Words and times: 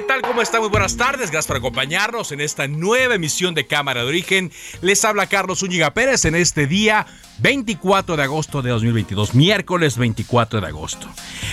¿Qué 0.00 0.06
tal? 0.06 0.22
¿Cómo 0.22 0.40
está? 0.40 0.60
Muy 0.60 0.70
buenas 0.70 0.96
tardes. 0.96 1.30
Gracias 1.30 1.46
por 1.46 1.58
acompañarnos 1.58 2.32
en 2.32 2.40
esta 2.40 2.66
nueva 2.66 3.16
emisión 3.16 3.54
de 3.54 3.66
Cámara 3.66 4.00
de 4.00 4.08
Origen. 4.08 4.50
Les 4.80 5.04
habla 5.04 5.26
Carlos 5.26 5.62
Úñiga 5.62 5.92
Pérez 5.92 6.24
en 6.24 6.34
este 6.34 6.66
día 6.66 7.06
24 7.40 8.16
de 8.16 8.22
agosto 8.22 8.62
de 8.62 8.70
2022, 8.70 9.34
miércoles 9.34 9.98
24 9.98 10.62
de 10.62 10.66
agosto. 10.66 11.06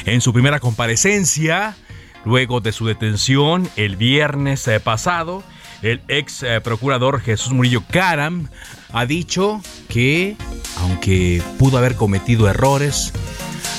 En 0.06 0.22
su 0.22 0.32
primera 0.32 0.62
comparecencia, 0.62 1.76
luego 2.24 2.62
de 2.62 2.72
su 2.72 2.88
detención 2.88 3.70
el 3.76 3.98
viernes 3.98 4.66
eh, 4.70 4.80
pasado, 4.80 5.44
el 5.82 6.02
ex 6.08 6.42
eh, 6.44 6.62
procurador 6.62 7.20
Jesús 7.20 7.52
Murillo 7.52 7.84
Caram 7.92 8.48
ha 8.94 9.06
dicho 9.06 9.62
que, 9.90 10.38
aunque 10.78 11.44
pudo 11.60 11.80
haber 11.80 11.98
cometido 11.98 12.50
errores, 12.50 13.12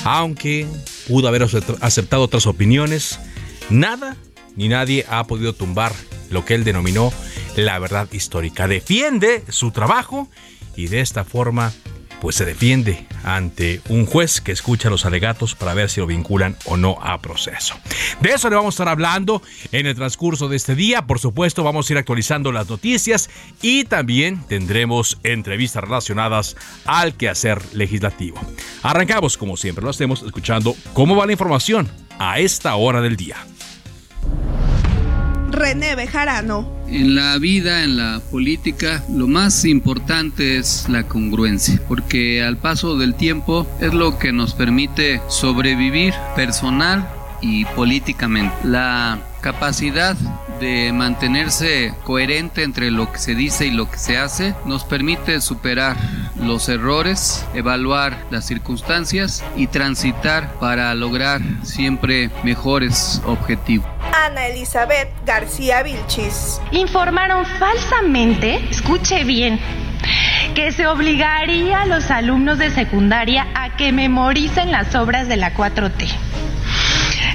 aunque 0.03 0.67
pudo 1.07 1.27
haber 1.27 1.47
aceptado 1.81 2.21
otras 2.21 2.45
opiniones, 2.45 3.19
nada 3.71 4.15
ni 4.55 4.67
nadie 4.67 5.05
ha 5.09 5.23
podido 5.25 5.53
tumbar 5.53 5.93
lo 6.29 6.45
que 6.45 6.55
él 6.55 6.63
denominó 6.63 7.11
la 7.55 7.79
verdad 7.79 8.07
histórica. 8.11 8.67
Defiende 8.67 9.43
su 9.49 9.71
trabajo 9.71 10.29
y 10.75 10.87
de 10.87 11.01
esta 11.01 11.23
forma 11.23 11.73
pues 12.19 12.35
se 12.35 12.45
defiende 12.45 13.07
ante 13.23 13.81
un 13.89 14.05
juez 14.05 14.41
que 14.41 14.51
escucha 14.51 14.89
los 14.89 15.05
alegatos 15.05 15.55
para 15.55 15.73
ver 15.73 15.89
si 15.89 15.99
lo 15.99 16.07
vinculan 16.07 16.57
o 16.65 16.77
no 16.77 16.97
a 17.01 17.21
proceso. 17.21 17.75
De 18.21 18.31
eso 18.31 18.49
le 18.49 18.55
vamos 18.55 18.73
a 18.73 18.75
estar 18.75 18.89
hablando 18.89 19.41
en 19.71 19.85
el 19.85 19.95
transcurso 19.95 20.49
de 20.49 20.57
este 20.57 20.75
día. 20.75 21.05
Por 21.07 21.19
supuesto, 21.19 21.63
vamos 21.63 21.89
a 21.89 21.93
ir 21.93 21.97
actualizando 21.97 22.51
las 22.51 22.69
noticias 22.69 23.29
y 23.61 23.85
también 23.85 24.43
tendremos 24.47 25.17
entrevistas 25.23 25.83
relacionadas 25.83 26.55
al 26.85 27.15
quehacer 27.15 27.61
legislativo. 27.73 28.39
Arrancamos, 28.83 29.37
como 29.37 29.57
siempre 29.57 29.83
lo 29.83 29.89
hacemos, 29.89 30.23
escuchando 30.23 30.75
cómo 30.93 31.15
va 31.15 31.25
la 31.25 31.31
información 31.31 31.89
a 32.19 32.39
esta 32.39 32.75
hora 32.75 33.01
del 33.01 33.15
día. 33.15 33.37
René 35.51 35.95
Bejarano. 35.95 36.67
En 36.87 37.15
la 37.15 37.37
vida, 37.37 37.83
en 37.83 37.97
la 37.97 38.21
política, 38.31 39.03
lo 39.09 39.27
más 39.27 39.65
importante 39.65 40.57
es 40.57 40.87
la 40.89 41.03
congruencia, 41.03 41.79
porque 41.87 42.43
al 42.43 42.57
paso 42.57 42.97
del 42.97 43.13
tiempo 43.15 43.67
es 43.79 43.93
lo 43.93 44.17
que 44.17 44.31
nos 44.31 44.53
permite 44.53 45.21
sobrevivir 45.27 46.13
personal 46.35 47.07
y 47.41 47.65
políticamente. 47.65 48.55
La 48.63 49.19
capacidad 49.41 50.17
de 50.59 50.91
mantenerse 50.93 51.93
coherente 52.03 52.63
entre 52.63 52.91
lo 52.91 53.11
que 53.11 53.19
se 53.19 53.35
dice 53.35 53.65
y 53.65 53.71
lo 53.71 53.89
que 53.89 53.97
se 53.97 54.17
hace 54.17 54.55
nos 54.65 54.83
permite 54.83 55.41
superar 55.41 55.95
los 56.35 56.69
errores, 56.69 57.45
evaluar 57.53 58.17
las 58.29 58.45
circunstancias 58.45 59.43
y 59.55 59.67
transitar 59.67 60.53
para 60.59 60.93
lograr 60.95 61.41
siempre 61.63 62.29
mejores 62.43 63.21
objetivos. 63.25 63.87
Ana 64.25 64.47
Elizabeth 64.47 65.09
García 65.25 65.83
Vilchis. 65.83 66.61
Informaron 66.71 67.45
falsamente, 67.45 68.55
escuche 68.69 69.23
bien, 69.23 69.59
que 70.55 70.71
se 70.71 70.87
obligaría 70.87 71.81
a 71.81 71.85
los 71.85 72.09
alumnos 72.11 72.57
de 72.57 72.71
secundaria 72.71 73.47
a 73.55 73.75
que 73.75 73.91
memoricen 73.91 74.71
las 74.71 74.95
obras 74.95 75.27
de 75.27 75.37
la 75.37 75.53
4T. 75.53 76.07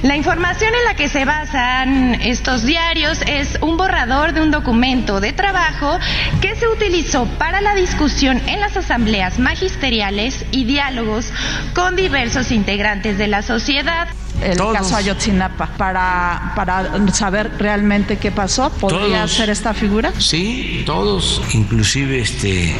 La 0.03 0.15
información 0.15 0.73
en 0.73 0.83
la 0.85 0.95
que 0.95 1.09
se 1.09 1.25
basan 1.25 2.15
estos 2.21 2.63
diarios 2.63 3.19
es 3.27 3.57
un 3.61 3.77
borrador 3.77 4.33
de 4.33 4.41
un 4.41 4.51
documento 4.51 5.19
de 5.19 5.33
trabajo 5.33 5.97
que 6.41 6.55
se 6.55 6.67
utilizó 6.67 7.25
para 7.37 7.61
la 7.61 7.75
discusión 7.75 8.41
en 8.47 8.59
las 8.59 8.75
asambleas 8.77 9.39
magisteriales 9.39 10.45
y 10.51 10.65
diálogos 10.65 11.31
con 11.73 11.95
diversos 11.95 12.51
integrantes 12.51 13.17
de 13.17 13.27
la 13.27 13.41
sociedad. 13.41 14.07
El 14.41 14.57
caso 14.57 14.97
Ayotzinapa, 14.97 15.67
para, 15.77 16.51
para 16.55 17.13
saber 17.13 17.51
realmente 17.57 18.17
qué 18.17 18.31
pasó, 18.31 18.69
¿podría 18.69 19.25
ser 19.29 19.49
esta 19.49 19.73
figura? 19.73 20.11
Sí, 20.19 20.83
todos, 20.85 21.41
inclusive 21.53 22.19
este, 22.19 22.75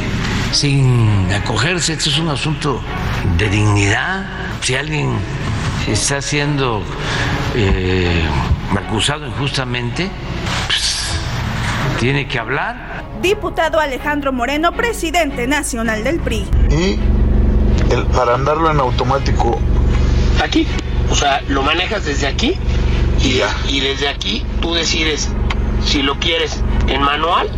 sin 0.52 1.32
acogerse, 1.34 1.94
esto 1.94 2.10
es 2.10 2.20
un 2.20 2.30
asunto 2.30 2.82
de 3.38 3.50
dignidad. 3.50 4.26
Si 4.62 4.76
alguien 4.76 5.18
está 5.88 6.22
siendo 6.22 6.82
eh, 7.56 8.24
acusado 8.78 9.28
injustamente, 9.28 10.10
pues, 10.68 11.20
tiene 12.00 12.28
que 12.28 12.40
hablar. 12.40 13.04
Diputado 13.22 13.80
Alejandro 13.80 14.34
Moreno, 14.34 14.72
presidente 14.74 15.48
nacional 15.48 16.04
del 16.04 16.20
PRI. 16.20 16.46
Y 16.70 17.00
el, 17.94 18.06
para 18.08 18.36
andarlo 18.36 18.72
en 18.72 18.80
automático. 18.80 19.60
Aquí. 20.44 20.68
O 21.10 21.16
sea, 21.16 21.42
lo 21.48 21.62
manejas 21.62 22.06
desde 22.06 22.28
aquí 22.28 22.56
y, 23.22 23.42
y 23.70 23.80
desde 23.80 24.10
aquí 24.10 24.44
tú 24.62 24.74
decides 24.74 25.30
si 25.86 26.02
lo 26.02 26.20
quieres 26.20 26.62
en 26.88 27.02
manual, 27.02 27.50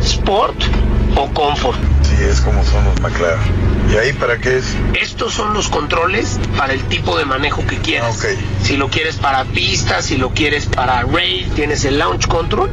sport 0.00 0.56
o 1.16 1.28
confort. 1.32 1.78
Sí, 2.02 2.16
es 2.22 2.40
como 2.40 2.62
son 2.64 2.84
los 2.84 3.00
McLaren. 3.00 3.79
¿Y 3.90 3.96
ahí 3.96 4.12
para 4.12 4.38
qué 4.38 4.58
es? 4.58 4.76
Estos 4.94 5.34
son 5.34 5.52
los 5.52 5.68
controles 5.68 6.38
para 6.56 6.72
el 6.72 6.82
tipo 6.84 7.18
de 7.18 7.24
manejo 7.24 7.66
que 7.66 7.78
quieras. 7.78 8.24
Ah. 8.24 8.28
Si 8.62 8.76
lo 8.76 8.88
quieres 8.88 9.16
para 9.16 9.44
pista, 9.44 10.00
si 10.00 10.16
lo 10.16 10.30
quieres 10.30 10.66
para 10.66 11.02
rail, 11.02 11.50
tienes 11.56 11.84
el 11.84 11.98
launch 11.98 12.28
control. 12.28 12.70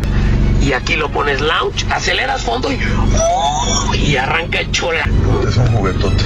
Y 0.61 0.73
aquí 0.73 0.95
lo 0.95 1.09
pones 1.09 1.41
launch, 1.41 1.85
aceleras 1.89 2.43
fondo 2.43 2.71
y, 2.71 2.79
¡oh! 3.19 3.95
y 3.95 4.15
arranca 4.17 4.59
el 4.59 4.71
chola. 4.71 5.09
Es 5.47 5.57
un 5.57 5.67
juguetote. 5.67 6.23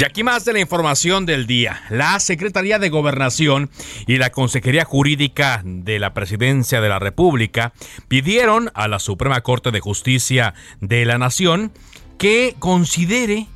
Y 0.00 0.04
aquí 0.04 0.22
más 0.22 0.44
de 0.44 0.52
la 0.52 0.60
información 0.60 1.26
del 1.26 1.48
día. 1.48 1.82
La 1.90 2.20
Secretaría 2.20 2.78
de 2.78 2.88
Gobernación 2.88 3.68
y 4.06 4.18
la 4.18 4.30
Consejería 4.30 4.84
Jurídica 4.84 5.60
de 5.64 5.98
la 5.98 6.14
Presidencia 6.14 6.80
de 6.80 6.88
la 6.88 7.00
República 7.00 7.72
pidieron 8.06 8.70
a 8.74 8.86
la 8.86 9.00
Suprema 9.00 9.40
Corte 9.40 9.72
de 9.72 9.80
Justicia 9.80 10.54
de 10.80 11.04
la 11.04 11.18
Nación 11.18 11.72
que 12.16 12.54
considere 12.60 13.48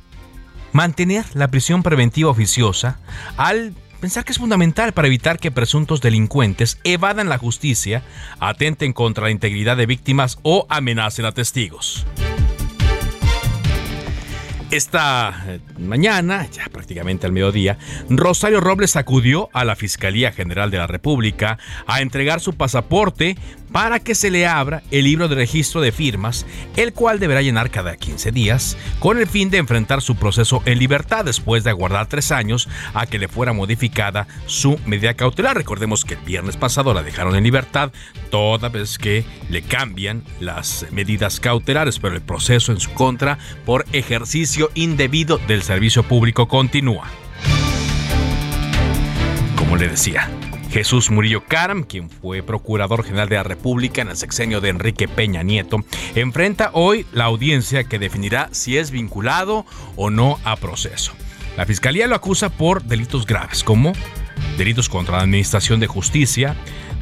mantener 0.73 1.23
la 1.33 1.47
prisión 1.47 1.81
preventiva 1.81 2.29
oficiosa 2.29 2.99
al 3.37 3.73
pensar 4.01 4.25
que 4.25 4.33
es 4.33 4.37
fundamental 4.37 4.91
para 4.91 5.07
evitar 5.07 5.39
que 5.39 5.49
presuntos 5.49 6.01
delincuentes 6.01 6.77
evadan 6.83 7.29
la 7.29 7.37
justicia, 7.37 8.03
atenten 8.41 8.91
contra 8.91 9.23
la 9.23 9.31
integridad 9.31 9.77
de 9.77 9.85
víctimas 9.85 10.39
o 10.41 10.65
amenacen 10.69 11.23
a 11.23 11.31
testigos. 11.31 12.05
Esta 14.73 15.43
eh, 15.45 15.59
mañana, 15.77 16.49
ya 16.49 16.65
prácticamente 16.65 17.27
al 17.27 17.31
mediodía, 17.31 17.77
Rosario 18.09 18.59
Robles 18.59 18.95
acudió 18.95 19.51
a 19.53 19.65
la 19.65 19.75
Fiscalía 19.75 20.31
General 20.31 20.71
de 20.71 20.79
la 20.79 20.87
República 20.87 21.59
a 21.85 22.01
entregar 22.01 22.39
su 22.39 22.53
pasaporte 22.53 23.37
para 23.73 23.99
que 23.99 24.15
se 24.15 24.29
le 24.29 24.47
abra 24.47 24.83
el 24.91 25.03
libro 25.03 25.27
de 25.27 25.35
registro 25.35 25.81
de 25.81 25.91
firmas, 25.91 26.45
el 26.77 26.93
cual 26.93 27.19
deberá 27.19 27.41
llenar 27.41 27.71
cada 27.71 27.97
15 27.97 28.31
días, 28.31 28.77
con 28.99 29.17
el 29.17 29.27
fin 29.27 29.49
de 29.49 29.57
enfrentar 29.57 30.01
su 30.01 30.15
proceso 30.15 30.61
en 30.65 30.79
libertad 30.79 31.25
después 31.25 31.63
de 31.63 31.71
aguardar 31.71 32.07
tres 32.07 32.31
años 32.31 32.69
a 32.93 33.07
que 33.07 33.19
le 33.19 33.27
fuera 33.27 33.51
modificada 33.51 34.27
su 34.45 34.79
medida 34.85 35.15
cautelar. 35.15 35.57
Recordemos 35.57 36.05
que 36.05 36.13
el 36.13 36.21
viernes 36.21 36.55
pasado 36.55 36.93
la 36.93 37.03
dejaron 37.03 37.35
en 37.35 37.43
libertad 37.43 37.91
toda 38.29 38.69
vez 38.69 38.97
que 38.97 39.25
le 39.49 39.63
cambian 39.63 40.23
las 40.39 40.85
medidas 40.91 41.39
cautelares, 41.39 41.97
pero 41.97 42.15
el 42.15 42.21
proceso 42.21 42.71
en 42.71 42.79
su 42.79 42.93
contra 42.93 43.39
por 43.65 43.85
ejercicio 43.91 44.69
indebido 44.75 45.39
del 45.39 45.63
servicio 45.63 46.03
público 46.03 46.47
continúa. 46.47 47.07
Como 49.55 49.77
le 49.77 49.87
decía, 49.87 50.29
Jesús 50.73 51.11
Murillo 51.11 51.43
Caram, 51.47 51.83
quien 51.83 52.09
fue 52.09 52.41
Procurador 52.41 53.03
General 53.03 53.29
de 53.29 53.35
la 53.35 53.43
República 53.43 54.01
en 54.01 54.09
el 54.09 54.17
sexenio 54.17 54.59
de 54.59 54.69
Enrique 54.69 55.07
Peña 55.07 55.43
Nieto, 55.43 55.85
enfrenta 56.15 56.71
hoy 56.73 57.05
la 57.13 57.25
audiencia 57.25 57.83
que 57.83 57.99
definirá 57.99 58.49
si 58.53 58.77
es 58.79 58.89
vinculado 58.89 59.67
o 59.95 60.09
no 60.09 60.39
a 60.43 60.55
proceso. 60.55 61.13
La 61.57 61.67
Fiscalía 61.67 62.07
lo 62.07 62.15
acusa 62.15 62.49
por 62.49 62.81
delitos 62.81 63.27
graves 63.27 63.63
como 63.63 63.93
delitos 64.57 64.89
contra 64.89 65.17
la 65.17 65.23
Administración 65.23 65.79
de 65.79 65.85
Justicia, 65.85 66.55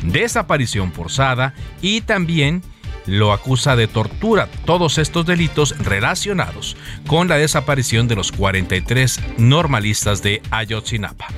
desaparición 0.04 0.92
forzada 0.92 1.54
y 1.82 2.02
también 2.02 2.64
lo 3.06 3.32
acusa 3.32 3.78
de 3.78 3.88
tortura. 3.88 4.50
Todos 4.66 4.98
estos 4.98 5.26
delitos 5.26 5.78
relacionados 5.80 6.76
con 7.08 7.30
la 7.30 7.38
desaparición 7.38 8.10
de 8.10 8.18
los 8.18 8.34
43 8.34 9.22
normalistas 9.38 10.22
de 10.22 10.42
Ayotzinapa. 10.52 11.30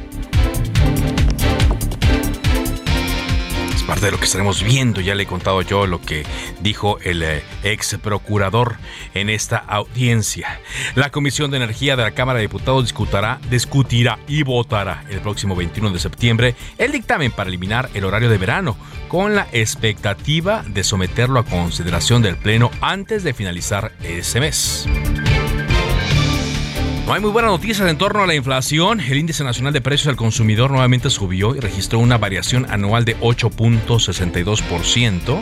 Parte 3.83 4.05
de 4.05 4.11
lo 4.11 4.17
que 4.17 4.25
estaremos 4.25 4.63
viendo. 4.63 5.01
Ya 5.01 5.15
le 5.15 5.23
he 5.23 5.27
contado 5.27 5.61
yo 5.61 5.87
lo 5.87 6.01
que 6.01 6.23
dijo 6.61 6.99
el 7.01 7.23
eh, 7.23 7.43
ex 7.63 7.97
procurador 8.01 8.77
en 9.13 9.29
esta 9.29 9.57
audiencia. 9.57 10.59
La 10.95 11.09
Comisión 11.09 11.51
de 11.51 11.57
Energía 11.57 11.95
de 11.95 12.03
la 12.03 12.11
Cámara 12.11 12.37
de 12.37 12.43
Diputados 12.43 12.83
discutirá, 12.83 13.39
discutirá 13.49 14.19
y 14.27 14.43
votará 14.43 15.03
el 15.09 15.19
próximo 15.19 15.55
21 15.55 15.91
de 15.91 15.99
septiembre 15.99 16.55
el 16.77 16.91
dictamen 16.91 17.31
para 17.31 17.49
eliminar 17.49 17.89
el 17.93 18.05
horario 18.05 18.29
de 18.29 18.37
verano, 18.37 18.77
con 19.07 19.35
la 19.35 19.47
expectativa 19.51 20.63
de 20.67 20.83
someterlo 20.83 21.39
a 21.39 21.45
consideración 21.45 22.21
del 22.21 22.37
Pleno 22.37 22.71
antes 22.81 23.23
de 23.23 23.33
finalizar 23.33 23.91
ese 24.03 24.39
mes. 24.39 24.87
No 27.05 27.13
hay 27.13 27.19
muy 27.19 27.31
buenas 27.31 27.51
noticias 27.51 27.89
en 27.89 27.97
torno 27.97 28.23
a 28.23 28.27
la 28.27 28.33
inflación. 28.33 29.01
El 29.01 29.17
índice 29.17 29.43
nacional 29.43 29.73
de 29.73 29.81
precios 29.81 30.07
al 30.07 30.15
consumidor 30.15 30.71
nuevamente 30.71 31.09
subió 31.09 31.53
y 31.53 31.59
registró 31.59 31.99
una 31.99 32.17
variación 32.17 32.65
anual 32.69 33.03
de 33.03 33.19
8.62% 33.19 35.41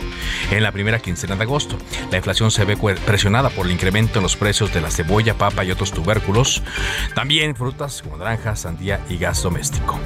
en 0.50 0.62
la 0.62 0.72
primera 0.72 0.98
quincena 0.98 1.36
de 1.36 1.44
agosto. 1.44 1.78
La 2.10 2.16
inflación 2.16 2.50
se 2.50 2.64
ve 2.64 2.76
presionada 3.06 3.48
por 3.48 3.66
el 3.66 3.72
incremento 3.72 4.18
en 4.18 4.24
los 4.24 4.34
precios 4.34 4.74
de 4.74 4.80
la 4.80 4.90
cebolla, 4.90 5.34
papa 5.34 5.64
y 5.64 5.70
otros 5.70 5.92
tubérculos. 5.92 6.64
También 7.14 7.54
frutas 7.54 8.02
como 8.02 8.16
naranja, 8.16 8.56
sandía 8.56 9.00
y 9.08 9.18
gas 9.18 9.44
doméstico. 9.44 10.00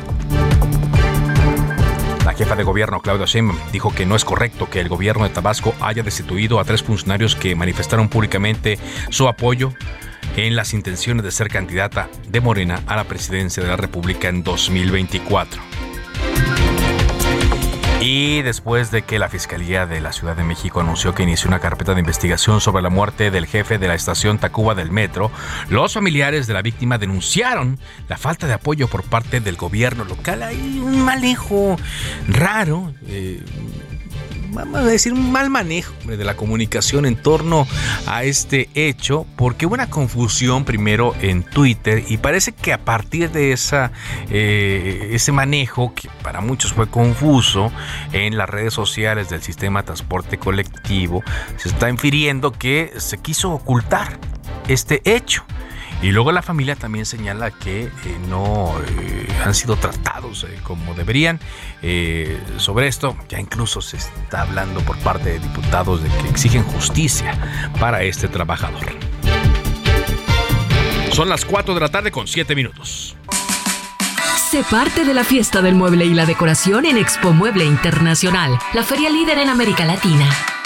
La 2.26 2.34
jefa 2.34 2.54
de 2.54 2.64
gobierno, 2.64 3.00
Claudia 3.00 3.24
Sheinbaum, 3.24 3.56
dijo 3.72 3.94
que 3.94 4.04
no 4.04 4.14
es 4.14 4.26
correcto 4.26 4.68
que 4.68 4.80
el 4.80 4.90
gobierno 4.90 5.24
de 5.24 5.30
Tabasco 5.30 5.74
haya 5.80 6.02
destituido 6.02 6.60
a 6.60 6.64
tres 6.64 6.82
funcionarios 6.82 7.34
que 7.34 7.56
manifestaron 7.56 8.10
públicamente 8.10 8.78
su 9.08 9.26
apoyo 9.26 9.72
en 10.36 10.54
las 10.54 10.74
intenciones 10.74 11.24
de 11.24 11.30
ser 11.30 11.48
candidata 11.48 12.08
de 12.28 12.40
Morena 12.40 12.82
a 12.86 12.96
la 12.96 13.04
presidencia 13.04 13.62
de 13.62 13.70
la 13.70 13.76
República 13.76 14.28
en 14.28 14.42
2024. 14.42 15.62
Y 18.00 18.42
después 18.42 18.90
de 18.90 19.02
que 19.02 19.18
la 19.18 19.28
Fiscalía 19.28 19.86
de 19.86 20.00
la 20.00 20.12
Ciudad 20.12 20.36
de 20.36 20.44
México 20.44 20.80
anunció 20.80 21.14
que 21.14 21.22
inició 21.22 21.48
una 21.48 21.58
carpeta 21.58 21.94
de 21.94 22.00
investigación 22.00 22.60
sobre 22.60 22.82
la 22.82 22.90
muerte 22.90 23.30
del 23.30 23.46
jefe 23.46 23.78
de 23.78 23.88
la 23.88 23.94
estación 23.94 24.38
Tacuba 24.38 24.74
del 24.74 24.92
Metro, 24.92 25.30
los 25.70 25.94
familiares 25.94 26.46
de 26.46 26.54
la 26.54 26.62
víctima 26.62 26.98
denunciaron 26.98 27.78
la 28.08 28.18
falta 28.18 28.46
de 28.46 28.52
apoyo 28.52 28.86
por 28.86 29.02
parte 29.02 29.40
del 29.40 29.56
gobierno 29.56 30.04
local. 30.04 30.42
Hay 30.42 30.78
un 30.78 31.04
manejo 31.04 31.76
raro. 32.28 32.92
Eh, 33.08 33.42
vamos 34.50 34.80
a 34.80 34.84
decir, 34.84 35.12
un 35.12 35.30
mal 35.32 35.50
manejo 35.50 35.92
de 36.04 36.24
la 36.24 36.36
comunicación 36.36 37.06
en 37.06 37.16
torno 37.16 37.66
a 38.06 38.24
este 38.24 38.68
hecho, 38.74 39.26
porque 39.36 39.66
hubo 39.66 39.74
una 39.74 39.90
confusión 39.90 40.64
primero 40.64 41.14
en 41.20 41.42
Twitter 41.42 42.04
y 42.08 42.18
parece 42.18 42.52
que 42.52 42.72
a 42.72 42.78
partir 42.78 43.30
de 43.30 43.52
esa, 43.52 43.92
eh, 44.30 45.10
ese 45.12 45.32
manejo, 45.32 45.94
que 45.94 46.08
para 46.22 46.40
muchos 46.40 46.72
fue 46.72 46.88
confuso, 46.88 47.72
en 48.12 48.36
las 48.36 48.48
redes 48.48 48.74
sociales 48.74 49.28
del 49.28 49.42
sistema 49.42 49.82
de 49.82 49.86
transporte 49.86 50.38
colectivo, 50.38 51.22
se 51.56 51.68
está 51.68 51.88
infiriendo 51.88 52.52
que 52.52 52.92
se 52.98 53.18
quiso 53.18 53.52
ocultar 53.52 54.18
este 54.68 55.02
hecho. 55.04 55.44
Y 56.02 56.10
luego 56.10 56.30
la 56.30 56.42
familia 56.42 56.76
también 56.76 57.06
señala 57.06 57.50
que 57.50 57.84
eh, 57.84 57.90
no 58.28 58.74
eh, 58.86 59.28
han 59.44 59.54
sido 59.54 59.76
tratados 59.76 60.44
eh, 60.44 60.58
como 60.62 60.94
deberían. 60.94 61.40
sobre 62.58 62.88
esto 62.88 63.16
ya 63.28 63.40
incluso 63.40 63.80
se 63.80 63.96
está 63.96 64.42
hablando 64.42 64.80
por 64.80 64.98
parte 64.98 65.30
de 65.30 65.38
diputados 65.38 66.02
de 66.02 66.08
que 66.08 66.28
exigen 66.28 66.64
justicia 66.64 67.34
para 67.80 68.02
este 68.02 68.28
trabajador. 68.28 68.84
Son 71.12 71.28
las 71.28 71.44
4 71.44 71.74
de 71.74 71.80
la 71.80 71.88
tarde 71.88 72.10
con 72.10 72.26
7 72.26 72.54
minutos. 72.54 73.16
Sé 74.50 74.62
parte 74.70 75.04
de 75.04 75.14
la 75.14 75.24
fiesta 75.24 75.62
del 75.62 75.74
mueble 75.74 76.04
y 76.04 76.14
la 76.14 76.26
decoración 76.26 76.84
en 76.84 76.98
Expo 76.98 77.32
Mueble 77.32 77.64
Internacional, 77.64 78.58
la 78.74 78.82
feria 78.82 79.10
líder 79.10 79.38
en 79.38 79.48
América 79.48 79.84
Latina. 79.84 80.28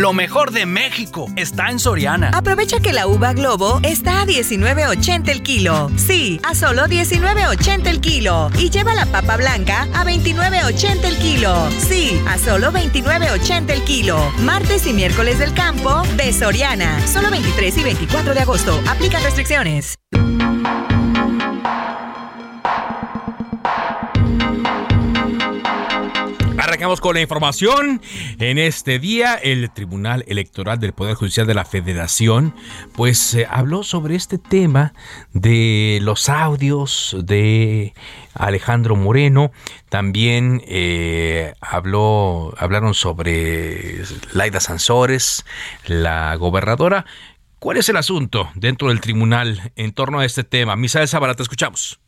Lo 0.00 0.14
mejor 0.14 0.50
de 0.50 0.64
México 0.64 1.26
está 1.36 1.68
en 1.68 1.78
Soriana. 1.78 2.30
Aprovecha 2.32 2.80
que 2.80 2.94
la 2.94 3.06
uva 3.06 3.34
Globo 3.34 3.80
está 3.82 4.22
a 4.22 4.26
19.80 4.26 5.28
el 5.28 5.42
kilo. 5.42 5.90
Sí, 5.96 6.40
a 6.42 6.54
solo 6.54 6.86
19.80 6.86 7.86
el 7.86 8.00
kilo. 8.00 8.50
Y 8.58 8.70
lleva 8.70 8.94
la 8.94 9.04
papa 9.04 9.36
blanca 9.36 9.86
a 9.92 10.06
29.80 10.06 11.04
el 11.04 11.18
kilo. 11.18 11.54
Sí, 11.86 12.18
a 12.26 12.38
solo 12.38 12.72
29.80 12.72 13.70
el 13.72 13.84
kilo. 13.84 14.18
Martes 14.38 14.86
y 14.86 14.94
miércoles 14.94 15.38
del 15.38 15.52
campo 15.52 16.02
de 16.16 16.32
Soriana. 16.32 17.06
Solo 17.06 17.30
23 17.30 17.76
y 17.76 17.82
24 17.82 18.32
de 18.32 18.40
agosto. 18.40 18.80
Aplican 18.88 19.22
restricciones. 19.22 19.98
Arrancamos 26.80 27.02
con 27.02 27.14
la 27.14 27.20
información. 27.20 28.00
En 28.38 28.56
este 28.56 28.98
día, 28.98 29.34
el 29.34 29.70
Tribunal 29.70 30.24
Electoral 30.26 30.80
del 30.80 30.94
Poder 30.94 31.14
Judicial 31.14 31.46
de 31.46 31.52
la 31.52 31.66
Federación, 31.66 32.54
pues 32.94 33.34
eh, 33.34 33.46
habló 33.50 33.82
sobre 33.82 34.14
este 34.14 34.38
tema 34.38 34.94
de 35.34 35.98
los 36.00 36.30
audios 36.30 37.14
de 37.22 37.92
Alejandro 38.32 38.96
Moreno. 38.96 39.52
También 39.90 40.62
eh, 40.66 41.52
habló, 41.60 42.54
hablaron 42.56 42.94
sobre 42.94 44.02
Laida 44.32 44.60
Sansores, 44.60 45.44
la 45.84 46.34
gobernadora. 46.36 47.04
¿Cuál 47.58 47.76
es 47.76 47.90
el 47.90 47.98
asunto 47.98 48.48
dentro 48.54 48.88
del 48.88 49.02
tribunal 49.02 49.70
en 49.76 49.92
torno 49.92 50.20
a 50.20 50.24
este 50.24 50.44
tema? 50.44 50.76
Misael 50.76 51.08
Zavala, 51.08 51.34
te 51.34 51.42
escuchamos. 51.42 52.00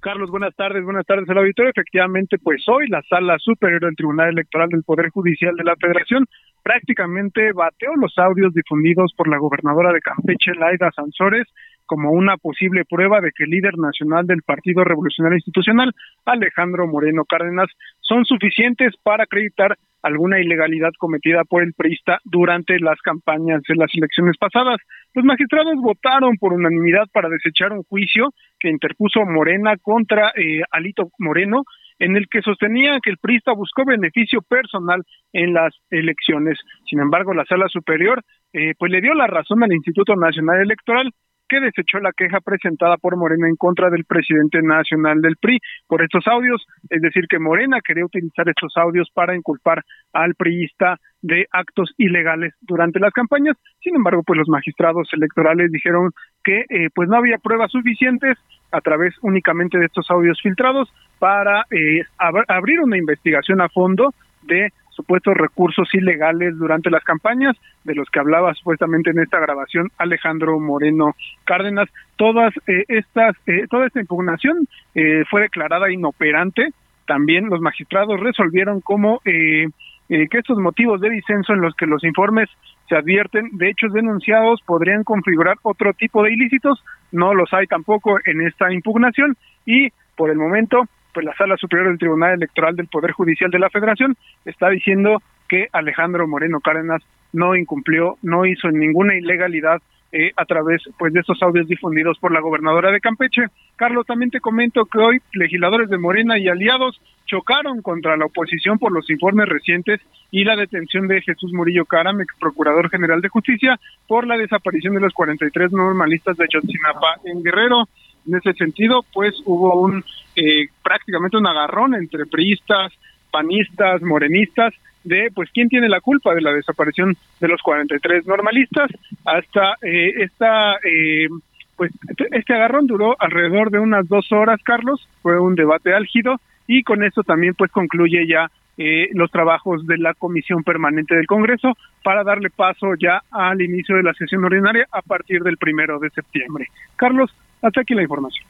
Carlos, 0.00 0.30
buenas 0.30 0.54
tardes, 0.54 0.84
buenas 0.84 1.04
tardes 1.06 1.28
al 1.28 1.38
auditorio. 1.38 1.70
Efectivamente, 1.70 2.38
pues 2.38 2.62
hoy 2.68 2.86
la 2.86 3.02
Sala 3.02 3.36
Superior 3.40 3.80
del 3.80 3.96
Tribunal 3.96 4.28
Electoral 4.28 4.68
del 4.68 4.84
Poder 4.84 5.10
Judicial 5.10 5.56
de 5.56 5.64
la 5.64 5.74
Federación 5.74 6.24
prácticamente 6.62 7.52
bateó 7.52 7.96
los 7.96 8.16
audios 8.16 8.54
difundidos 8.54 9.12
por 9.16 9.26
la 9.28 9.38
gobernadora 9.38 9.92
de 9.92 10.00
Campeche, 10.00 10.54
Laida 10.54 10.92
Sansores, 10.94 11.48
como 11.84 12.12
una 12.12 12.36
posible 12.36 12.84
prueba 12.84 13.20
de 13.20 13.32
que 13.34 13.44
el 13.44 13.50
líder 13.50 13.76
nacional 13.76 14.26
del 14.26 14.42
Partido 14.42 14.84
Revolucionario 14.84 15.38
Institucional, 15.38 15.92
Alejandro 16.26 16.86
Moreno 16.86 17.24
Cárdenas, 17.24 17.68
son 18.00 18.24
suficientes 18.24 18.94
para 19.02 19.24
acreditar 19.24 19.76
alguna 20.02 20.38
ilegalidad 20.38 20.92
cometida 20.98 21.42
por 21.44 21.62
el 21.62 21.72
priista 21.72 22.20
durante 22.24 22.78
las 22.78 23.00
campañas 23.00 23.62
de 23.68 23.74
las 23.74 23.90
elecciones 23.94 24.36
pasadas. 24.38 24.78
Los 25.14 25.24
magistrados 25.24 25.74
votaron 25.76 26.36
por 26.36 26.52
unanimidad 26.52 27.06
para 27.12 27.28
desechar 27.28 27.72
un 27.72 27.82
juicio 27.84 28.30
que 28.60 28.68
interpuso 28.68 29.24
Morena 29.24 29.76
contra 29.80 30.32
eh, 30.36 30.62
Alito 30.70 31.10
Moreno, 31.18 31.64
en 31.98 32.16
el 32.16 32.26
que 32.28 32.42
sostenía 32.42 32.98
que 33.02 33.10
el 33.10 33.18
priista 33.18 33.52
buscó 33.52 33.84
beneficio 33.84 34.42
personal 34.42 35.02
en 35.32 35.54
las 35.54 35.74
elecciones. 35.90 36.58
Sin 36.88 37.00
embargo, 37.00 37.34
la 37.34 37.44
sala 37.46 37.66
superior 37.68 38.22
eh, 38.52 38.74
pues 38.78 38.92
le 38.92 39.00
dio 39.00 39.14
la 39.14 39.26
razón 39.26 39.62
al 39.62 39.72
Instituto 39.72 40.14
Nacional 40.14 40.60
Electoral 40.60 41.10
que 41.48 41.60
desechó 41.60 41.98
la 41.98 42.12
queja 42.12 42.40
presentada 42.40 42.96
por 42.96 43.16
Morena 43.16 43.48
en 43.48 43.56
contra 43.56 43.90
del 43.90 44.04
presidente 44.04 44.60
nacional 44.62 45.20
del 45.20 45.36
PRI 45.36 45.58
por 45.86 46.02
estos 46.02 46.26
audios, 46.26 46.66
es 46.90 47.00
decir, 47.00 47.26
que 47.28 47.38
Morena 47.38 47.78
quería 47.84 48.04
utilizar 48.04 48.48
estos 48.48 48.76
audios 48.76 49.10
para 49.12 49.34
inculpar 49.34 49.82
al 50.12 50.34
priista 50.34 50.98
de 51.22 51.46
actos 51.50 51.92
ilegales 51.96 52.54
durante 52.60 53.00
las 53.00 53.12
campañas. 53.12 53.56
Sin 53.80 53.96
embargo, 53.96 54.22
pues 54.24 54.38
los 54.38 54.48
magistrados 54.48 55.08
electorales 55.12 55.70
dijeron 55.72 56.10
que 56.44 56.60
eh, 56.68 56.88
pues 56.94 57.08
no 57.08 57.16
había 57.16 57.38
pruebas 57.38 57.72
suficientes 57.72 58.38
a 58.70 58.80
través 58.80 59.14
únicamente 59.22 59.78
de 59.78 59.86
estos 59.86 60.10
audios 60.10 60.40
filtrados 60.42 60.92
para 61.18 61.64
eh, 61.70 62.02
abrir 62.48 62.80
una 62.80 62.96
investigación 62.96 63.60
a 63.60 63.68
fondo 63.68 64.14
de 64.42 64.72
supuestos 64.98 65.36
recursos 65.36 65.88
ilegales 65.94 66.58
durante 66.58 66.90
las 66.90 67.04
campañas, 67.04 67.56
de 67.84 67.94
los 67.94 68.10
que 68.10 68.18
hablaba 68.18 68.52
supuestamente 68.54 69.10
en 69.10 69.20
esta 69.20 69.38
grabación 69.38 69.90
Alejandro 69.96 70.58
Moreno 70.58 71.14
Cárdenas. 71.44 71.88
Todas 72.16 72.52
eh, 72.66 72.84
estas, 72.88 73.36
eh, 73.46 73.66
toda 73.70 73.86
esta 73.86 74.00
impugnación 74.00 74.66
eh, 74.96 75.22
fue 75.30 75.42
declarada 75.42 75.92
inoperante. 75.92 76.70
También 77.06 77.48
los 77.48 77.60
magistrados 77.60 78.18
resolvieron 78.18 78.80
como 78.80 79.20
que 79.20 79.68
estos 80.08 80.58
motivos 80.58 81.00
de 81.00 81.10
disenso 81.10 81.52
en 81.52 81.60
los 81.60 81.74
que 81.74 81.86
los 81.86 82.02
informes 82.02 82.48
se 82.88 82.96
advierten 82.96 83.50
de 83.52 83.70
hechos 83.70 83.92
denunciados 83.92 84.60
podrían 84.66 85.04
configurar 85.04 85.56
otro 85.62 85.92
tipo 85.92 86.22
de 86.22 86.32
ilícitos. 86.32 86.82
No 87.12 87.34
los 87.34 87.52
hay 87.52 87.66
tampoco 87.66 88.18
en 88.24 88.46
esta 88.46 88.72
impugnación 88.72 89.36
y 89.64 89.88
por 90.16 90.30
el 90.30 90.36
momento 90.36 90.84
pues 91.12 91.24
la 91.24 91.34
Sala 91.34 91.56
Superior 91.56 91.88
del 91.88 91.98
Tribunal 91.98 92.34
Electoral 92.34 92.76
del 92.76 92.88
Poder 92.88 93.12
Judicial 93.12 93.50
de 93.50 93.58
la 93.58 93.70
Federación 93.70 94.16
está 94.44 94.68
diciendo 94.68 95.22
que 95.48 95.68
Alejandro 95.72 96.28
Moreno 96.28 96.60
Cárdenas 96.60 97.02
no 97.32 97.56
incumplió, 97.56 98.16
no 98.22 98.46
hizo 98.46 98.70
ninguna 98.70 99.16
ilegalidad 99.16 99.80
eh, 100.10 100.32
a 100.36 100.46
través 100.46 100.82
pues 100.98 101.12
de 101.12 101.20
estos 101.20 101.42
audios 101.42 101.68
difundidos 101.68 102.18
por 102.18 102.32
la 102.32 102.40
gobernadora 102.40 102.90
de 102.90 103.00
Campeche. 103.00 103.42
Carlos, 103.76 104.06
también 104.06 104.30
te 104.30 104.40
comento 104.40 104.86
que 104.86 104.98
hoy 104.98 105.18
legisladores 105.34 105.90
de 105.90 105.98
Morena 105.98 106.38
y 106.38 106.48
aliados 106.48 106.98
chocaron 107.26 107.82
contra 107.82 108.16
la 108.16 108.24
oposición 108.24 108.78
por 108.78 108.90
los 108.90 109.08
informes 109.10 109.46
recientes 109.50 110.00
y 110.30 110.44
la 110.44 110.56
detención 110.56 111.08
de 111.08 111.20
Jesús 111.20 111.52
Murillo 111.52 111.84
Caram, 111.84 112.16
procurador 112.40 112.88
general 112.88 113.20
de 113.20 113.28
justicia, 113.28 113.78
por 114.06 114.26
la 114.26 114.38
desaparición 114.38 114.94
de 114.94 115.00
los 115.00 115.12
43 115.12 115.72
normalistas 115.72 116.38
de 116.38 116.48
Chotzinapa 116.48 117.20
en 117.24 117.42
Guerrero. 117.42 117.86
En 118.28 118.36
ese 118.36 118.52
sentido, 118.52 119.04
pues 119.12 119.34
hubo 119.44 119.80
un 119.80 120.04
eh, 120.36 120.68
prácticamente 120.82 121.36
un 121.36 121.46
agarrón 121.46 121.94
entre 121.94 122.26
priistas, 122.26 122.92
panistas, 123.30 124.02
morenistas, 124.02 124.74
de 125.04 125.30
pues 125.34 125.50
quién 125.52 125.68
tiene 125.68 125.88
la 125.88 126.00
culpa 126.00 126.34
de 126.34 126.42
la 126.42 126.52
desaparición 126.52 127.16
de 127.40 127.48
los 127.48 127.62
43 127.62 128.26
normalistas 128.26 128.90
hasta 129.24 129.76
eh, 129.82 130.22
esta 130.22 130.74
eh, 130.84 131.28
pues 131.76 131.92
este 132.32 132.54
agarrón 132.54 132.86
duró 132.86 133.16
alrededor 133.18 133.70
de 133.70 133.78
unas 133.78 134.08
dos 134.08 134.30
horas 134.32 134.60
Carlos 134.64 135.08
fue 135.22 135.40
un 135.40 135.54
debate 135.54 135.94
álgido 135.94 136.40
y 136.66 136.82
con 136.82 137.04
esto 137.04 137.22
también 137.22 137.54
pues 137.54 137.70
concluye 137.70 138.26
ya 138.26 138.50
eh, 138.76 139.08
los 139.12 139.30
trabajos 139.30 139.84
de 139.86 139.98
la 139.98 140.14
comisión 140.14 140.62
permanente 140.62 141.16
del 141.16 141.26
Congreso 141.26 141.76
para 142.04 142.22
darle 142.22 142.48
paso 142.50 142.94
ya 143.00 143.22
al 143.30 143.60
inicio 143.60 143.96
de 143.96 144.04
la 144.04 144.14
sesión 144.14 144.44
ordinaria 144.44 144.86
a 144.92 145.02
partir 145.02 145.42
del 145.42 145.56
primero 145.56 145.98
de 145.98 146.10
septiembre. 146.10 146.68
Carlos 146.94 147.34
hasta 147.62 147.80
aquí 147.80 147.94
la 147.94 148.02
información. 148.02 148.46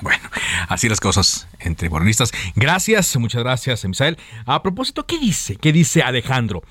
Bueno, 0.00 0.22
así 0.68 0.88
las 0.88 1.00
cosas 1.00 1.48
entre 1.58 1.90
morenistas. 1.90 2.32
Gracias, 2.54 3.16
muchas 3.16 3.42
gracias, 3.42 3.84
Misael. 3.84 4.16
A 4.46 4.62
propósito, 4.62 5.06
¿qué 5.06 5.18
dice? 5.18 5.56
¿Qué 5.56 5.72
dice 5.72 6.02
Alejandro 6.02 6.62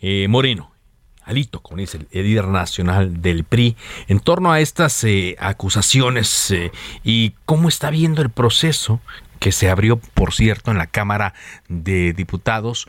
eh, 0.00 0.26
Moreno? 0.28 0.72
Alito, 1.24 1.60
como 1.60 1.76
dice 1.76 2.06
el 2.10 2.22
líder 2.22 2.48
nacional 2.48 3.20
del 3.20 3.44
PRI, 3.44 3.76
en 4.06 4.18
torno 4.18 4.50
a 4.50 4.60
estas 4.60 5.04
eh, 5.04 5.36
acusaciones 5.38 6.50
eh, 6.50 6.72
y 7.04 7.34
cómo 7.44 7.68
está 7.68 7.90
viendo 7.90 8.22
el 8.22 8.30
proceso 8.30 9.00
que 9.38 9.52
se 9.52 9.68
abrió, 9.68 9.98
por 9.98 10.32
cierto, 10.32 10.70
en 10.70 10.78
la 10.78 10.86
Cámara 10.86 11.34
de 11.68 12.14
Diputados, 12.14 12.88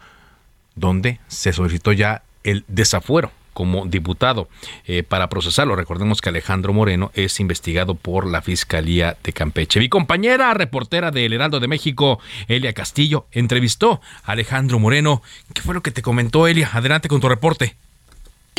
donde 0.76 1.20
se 1.28 1.52
solicitó 1.52 1.92
ya 1.92 2.24
el 2.44 2.64
desafuero 2.70 3.32
como 3.60 3.86
diputado 3.88 4.48
eh, 4.86 5.04
para 5.04 5.28
procesarlo. 5.28 5.76
Recordemos 5.76 6.22
que 6.22 6.30
Alejandro 6.30 6.72
Moreno 6.72 7.12
es 7.14 7.42
investigado 7.42 7.94
por 7.94 8.26
la 8.26 8.42
Fiscalía 8.42 9.18
de 9.22 9.34
Campeche. 9.34 9.82
Mi 9.82 9.90
compañera 9.90 10.54
reportera 10.54 11.12
del 11.12 11.34
Heraldo 11.34 11.60
de 11.60 11.68
México, 11.68 12.22
Elia 12.48 12.72
Castillo, 12.72 13.28
entrevistó 13.34 14.00
a 14.24 14.32
Alejandro 14.32 14.80
Moreno. 14.80 15.22
¿Qué 15.54 15.62
fue 15.62 15.74
lo 15.74 15.84
que 15.84 15.92
te 15.92 16.02
comentó 16.02 16.48
Elia? 16.48 16.70
Adelante 16.72 17.10
con 17.10 17.20
tu 17.20 17.28
reporte. 17.28 17.76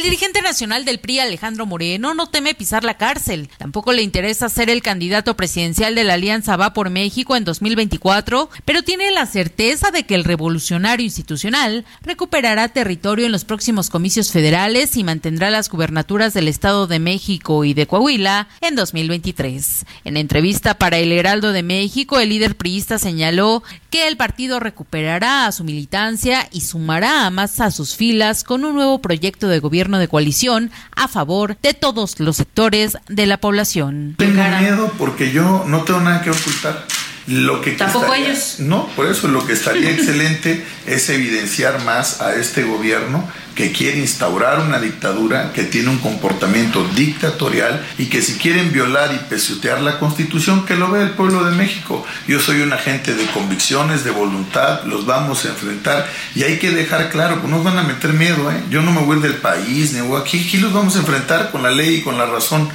El 0.00 0.04
dirigente 0.04 0.40
nacional 0.40 0.86
del 0.86 0.98
PRI, 0.98 1.18
Alejandro 1.18 1.66
Moreno, 1.66 2.14
no 2.14 2.26
teme 2.26 2.54
pisar 2.54 2.84
la 2.84 2.96
cárcel. 2.96 3.50
Tampoco 3.58 3.92
le 3.92 4.00
interesa 4.00 4.48
ser 4.48 4.70
el 4.70 4.80
candidato 4.80 5.36
presidencial 5.36 5.94
de 5.94 6.04
la 6.04 6.14
Alianza 6.14 6.56
Va 6.56 6.72
por 6.72 6.88
México 6.88 7.36
en 7.36 7.44
2024, 7.44 8.48
pero 8.64 8.82
tiene 8.82 9.10
la 9.10 9.26
certeza 9.26 9.90
de 9.90 10.04
que 10.04 10.14
el 10.14 10.24
revolucionario 10.24 11.04
institucional 11.04 11.84
recuperará 12.00 12.68
territorio 12.68 13.26
en 13.26 13.32
los 13.32 13.44
próximos 13.44 13.90
comicios 13.90 14.32
federales 14.32 14.96
y 14.96 15.04
mantendrá 15.04 15.50
las 15.50 15.68
gubernaturas 15.68 16.32
del 16.32 16.48
Estado 16.48 16.86
de 16.86 16.98
México 16.98 17.66
y 17.66 17.74
de 17.74 17.86
Coahuila 17.86 18.48
en 18.62 18.76
2023. 18.76 19.84
En 20.06 20.16
entrevista 20.16 20.78
para 20.78 20.96
El 20.96 21.12
Heraldo 21.12 21.52
de 21.52 21.62
México, 21.62 22.18
el 22.20 22.30
líder 22.30 22.56
priista 22.56 22.98
señaló 22.98 23.62
que 23.90 24.08
el 24.08 24.16
partido 24.16 24.60
recuperará 24.60 25.46
a 25.46 25.52
su 25.52 25.62
militancia 25.62 26.48
y 26.52 26.62
sumará 26.62 27.26
a 27.26 27.30
más 27.30 27.60
a 27.60 27.70
sus 27.70 27.96
filas 27.96 28.44
con 28.44 28.64
un 28.64 28.76
nuevo 28.76 29.02
proyecto 29.02 29.46
de 29.46 29.58
gobierno 29.58 29.89
de 29.98 30.08
coalición 30.08 30.70
a 30.94 31.08
favor 31.08 31.56
de 31.62 31.74
todos 31.74 32.20
los 32.20 32.36
sectores 32.36 32.96
de 33.08 33.26
la 33.26 33.38
población. 33.38 34.14
Tengo 34.18 34.42
miedo 34.60 34.92
porque 34.98 35.32
yo 35.32 35.64
no 35.66 35.82
tengo 35.82 36.00
nada 36.00 36.22
que 36.22 36.30
ocultar. 36.30 36.86
Lo 37.26 37.60
que 37.60 37.72
Tampoco 37.72 38.14
ellos. 38.14 38.56
No, 38.58 38.86
por 38.96 39.06
eso 39.06 39.28
lo 39.28 39.46
que 39.46 39.52
estaría 39.52 39.90
excelente 39.92 40.64
es 40.86 41.08
evidenciar 41.10 41.84
más 41.84 42.20
a 42.20 42.34
este 42.34 42.64
gobierno 42.64 43.28
que 43.54 43.72
quiere 43.72 43.98
instaurar 43.98 44.60
una 44.60 44.80
dictadura, 44.80 45.52
que 45.52 45.64
tiene 45.64 45.90
un 45.90 45.98
comportamiento 45.98 46.82
dictatorial 46.94 47.84
y 47.98 48.06
que 48.06 48.22
si 48.22 48.38
quieren 48.38 48.72
violar 48.72 49.12
y 49.12 49.28
pesutear 49.28 49.82
la 49.82 49.98
constitución, 49.98 50.64
que 50.64 50.76
lo 50.76 50.90
vea 50.90 51.02
el 51.02 51.10
pueblo 51.10 51.44
de 51.44 51.54
México. 51.54 52.06
Yo 52.26 52.40
soy 52.40 52.62
un 52.62 52.72
agente 52.72 53.14
de 53.14 53.26
convicciones, 53.26 54.02
de 54.02 54.12
voluntad, 54.12 54.84
los 54.84 55.04
vamos 55.04 55.44
a 55.44 55.48
enfrentar 55.48 56.08
y 56.34 56.44
hay 56.44 56.58
que 56.58 56.70
dejar 56.70 57.10
claro, 57.10 57.42
que 57.42 57.48
no 57.48 57.56
nos 57.56 57.64
van 57.64 57.78
a 57.78 57.82
meter 57.82 58.12
miedo, 58.14 58.50
¿eh? 58.50 58.62
yo 58.70 58.80
no 58.80 58.92
me 58.92 59.02
voy 59.02 59.20
del 59.20 59.34
país, 59.34 59.92
ni 59.92 60.00
voy 60.00 60.20
aquí, 60.20 60.44
aquí 60.46 60.56
los 60.58 60.72
vamos 60.72 60.96
a 60.96 61.00
enfrentar 61.00 61.50
con 61.50 61.62
la 61.62 61.70
ley 61.70 61.96
y 61.96 62.02
con 62.02 62.16
la 62.16 62.26
razón 62.26 62.70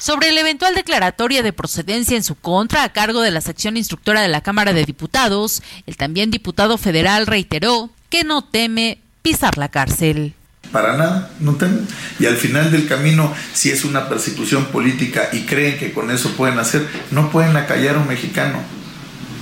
sobre 0.00 0.30
el 0.30 0.38
eventual 0.38 0.74
declaratoria 0.74 1.42
de 1.42 1.52
procedencia 1.52 2.16
en 2.16 2.24
su 2.24 2.34
contra 2.34 2.82
a 2.82 2.92
cargo 2.92 3.20
de 3.20 3.30
la 3.30 3.42
sección 3.42 3.76
instructora 3.76 4.22
de 4.22 4.28
la 4.28 4.40
Cámara 4.40 4.72
de 4.72 4.84
Diputados, 4.84 5.62
el 5.86 5.98
también 5.98 6.30
diputado 6.30 6.78
federal 6.78 7.26
reiteró 7.26 7.90
que 8.08 8.24
no 8.24 8.42
teme 8.42 8.98
pisar 9.22 9.58
la 9.58 9.68
cárcel. 9.68 10.32
Para 10.72 10.96
nada, 10.96 11.30
no 11.38 11.56
temen. 11.56 11.86
Y 12.18 12.26
al 12.26 12.36
final 12.36 12.72
del 12.72 12.88
camino, 12.88 13.32
si 13.52 13.70
es 13.70 13.84
una 13.84 14.08
persecución 14.08 14.66
política 14.66 15.28
y 15.32 15.42
creen 15.42 15.78
que 15.78 15.92
con 15.92 16.10
eso 16.10 16.30
pueden 16.30 16.58
hacer, 16.58 16.88
no 17.10 17.30
pueden 17.30 17.56
acallar 17.56 17.96
a 17.96 17.98
un 17.98 18.08
mexicano. 18.08 18.58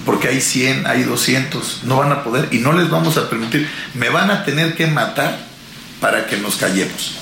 Porque 0.05 0.27
hay 0.27 0.41
100, 0.41 0.87
hay 0.87 1.05
200, 1.05 1.85
no 1.85 1.99
van 1.99 2.11
a 2.11 2.25
poder 2.25 2.49
y 2.51 2.59
no 2.59 2.73
les 2.73 2.91
vamos 2.91 3.17
a 3.17 3.31
permitir. 3.31 3.69
Me 3.95 4.09
van 4.09 4.31
a 4.31 4.45
tener 4.45 4.75
que 4.75 4.87
matar 4.89 5.39
para 6.01 6.27
que 6.27 6.39
nos 6.39 6.57
callemos. 6.57 7.18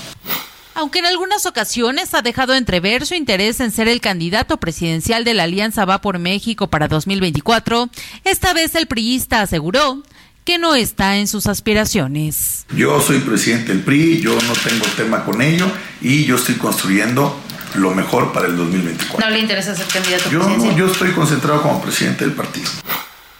Aunque 0.77 0.99
en 0.99 1.07
algunas 1.07 1.47
ocasiones 1.47 2.13
ha 2.13 2.21
dejado 2.21 2.53
entrever 2.53 3.07
su 3.07 3.15
interés 3.15 3.59
en 3.61 3.71
ser 3.71 3.87
el 3.87 3.99
candidato 3.99 4.57
presidencial 4.57 5.23
de 5.23 5.33
la 5.33 5.41
Alianza 5.41 5.85
Va 5.85 6.01
por 6.01 6.19
México 6.19 6.67
para 6.67 6.87
2024, 6.87 7.89
esta 8.23 8.53
vez 8.53 8.75
el 8.75 8.85
priista 8.85 9.41
aseguró 9.41 10.03
que 10.45 10.59
no 10.59 10.75
está 10.75 11.17
en 11.17 11.27
sus 11.27 11.47
aspiraciones. 11.47 12.67
Yo 12.75 13.01
soy 13.01 13.21
presidente 13.21 13.73
del 13.73 13.81
PRI, 13.81 14.21
yo 14.21 14.35
no 14.35 14.53
tengo 14.53 14.85
tema 14.95 15.25
con 15.25 15.41
ello 15.41 15.65
y 15.99 16.25
yo 16.25 16.35
estoy 16.35 16.55
construyendo 16.55 17.41
lo 17.73 17.95
mejor 17.95 18.31
para 18.31 18.45
el 18.45 18.55
2024. 18.55 19.27
¿No 19.27 19.33
le 19.33 19.39
interesa 19.39 19.75
ser 19.75 19.87
candidato 19.87 20.29
yo, 20.29 20.41
presidencial? 20.41 20.75
Yo 20.75 20.91
estoy 20.91 21.11
concentrado 21.13 21.63
como 21.63 21.81
presidente 21.81 22.23
del 22.23 22.35
partido. 22.35 22.69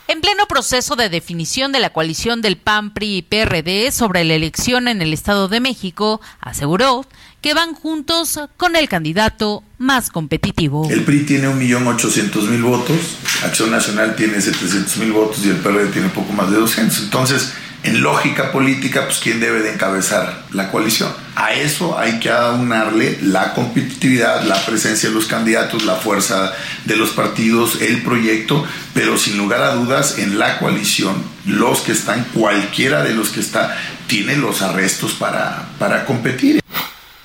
En 0.09 0.21
pleno 0.21 0.45
proceso 0.45 0.95
de 0.95 1.09
definición 1.09 1.73
de 1.73 1.81
la 1.81 1.89
coalición 1.89 2.41
del 2.41 2.55
PAN, 2.55 2.93
PRI 2.93 3.17
y 3.17 3.21
PRD 3.23 3.91
sobre 3.91 4.23
la 4.23 4.35
elección 4.35 4.87
en 4.87 5.01
el 5.01 5.11
Estado 5.11 5.49
de 5.49 5.59
México, 5.59 6.21
aseguró 6.39 7.05
que 7.41 7.53
van 7.53 7.73
juntos 7.73 8.39
con 8.57 8.75
el 8.75 8.89
candidato 8.89 9.63
más 9.77 10.09
competitivo. 10.09 10.87
El 10.89 11.03
PRI 11.03 11.25
tiene 11.25 11.47
1.800.000 11.49 12.61
votos, 12.63 13.17
Acción 13.43 13.71
Nacional 13.71 14.15
tiene 14.15 14.37
700.000 14.37 15.11
votos 15.13 15.45
y 15.45 15.49
el 15.49 15.57
PRD 15.57 15.91
tiene 15.91 16.09
poco 16.09 16.33
más 16.33 16.49
de 16.49 16.57
200. 16.57 16.99
Entonces, 17.03 17.53
en 17.83 18.01
lógica 18.01 18.51
política, 18.51 19.05
pues 19.05 19.19
quién 19.19 19.39
debe 19.39 19.61
de 19.61 19.73
encabezar 19.73 20.45
la 20.51 20.71
coalición. 20.71 21.11
A 21.35 21.53
eso 21.53 21.97
hay 21.97 22.19
que 22.19 22.29
aunarle 22.29 23.19
la 23.21 23.53
competitividad, 23.53 24.43
la 24.43 24.65
presencia 24.65 25.09
de 25.09 25.15
los 25.15 25.27
candidatos, 25.27 25.85
la 25.85 25.95
fuerza 25.95 26.53
de 26.85 26.95
los 26.97 27.11
partidos, 27.11 27.81
el 27.81 28.01
proyecto, 28.01 28.65
pero 28.93 29.17
sin 29.17 29.37
lugar 29.37 29.61
a 29.61 29.75
dudas 29.75 30.17
en 30.17 30.39
la 30.39 30.57
coalición, 30.59 31.23
los 31.45 31.81
que 31.81 31.91
están, 31.91 32.25
cualquiera 32.33 33.03
de 33.03 33.13
los 33.13 33.29
que 33.29 33.39
está, 33.39 33.77
tiene 34.07 34.35
los 34.35 34.61
arrestos 34.61 35.13
para, 35.13 35.69
para 35.77 36.05
competir. 36.05 36.61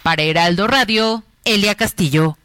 Para 0.02 0.22
Heraldo 0.22 0.66
Radio, 0.66 1.22
Elia 1.44 1.76
Castillo. 1.76 2.36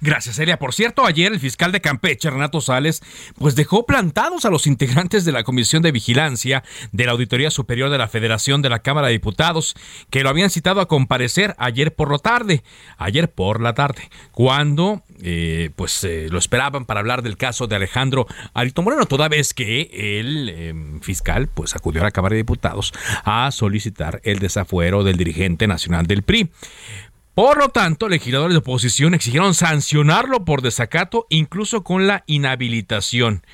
Gracias, 0.00 0.38
Elia. 0.38 0.58
Por 0.58 0.74
cierto, 0.74 1.06
ayer 1.06 1.32
el 1.32 1.40
fiscal 1.40 1.72
de 1.72 1.80
Campeche, 1.80 2.30
Renato 2.30 2.60
Sales, 2.60 3.02
pues 3.38 3.54
dejó 3.54 3.86
plantados 3.86 4.44
a 4.44 4.50
los 4.50 4.66
integrantes 4.66 5.24
de 5.24 5.32
la 5.32 5.44
Comisión 5.44 5.82
de 5.82 5.92
Vigilancia 5.92 6.62
de 6.92 7.04
la 7.04 7.12
Auditoría 7.12 7.50
Superior 7.50 7.90
de 7.90 7.98
la 7.98 8.08
Federación 8.08 8.62
de 8.62 8.70
la 8.70 8.80
Cámara 8.80 9.08
de 9.08 9.14
Diputados, 9.14 9.74
que 10.10 10.22
lo 10.22 10.28
habían 10.28 10.50
citado 10.50 10.80
a 10.80 10.88
comparecer 10.88 11.54
ayer 11.58 11.94
por 11.94 12.10
la 12.10 12.18
tarde, 12.18 12.62
ayer 12.96 13.30
por 13.30 13.60
la 13.60 13.74
tarde, 13.74 14.10
cuando 14.32 15.02
eh, 15.22 15.70
pues 15.76 16.04
eh, 16.04 16.28
lo 16.30 16.38
esperaban 16.38 16.84
para 16.84 17.00
hablar 17.00 17.22
del 17.22 17.36
caso 17.36 17.66
de 17.66 17.76
Alejandro 17.76 18.26
Alito 18.54 18.82
Moreno, 18.82 19.06
toda 19.06 19.28
vez 19.28 19.54
que 19.54 19.90
el 19.92 20.48
em, 20.48 21.00
fiscal 21.00 21.48
pues 21.48 21.74
acudió 21.74 22.02
a 22.02 22.04
la 22.04 22.10
Cámara 22.10 22.34
de 22.34 22.38
Diputados 22.38 22.92
a 23.24 23.50
solicitar 23.50 24.20
el 24.24 24.38
desafuero 24.38 25.04
del 25.04 25.16
dirigente 25.16 25.66
nacional 25.66 26.06
del 26.06 26.22
PRI. 26.22 26.50
Por 27.38 27.56
lo 27.56 27.68
tanto, 27.68 28.08
legisladores 28.08 28.54
de 28.54 28.58
oposición 28.58 29.14
exigieron 29.14 29.54
sancionarlo 29.54 30.44
por 30.44 30.60
desacato, 30.60 31.24
incluso 31.28 31.84
con 31.84 32.08
la 32.08 32.24
inhabilitación. 32.26 33.44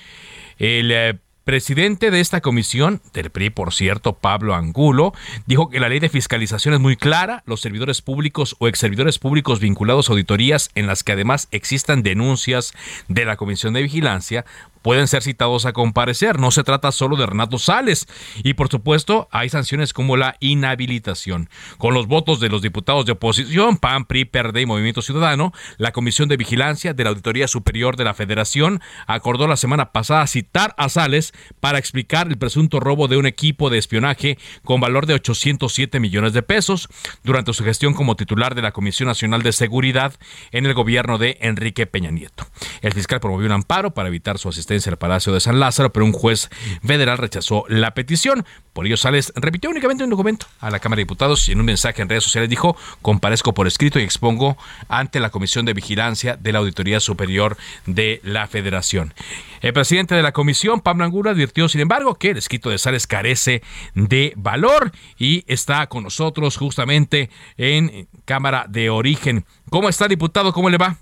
El 0.57 0.91
eh, 0.91 1.19
presidente 1.45 2.11
de 2.11 2.21
esta 2.21 2.41
comisión, 2.41 3.03
del 3.13 3.29
PRI, 3.29 3.51
por 3.51 3.75
cierto, 3.75 4.15
Pablo 4.15 4.55
Angulo, 4.55 5.13
dijo 5.45 5.69
que 5.69 5.81
la 5.81 5.91
ley 5.91 6.01
de 6.01 6.09
fiscalización 6.09 6.73
es 6.73 6.81
muy 6.81 6.97
clara. 6.97 7.43
Los 7.45 7.61
servidores 7.61 8.01
públicos 8.01 8.57
o 8.59 8.69
ex 8.69 8.79
servidores 8.79 9.19
públicos 9.19 9.61
vinculados 9.61 10.09
a 10.09 10.13
auditorías 10.13 10.71
en 10.75 10.87
las 10.87 11.05
que 11.05 11.13
además 11.13 11.49
existan 11.51 12.03
denuncias 12.03 12.73
de 13.09 13.27
la 13.27 13.37
Comisión 13.37 13.75
de 13.75 13.83
Vigilancia 13.83 14.47
pueden 14.85 15.09
ser 15.09 15.23
citados 15.23 15.65
a 15.65 15.73
comparecer. 15.73 16.39
No 16.39 16.51
se 16.51 16.63
trata 16.63 16.93
solo 16.93 17.17
de 17.17 17.25
Renato 17.25 17.59
Sales. 17.59 18.07
Y 18.43 18.53
por 18.53 18.69
supuesto, 18.69 19.29
hay 19.33 19.49
sanciones 19.49 19.95
como 19.95 20.19
la 20.19 20.37
inhabilitación. 20.41 21.49
Con 21.79 21.95
los 21.95 22.07
votos 22.07 22.39
de 22.39 22.51
los 22.51 22.61
diputados 22.61 23.07
de 23.07 23.13
oposición, 23.13 23.79
PAN, 23.79 24.05
PRI, 24.05 24.27
PRD 24.27 24.61
y 24.61 24.67
Movimiento 24.67 25.01
Ciudadano, 25.01 25.55
la 25.79 25.93
Comisión 25.93 26.29
de 26.29 26.37
Vigilancia 26.37 26.93
de 26.93 27.03
la 27.03 27.11
Auditoría 27.11 27.49
Superior 27.49 27.97
de 27.97 28.05
la 28.05 28.13
Federación 28.13 28.83
acordó 29.07 29.49
la 29.49 29.57
semana 29.57 29.91
pasada 29.91 30.27
citar 30.27 30.75
a 30.77 30.91
Sales 30.91 31.33
para 31.61 31.79
explicar 31.79 32.29
el 32.29 32.37
presunto 32.37 32.79
robo 32.79 33.09
de 33.09 33.17
un 33.17 33.25
equipo 33.25 33.71
de 33.71 33.79
espionaje 33.79 34.37
con 34.65 34.83
valor 34.83 35.07
de 35.07 35.15
807 35.15 35.99
millones 35.99 36.35
de 36.35 36.43
pesos 36.43 36.91
durante 37.23 37.55
su 37.55 37.65
gestión 37.65 37.95
como 37.95 38.17
titular 38.17 38.55
de 38.55 38.61
la 38.61 38.73
Comisión 38.73 39.07
Nacional 39.07 39.43
de 39.43 39.53
Seguridad 39.53 40.13
en 40.53 40.67
el 40.67 40.75
gobierno 40.75 41.17
de 41.17 41.39
Enrique 41.41 41.87
Peña 41.87 42.11
Nieto. 42.11 42.47
El 42.83 42.93
fiscal 42.93 43.21
promovió 43.21 43.47
un 43.47 43.53
amparo 43.53 43.95
para 43.95 44.09
evitar 44.09 44.37
su 44.37 44.51
asistencia 44.51 44.74
en 44.75 44.93
el 44.93 44.97
Palacio 44.97 45.33
de 45.33 45.41
San 45.41 45.61
Lázaro, 45.61 45.93
pero 45.93 46.05
un 46.05 46.13
juez 46.13 46.51
federal 46.85 47.19
rechazó 47.19 47.65
la 47.69 47.95
petición. 47.95 48.45
Por 48.73 48.87
ello, 48.87 48.97
Sales 48.97 49.33
repitió 49.37 49.71
únicamente 49.71 50.03
un 50.03 50.11
documento 50.11 50.47
a 50.59 50.69
la 50.69 50.81
Cámara 50.81 50.99
de 50.99 51.03
Diputados 51.03 51.49
y 51.49 51.53
en 51.53 51.61
un 51.61 51.67
mensaje 51.67 52.03
en 52.03 52.09
redes 52.09 52.25
sociales 52.25 52.51
dijo, 52.51 52.77
comparezco 53.03 53.55
por 53.55 53.69
escrito 53.69 54.01
y 54.01 54.03
expongo 54.03 54.59
ante 54.89 55.21
la 55.21 55.31
Comisión 55.31 55.65
de 55.65 55.75
Vigilancia 55.75 56.37
de 56.37 56.53
la 56.53 56.59
Auditoría 56.59 56.99
Superior 56.99 57.57
de 57.87 58.21
la 58.25 58.49
Federación. 58.49 59.15
El 59.61 59.73
presidente 59.73 60.15
de 60.15 60.23
la 60.23 60.33
comisión, 60.33 60.81
Pablo 60.81 61.05
Angulo, 61.05 61.31
advirtió, 61.31 61.69
sin 61.69 61.81
embargo, 61.81 62.17
que 62.17 62.31
el 62.31 62.37
escrito 62.37 62.69
de 62.69 62.79
Sales 62.79 63.07
carece 63.07 63.63
de 63.95 64.33
valor 64.37 64.93
y 65.19 65.45
está 65.47 65.87
con 65.87 66.03
nosotros 66.03 66.57
justamente 66.57 67.31
en 67.57 68.09
Cámara 68.25 68.67
de 68.69 68.91
Origen. 68.91 69.45
¿Cómo 69.71 69.89
está, 69.89 70.09
diputado? 70.09 70.53
¿Cómo 70.53 70.69
le 70.69 70.79
va? 70.79 70.99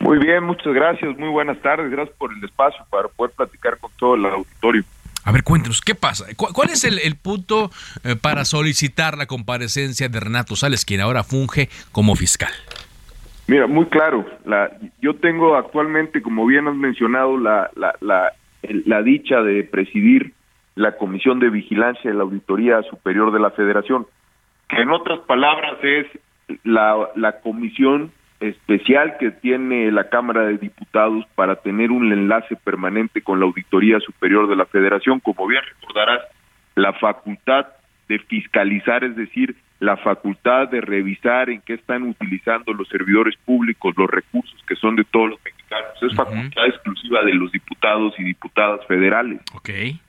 Muy 0.00 0.18
bien, 0.18 0.44
muchas 0.44 0.72
gracias, 0.72 1.16
muy 1.18 1.28
buenas 1.28 1.58
tardes, 1.60 1.90
gracias 1.90 2.16
por 2.16 2.32
el 2.32 2.42
espacio 2.44 2.84
para 2.90 3.08
poder 3.08 3.32
platicar 3.36 3.78
con 3.78 3.90
todo 3.98 4.14
el 4.14 4.26
auditorio. 4.26 4.84
A 5.24 5.32
ver, 5.32 5.42
cuéntenos, 5.42 5.80
¿qué 5.80 5.94
pasa? 5.94 6.26
¿Cuál 6.36 6.68
es 6.68 6.84
el, 6.84 7.16
punto 7.16 7.70
eh, 8.04 8.14
para 8.14 8.44
solicitar 8.44 9.16
la 9.16 9.26
comparecencia 9.26 10.08
de 10.08 10.20
Renato 10.20 10.54
Sales, 10.54 10.84
quien 10.84 11.00
ahora 11.00 11.24
funge 11.24 11.70
como 11.92 12.14
fiscal? 12.14 12.52
Mira, 13.46 13.66
muy 13.66 13.86
claro, 13.86 14.26
la, 14.44 14.70
yo 15.00 15.16
tengo 15.16 15.56
actualmente, 15.56 16.20
como 16.22 16.46
bien 16.46 16.68
has 16.68 16.74
mencionado, 16.74 17.38
la, 17.38 17.70
la, 17.76 17.94
la, 18.00 18.32
la 18.62 19.02
dicha 19.02 19.40
de 19.42 19.64
presidir 19.64 20.34
la 20.74 20.96
Comisión 20.96 21.40
de 21.40 21.50
Vigilancia 21.50 22.10
de 22.10 22.16
la 22.16 22.24
Auditoría 22.24 22.82
Superior 22.82 23.32
de 23.32 23.40
la 23.40 23.50
Federación, 23.50 24.06
que 24.68 24.80
en 24.80 24.90
otras 24.90 25.20
palabras 25.20 25.76
es 25.82 26.06
la, 26.64 27.08
la 27.16 27.40
comisión 27.40 28.12
especial 28.48 29.16
que 29.18 29.30
tiene 29.30 29.90
la 29.90 30.08
Cámara 30.08 30.42
de 30.42 30.58
Diputados 30.58 31.24
para 31.34 31.56
tener 31.56 31.90
un 31.90 32.12
enlace 32.12 32.56
permanente 32.56 33.22
con 33.22 33.40
la 33.40 33.46
Auditoría 33.46 34.00
Superior 34.00 34.48
de 34.48 34.56
la 34.56 34.66
Federación, 34.66 35.20
como 35.20 35.46
bien 35.46 35.62
recordarás, 35.64 36.22
la 36.74 36.92
facultad 36.94 37.66
de 38.08 38.18
fiscalizar, 38.18 39.04
es 39.04 39.16
decir, 39.16 39.56
la 39.80 39.96
facultad 39.96 40.68
de 40.68 40.80
revisar 40.80 41.50
en 41.50 41.60
qué 41.60 41.74
están 41.74 42.02
utilizando 42.04 42.72
los 42.72 42.88
servidores 42.88 43.34
públicos 43.44 43.94
los 43.96 44.10
recursos 44.10 44.58
que 44.66 44.76
son 44.76 44.96
de 44.96 45.04
todos 45.04 45.30
los 45.30 45.44
mexicanos. 45.44 45.90
Es 46.00 46.14
facultad 46.14 46.66
exclusiva 46.66 47.22
de 47.24 47.34
los 47.34 47.50
diputados 47.52 48.14
y 48.18 48.24
diputadas 48.24 48.86
federales. 48.86 49.40
Okay. 49.54 50.00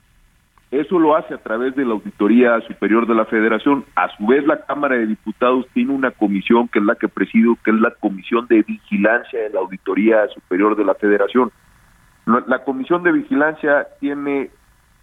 Eso 0.76 0.98
lo 0.98 1.16
hace 1.16 1.32
a 1.32 1.38
través 1.38 1.74
de 1.74 1.86
la 1.86 1.92
Auditoría 1.92 2.60
Superior 2.68 3.06
de 3.06 3.14
la 3.14 3.24
Federación. 3.24 3.86
A 3.94 4.14
su 4.14 4.26
vez, 4.26 4.46
la 4.46 4.60
Cámara 4.66 4.96
de 4.96 5.06
Diputados 5.06 5.66
tiene 5.72 5.90
una 5.94 6.10
comisión 6.10 6.68
que 6.68 6.80
es 6.80 6.84
la 6.84 6.96
que 6.96 7.08
presido, 7.08 7.56
que 7.64 7.70
es 7.70 7.80
la 7.80 7.92
Comisión 7.92 8.46
de 8.46 8.60
Vigilancia 8.60 9.40
de 9.40 9.48
la 9.48 9.60
Auditoría 9.60 10.28
Superior 10.28 10.76
de 10.76 10.84
la 10.84 10.94
Federación. 10.94 11.50
La 12.26 12.62
Comisión 12.62 13.02
de 13.04 13.12
Vigilancia 13.12 13.86
tiene, 14.00 14.50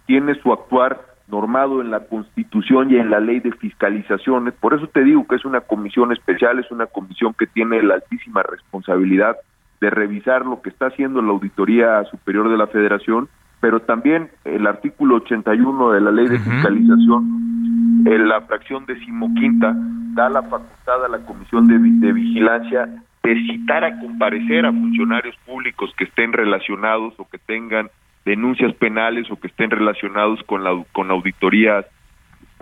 tiene 0.06 0.36
su 0.36 0.52
actuar 0.52 1.00
normado 1.26 1.80
en 1.80 1.90
la 1.90 2.06
Constitución 2.06 2.92
y 2.92 2.96
en 2.96 3.10
la 3.10 3.18
Ley 3.18 3.40
de 3.40 3.50
Fiscalizaciones. 3.50 4.54
Por 4.54 4.74
eso 4.74 4.86
te 4.86 5.02
digo 5.02 5.26
que 5.26 5.34
es 5.34 5.44
una 5.44 5.62
comisión 5.62 6.12
especial, 6.12 6.60
es 6.60 6.70
una 6.70 6.86
comisión 6.86 7.34
que 7.34 7.48
tiene 7.48 7.82
la 7.82 7.94
altísima 7.94 8.44
responsabilidad 8.44 9.36
de 9.80 9.90
revisar 9.90 10.46
lo 10.46 10.62
que 10.62 10.70
está 10.70 10.86
haciendo 10.86 11.20
la 11.20 11.32
Auditoría 11.32 12.04
Superior 12.04 12.48
de 12.48 12.58
la 12.58 12.68
Federación 12.68 13.28
pero 13.64 13.80
también 13.80 14.28
el 14.44 14.66
artículo 14.66 15.14
81 15.14 15.92
de 15.92 16.00
la 16.02 16.10
ley 16.10 16.28
de 16.28 16.38
fiscalización, 16.38 18.04
en 18.04 18.28
la 18.28 18.42
fracción 18.42 18.84
decimoquinta, 18.84 19.74
da 20.12 20.28
la 20.28 20.42
facultad 20.42 21.02
a 21.02 21.08
la 21.08 21.20
Comisión 21.20 21.66
de, 21.66 22.12
Vigilancia 22.12 22.86
de 23.22 23.34
citar 23.46 23.82
a 23.84 23.98
comparecer 24.00 24.66
a 24.66 24.70
funcionarios 24.70 25.34
públicos 25.46 25.90
que 25.96 26.04
estén 26.04 26.34
relacionados 26.34 27.14
o 27.16 27.26
que 27.26 27.38
tengan 27.38 27.88
denuncias 28.26 28.74
penales 28.74 29.30
o 29.30 29.40
que 29.40 29.46
estén 29.46 29.70
relacionados 29.70 30.42
con 30.44 30.62
la 30.62 30.84
con 30.92 31.10
auditorías 31.10 31.86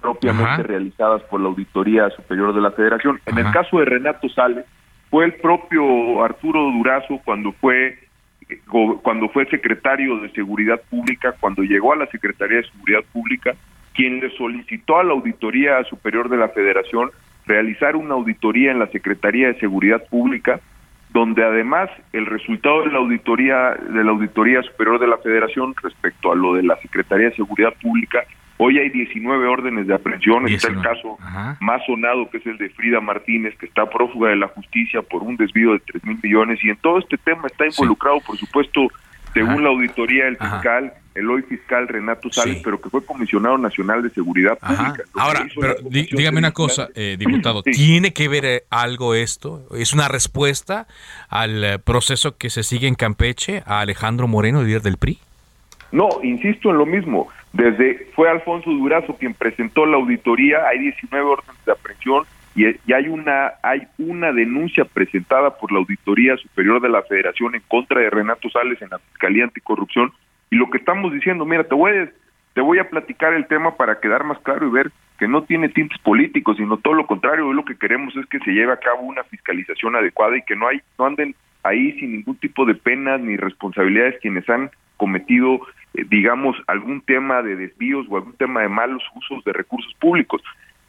propiamente 0.01 0.63
realizadas 0.63 1.23
por 1.23 1.41
la 1.41 1.49
Auditoría 1.49 2.11
Superior 2.11 2.55
de 2.55 2.61
la 2.61 2.71
Federación. 2.71 3.19
En 3.27 3.39
el 3.39 3.51
caso 3.51 3.81
de 3.81 3.87
Renato 3.87 4.29
Sales, 4.29 4.67
fue 5.11 5.25
el 5.25 5.35
propio 5.35 6.23
Arturo 6.23 6.61
Durazo 6.71 7.21
cuando 7.25 7.51
fue 7.55 7.99
cuando 9.03 9.29
fue 9.29 9.47
secretario 9.47 10.19
de 10.19 10.31
Seguridad 10.31 10.81
Pública, 10.91 11.35
cuando 11.41 11.63
llegó 11.63 11.93
a 11.93 11.97
la 11.97 12.07
Secretaría 12.07 12.59
de 12.59 12.71
Seguridad 12.71 13.05
Pública, 13.13 13.55
quien 13.95 14.21
le 14.21 14.31
solicitó 14.37 14.99
a 14.99 15.05
la 15.05 15.13
Auditoría 15.13 15.83
Superior 15.85 16.29
de 16.29 16.37
la 16.37 16.49
Federación 16.49 17.11
realizar 17.47 17.97
una 17.97 18.15
auditoría 18.15 18.71
en 18.71 18.79
la 18.79 18.87
Secretaría 18.89 19.49
de 19.49 19.59
Seguridad 19.59 20.03
Pública, 20.09 20.61
donde 21.11 21.45
además 21.45 21.91
el 22.13 22.27
resultado 22.27 22.85
de 22.85 22.93
la 22.93 22.99
auditoría 22.99 23.75
de 23.75 24.05
la 24.05 24.11
Auditoría 24.13 24.63
Superior 24.63 24.99
de 24.99 25.09
la 25.09 25.19
Federación 25.19 25.75
respecto 25.83 26.33
a 26.33 26.37
lo 26.37 26.55
de 26.55 26.63
la 26.63 26.77
Secretaría 26.77 27.29
de 27.29 27.37
Seguridad 27.37 27.75
Pública 27.83 28.25
Hoy 28.59 28.79
hay 28.79 28.91
19 28.91 29.47
órdenes 29.49 29.87
de 29.87 29.95
aprehensión. 29.95 30.47
Está 30.49 30.69
el 30.69 30.81
caso 30.81 31.19
más 31.61 31.85
sonado, 31.87 32.29
que 32.31 32.39
es 32.39 32.47
el 32.47 32.59
de 32.59 32.69
Frida 32.71 33.01
Martínez, 33.01 33.57
que 33.59 33.67
está 33.67 33.89
prófuga 33.89 34.31
de 34.31 34.37
la 34.37 34.49
justicia 34.49 35.03
por 35.03 35.23
un 35.23 35.37
desvío 35.37 35.73
de 35.73 35.81
3 35.81 36.05
mil 36.05 36.19
millones. 36.23 36.63
Y 36.63 36.71
en 36.71 36.77
todo 36.77 36.99
este 36.99 37.19
tema 37.19 37.47
está 37.47 37.67
involucrado, 37.67 38.21
por 38.21 38.37
supuesto, 38.37 38.89
según 39.33 39.63
la 39.63 39.71
auditoría 39.71 40.27
del 40.27 40.37
fiscal, 40.37 40.93
el 41.15 41.31
hoy 41.31 41.43
fiscal 41.43 41.89
Renato 41.89 42.31
Sales, 42.31 42.61
pero 42.63 42.81
que 42.81 42.91
fue 42.91 43.05
comisionado 43.05 43.57
nacional 43.59 44.03
de 44.03 44.11
seguridad 44.11 44.59
pública. 44.59 45.05
Ahora, 45.15 45.47
pero 45.59 45.75
dígame 45.91 46.39
una 46.39 46.53
cosa, 46.53 46.89
eh, 46.95 47.17
diputado, 47.19 47.63
¿tiene 47.63 48.13
que 48.13 48.29
ver 48.29 48.45
eh, 48.45 48.65
algo 48.71 49.15
esto? 49.15 49.67
¿Es 49.75 49.93
una 49.93 50.09
respuesta 50.09 50.87
al 51.29 51.65
eh, 51.65 51.79
proceso 51.79 52.37
que 52.37 52.51
se 52.51 52.63
sigue 52.63 52.87
en 52.89 52.95
Campeche 52.95 53.63
a 53.67 53.81
Alejandro 53.81 54.29
Moreno, 54.29 54.63
líder 54.63 54.83
del 54.83 54.99
PRI? 54.99 55.19
No, 55.93 56.09
insisto 56.23 56.71
en 56.71 56.79
lo 56.79 56.87
mismo. 56.87 57.29
Desde 57.53 58.07
fue 58.15 58.31
Alfonso 58.31 58.71
Durazo 58.71 59.17
quien 59.17 59.35
presentó 59.35 59.85
la 59.85 59.97
auditoría, 59.97 60.67
hay 60.69 60.79
19 60.79 61.25
órdenes 61.25 61.65
de 61.65 61.73
aprehensión 61.73 62.25
y, 62.55 62.65
hay 62.93 63.09
una 63.09 63.53
hay 63.63 63.83
una 63.99 64.33
denuncia 64.33 64.85
presentada 64.85 65.57
por 65.57 65.73
la 65.73 65.79
Auditoría 65.79 66.37
Superior 66.37 66.81
de 66.81 66.89
la 66.89 67.03
Federación 67.03 67.55
en 67.55 67.63
contra 67.69 68.01
de 68.01 68.11
Renato 68.11 68.49
Sales 68.51 68.81
en 68.83 68.91
la 68.91 68.99
Fiscalía 68.99 69.45
Anticorrupción. 69.45 70.13
Y 70.51 70.57
lo 70.57 70.69
que 70.71 70.79
estamos 70.79 71.13
diciendo, 71.13 71.47
mira, 71.47 71.65
te 71.65 71.75
voy 71.75 71.93
a, 71.93 72.11
te 72.55 72.61
voy 72.61 72.79
a 72.79 72.89
platicar 72.91 73.33
el 73.33 73.47
tema 73.47 73.77
para 73.77 74.01
quedar 74.01 74.25
más 74.25 74.39
claro 74.41 74.67
y 74.67 74.71
ver 74.71 74.91
que 75.19 75.29
no 75.29 75.45
tiene 75.45 75.69
tintes 75.69 75.99
políticos, 76.01 76.57
sino 76.57 76.79
todo 76.79 76.95
lo 76.95 77.07
contrario, 77.07 77.53
lo 77.53 77.65
que 77.65 77.77
queremos 77.77 78.15
es 78.17 78.27
que 78.27 78.39
se 78.41 78.51
lleve 78.51 78.73
a 78.73 78.79
cabo 78.79 79.03
una 79.03 79.25
fiscalización 79.25 79.97
adecuada 79.97 80.37
y 80.37 80.43
que 80.43 80.57
no 80.57 80.69
hay 80.69 80.81
no 80.99 81.07
anden 81.07 81.35
ahí 81.63 81.93
sin 81.93 82.13
ningún 82.13 82.37
tipo 82.37 82.67
de 82.67 82.75
penas 82.75 83.21
ni 83.21 83.37
responsabilidades 83.37 84.19
quienes 84.21 84.49
han 84.51 84.71
cometido 84.97 85.61
digamos, 86.09 86.57
algún 86.67 87.01
tema 87.03 87.43
de 87.43 87.57
desvíos 87.57 88.07
o 88.09 88.17
algún 88.17 88.35
tema 88.35 88.63
de 88.63 88.69
malos 88.69 89.03
usos 89.15 89.45
de 89.45 89.53
recursos 89.53 89.93
públicos. 89.95 90.43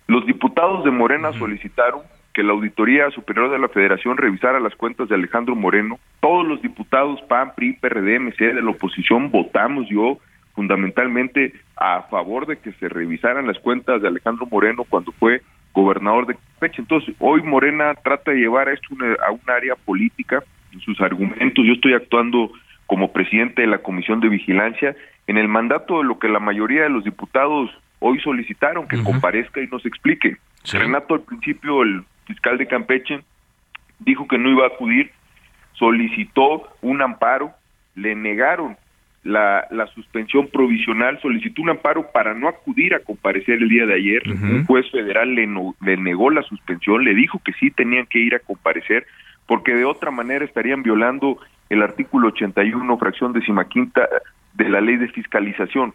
Los 0.08 0.26
diputados 0.26 0.84
de 0.84 0.92
Morena 0.92 1.34
solicitaron 1.34 2.02
que 2.34 2.44
la 2.44 2.54
Auditoría 2.54 3.10
Superior 3.12 3.52
de 3.52 3.60
la 3.60 3.70
Federación 3.70 4.18
revisara 4.18 4.60
las 4.60 4.76
cuentas 4.76 5.08
de 5.08 5.16
Alejandro 5.16 5.56
Moreno. 5.56 6.00
Todos 6.20 6.48
los 6.48 6.62
diputados 6.62 7.22
PAN, 7.24 7.54
PRI, 7.56 7.74
PRD, 7.74 8.20
MC 8.20 8.54
de 8.54 8.62
la 8.62 8.72
oposición 8.72 9.30
votamos 9.30 9.88
yo 9.90 10.18
fundamentalmente 10.56 11.54
a 11.76 12.04
favor 12.04 12.46
de 12.46 12.58
que 12.58 12.72
se 12.74 12.90
revisaran 12.90 13.48
las 13.48 13.60
cuentas 13.60 14.02
de 14.02 14.08
Alejandro 14.08 14.48
Moreno 14.50 14.84
cuando 14.84 15.12
fue 15.14 15.42
gobernador 15.74 16.28
de 16.28 16.36
Campeche. 16.36 16.82
Entonces, 16.82 17.16
hoy 17.20 17.42
Morena 17.44 17.94
trata 17.96 18.32
de 18.32 18.38
llevar 18.38 18.70
esto 18.70 18.88
a 19.28 19.32
un 19.32 19.42
área 19.48 19.76
política 19.76 20.44
en 20.72 20.80
sus 20.82 21.00
argumentos. 21.02 21.66
Yo 21.66 21.74
estoy 21.74 21.94
actuando 21.94 22.52
como 22.94 23.12
presidente 23.12 23.64
de 23.64 23.68
la 23.68 23.80
Comisión 23.80 24.20
de 24.20 24.30
Vigilancia 24.30 24.96
en 25.26 25.40
el 25.40 25.48
mandato 25.48 25.98
de 25.98 26.04
lo 26.04 26.20
que 26.20 26.28
la 26.28 26.38
mayoría 26.38 26.84
de 26.84 26.90
los 26.90 27.04
diputados 27.04 27.72
hoy 27.98 28.20
solicitaron 28.20 28.88
que 28.88 29.02
comparezca 29.02 29.60
y 29.62 29.66
nos 29.66 29.84
explique. 29.88 30.38
Renato 30.72 31.16
al 31.16 31.22
principio, 31.22 31.82
el 31.82 32.04
fiscal 32.28 32.60
de 32.60 32.68
Campeche, 32.68 33.22
dijo 33.98 34.28
que 34.28 34.38
no 34.38 34.48
iba 34.48 34.66
a 34.66 34.68
acudir, 34.68 35.10
solicitó 35.74 36.70
un 36.84 37.02
amparo, 37.02 37.54
le 37.96 38.14
negaron 38.14 38.78
la, 39.24 39.66
la 39.72 39.88
suspensión 39.88 40.50
provisional, 40.50 41.20
solicitó 41.20 41.64
un 41.64 41.72
amparo 41.72 42.12
para 42.12 42.36
no 42.36 42.48
acudir 42.48 42.94
a 42.94 43.00
comparecer 43.00 43.56
el 43.56 43.70
día 43.70 43.88
de 43.88 43.96
ayer. 43.96 44.22
Un 44.28 44.66
juez 44.66 44.86
federal 44.92 45.34
le, 45.34 45.50
le 45.82 45.98
negó 45.98 46.30
la 46.30 46.44
suspensión, 46.44 47.04
le 47.04 47.16
dijo 47.16 47.42
que 47.44 47.54
sí 47.54 47.72
tenían 47.72 48.06
que 48.06 48.20
ir 48.20 48.36
a 48.36 48.40
comparecer, 48.40 49.08
porque 49.48 49.74
de 49.74 49.86
otra 49.86 50.12
manera 50.12 50.46
estarían 50.46 50.84
violando 50.84 51.38
el 51.70 51.82
artículo 51.82 52.30
81, 52.30 52.98
fracción 52.98 53.34
decimaquinta 53.34 54.08
de 54.54 54.70
la 54.70 54.82
ley 54.82 54.98
de 54.98 55.08
fiscalización. 55.10 55.94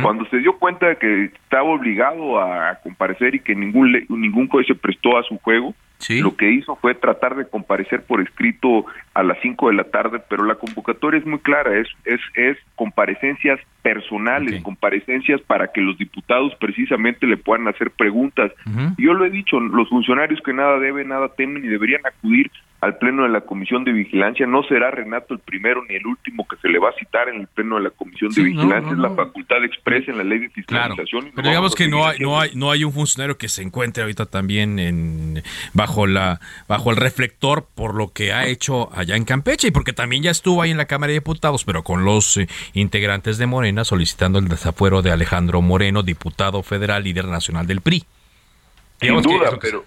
Cuando 0.00 0.24
se 0.30 0.38
dio 0.38 0.56
cuenta 0.56 0.88
de 0.88 0.96
que 0.96 1.24
estaba 1.24 1.64
obligado 1.64 2.40
a 2.40 2.76
comparecer 2.82 3.34
y 3.34 3.40
que 3.40 3.54
ningún 3.54 3.92
ningún 4.08 4.48
juez 4.48 4.66
se 4.66 4.74
prestó 4.74 5.18
a 5.18 5.22
su 5.22 5.36
juego, 5.38 5.74
lo 6.22 6.34
que 6.34 6.50
hizo 6.50 6.76
fue 6.76 6.94
tratar 6.94 7.36
de 7.36 7.46
comparecer 7.46 8.02
por 8.02 8.22
escrito 8.22 8.86
a 9.12 9.22
las 9.22 9.36
5 9.42 9.68
de 9.68 9.74
la 9.74 9.84
tarde, 9.84 10.22
pero 10.30 10.44
la 10.44 10.54
convocatoria 10.54 11.20
es 11.20 11.26
muy 11.26 11.40
clara, 11.40 11.76
es 11.78 11.88
es 12.06 12.20
es 12.34 12.56
comparecencias 12.74 13.60
personales, 13.82 14.62
comparecencias 14.62 15.42
para 15.42 15.70
que 15.70 15.82
los 15.82 15.98
diputados 15.98 16.54
precisamente 16.58 17.26
le 17.26 17.36
puedan 17.36 17.68
hacer 17.68 17.90
preguntas. 17.90 18.52
Yo 18.96 19.12
lo 19.12 19.26
he 19.26 19.30
dicho, 19.30 19.60
los 19.60 19.90
funcionarios 19.90 20.40
que 20.40 20.54
nada 20.54 20.78
deben, 20.78 21.08
nada 21.08 21.28
temen 21.36 21.62
y 21.62 21.68
deberían 21.68 22.00
acudir 22.06 22.50
al 22.80 22.98
pleno 22.98 23.22
de 23.22 23.30
la 23.30 23.40
Comisión 23.40 23.84
de 23.84 23.92
Vigilancia. 23.92 24.46
No 24.46 24.62
será 24.64 24.90
Renato 24.90 25.34
el 25.34 25.40
primero 25.40 25.82
ni 25.88 25.96
el 25.96 26.06
último 26.06 26.46
que 26.48 26.56
se 26.56 26.68
le 26.68 26.78
va 26.78 26.90
a 26.90 26.92
citar 26.92 27.28
en 27.28 27.40
el 27.40 27.46
pleno 27.46 27.76
de 27.76 27.82
la 27.82 27.90
Comisión 27.90 28.32
de 28.32 28.42
Vigilancia. 28.42 28.92
es 28.92 28.98
la 28.98 29.10
facultad 29.10 29.64
expresa 29.64 30.10
en 30.10 30.18
la 30.18 30.24
ley 30.24 30.38
de 30.38 30.48
fiscalización. 30.50 31.32
pero 31.34 31.48
digamos 31.48 31.74
que 31.74 31.88
no 31.88 32.06
hay, 32.06 32.18
no 32.18 32.40
hay, 32.40 32.50
no 32.54 32.70
hay 32.70 32.84
un 32.84 32.92
funcionario 32.92 33.38
que 33.38 33.48
se 33.48 33.62
encuentre 33.62 34.02
ahorita 34.02 34.26
también 34.26 34.78
en 34.78 35.42
bajo 35.72 36.06
la 36.06 36.40
bajo 36.68 36.90
el 36.90 36.96
reflector 36.96 37.66
por 37.74 37.94
lo 37.94 38.12
que 38.12 38.32
ha 38.32 38.46
hecho 38.46 38.90
allá 38.94 39.16
en 39.16 39.24
Campeche 39.24 39.68
y 39.68 39.70
porque 39.70 39.92
también 39.92 40.22
ya 40.22 40.30
estuvo 40.30 40.62
ahí 40.62 40.70
en 40.70 40.76
la 40.76 40.86
Cámara 40.86 41.08
de 41.08 41.14
Diputados, 41.14 41.64
pero 41.64 41.82
con 41.82 42.04
los 42.04 42.36
eh, 42.36 42.48
integrantes 42.74 43.38
de 43.38 43.46
Morena 43.46 43.84
solicitando 43.84 44.38
el 44.38 44.48
desafuero 44.48 45.02
de 45.02 45.10
Alejandro 45.10 45.62
Moreno, 45.62 46.02
diputado 46.02 46.62
federal, 46.62 47.04
líder 47.04 47.26
nacional 47.26 47.66
del 47.66 47.80
PRI. 47.80 48.04
Sin 49.00 49.22
duda, 49.22 49.58
pero 49.60 49.84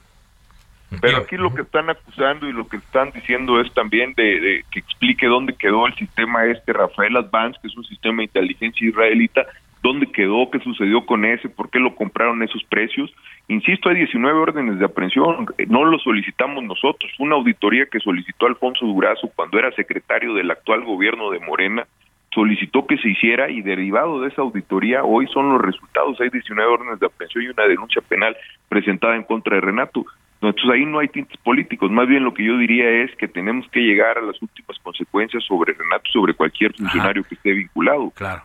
pero 1.02 1.18
aquí 1.18 1.38
lo 1.38 1.54
que 1.54 1.62
están 1.62 1.90
acusando 1.90 2.48
y 2.48 2.54
lo 2.54 2.68
que 2.68 2.78
están 2.78 3.12
diciendo 3.12 3.62
es 3.62 3.72
también 3.74 4.14
de, 4.16 4.64
que 4.72 4.80
explique 4.80 5.28
dónde 5.28 5.54
quedó 5.54 5.86
el 5.86 5.94
sistema 5.96 6.46
este 6.46 6.74
Rafael 6.74 7.16
Advance, 7.16 7.60
que 7.62 7.68
es 7.68 7.78
un 7.78 7.86
sistema 7.86 8.18
de 8.18 8.24
inteligencia 8.24 8.88
israelita, 8.88 9.46
dónde 9.84 10.08
quedó, 10.08 10.50
qué 10.50 10.60
sucedió 10.60 11.06
con 11.06 11.26
ese, 11.26 11.48
por 11.48 11.70
qué 11.70 11.80
lo 11.80 11.96
compraron 11.96 12.42
esos 12.42 12.64
precios. 12.64 13.12
Insisto, 13.48 13.90
hay 13.90 13.98
19 13.98 14.40
órdenes 14.40 14.80
de 14.80 14.86
aprehensión, 14.86 15.48
no 15.68 15.86
lo 15.86 16.00
solicitamos 16.00 16.64
nosotros, 16.64 17.12
una 17.20 17.36
auditoría 17.36 17.86
que 17.86 18.00
solicitó 18.00 18.48
Alfonso 18.48 18.86
Durazo 18.86 19.30
cuando 19.36 19.60
era 19.60 19.72
secretario 19.74 20.34
del 20.34 20.52
actual 20.52 20.84
gobierno 20.84 21.30
de 21.30 21.40
Morena, 21.40 21.88
solicitó 22.34 22.86
que 22.86 22.98
se 22.98 23.10
hiciera 23.10 23.50
y 23.50 23.62
derivado 23.62 24.22
de 24.22 24.30
esa 24.30 24.42
auditoría 24.42 25.04
hoy 25.04 25.28
son 25.28 25.50
los 25.50 25.62
resultados, 25.62 26.20
hay 26.22 26.30
19 26.30 26.72
órdenes 26.72 27.00
de 27.00 27.08
aprehensión 27.08 27.44
y 27.44 27.48
una 27.48 27.64
denuncia 27.64 28.02
penal 28.02 28.36
presentada 28.68 29.16
en 29.16 29.24
contra 29.24 29.56
de 29.56 29.62
Renato. 29.62 30.06
Entonces 30.42 30.70
ahí 30.72 30.86
no 30.86 31.00
hay 31.00 31.10
tintes 31.10 31.38
políticos, 31.38 31.92
más 31.92 32.08
bien 32.08 32.24
lo 32.24 32.34
que 32.34 32.46
yo 32.46 32.58
diría 32.58 32.90
es 33.04 33.14
que 33.18 33.28
tenemos 33.28 33.68
que 33.72 33.82
llegar 33.82 34.18
a 34.18 34.22
las 34.22 34.42
últimas 34.42 34.80
consecuencias 34.80 35.44
sobre 35.44 35.74
Renato, 35.74 36.10
sobre 36.12 36.34
cualquier 36.34 36.74
funcionario 36.74 37.24
que 37.24 37.36
esté 37.36 37.52
vinculado. 37.52 38.12
Claro. 38.12 38.44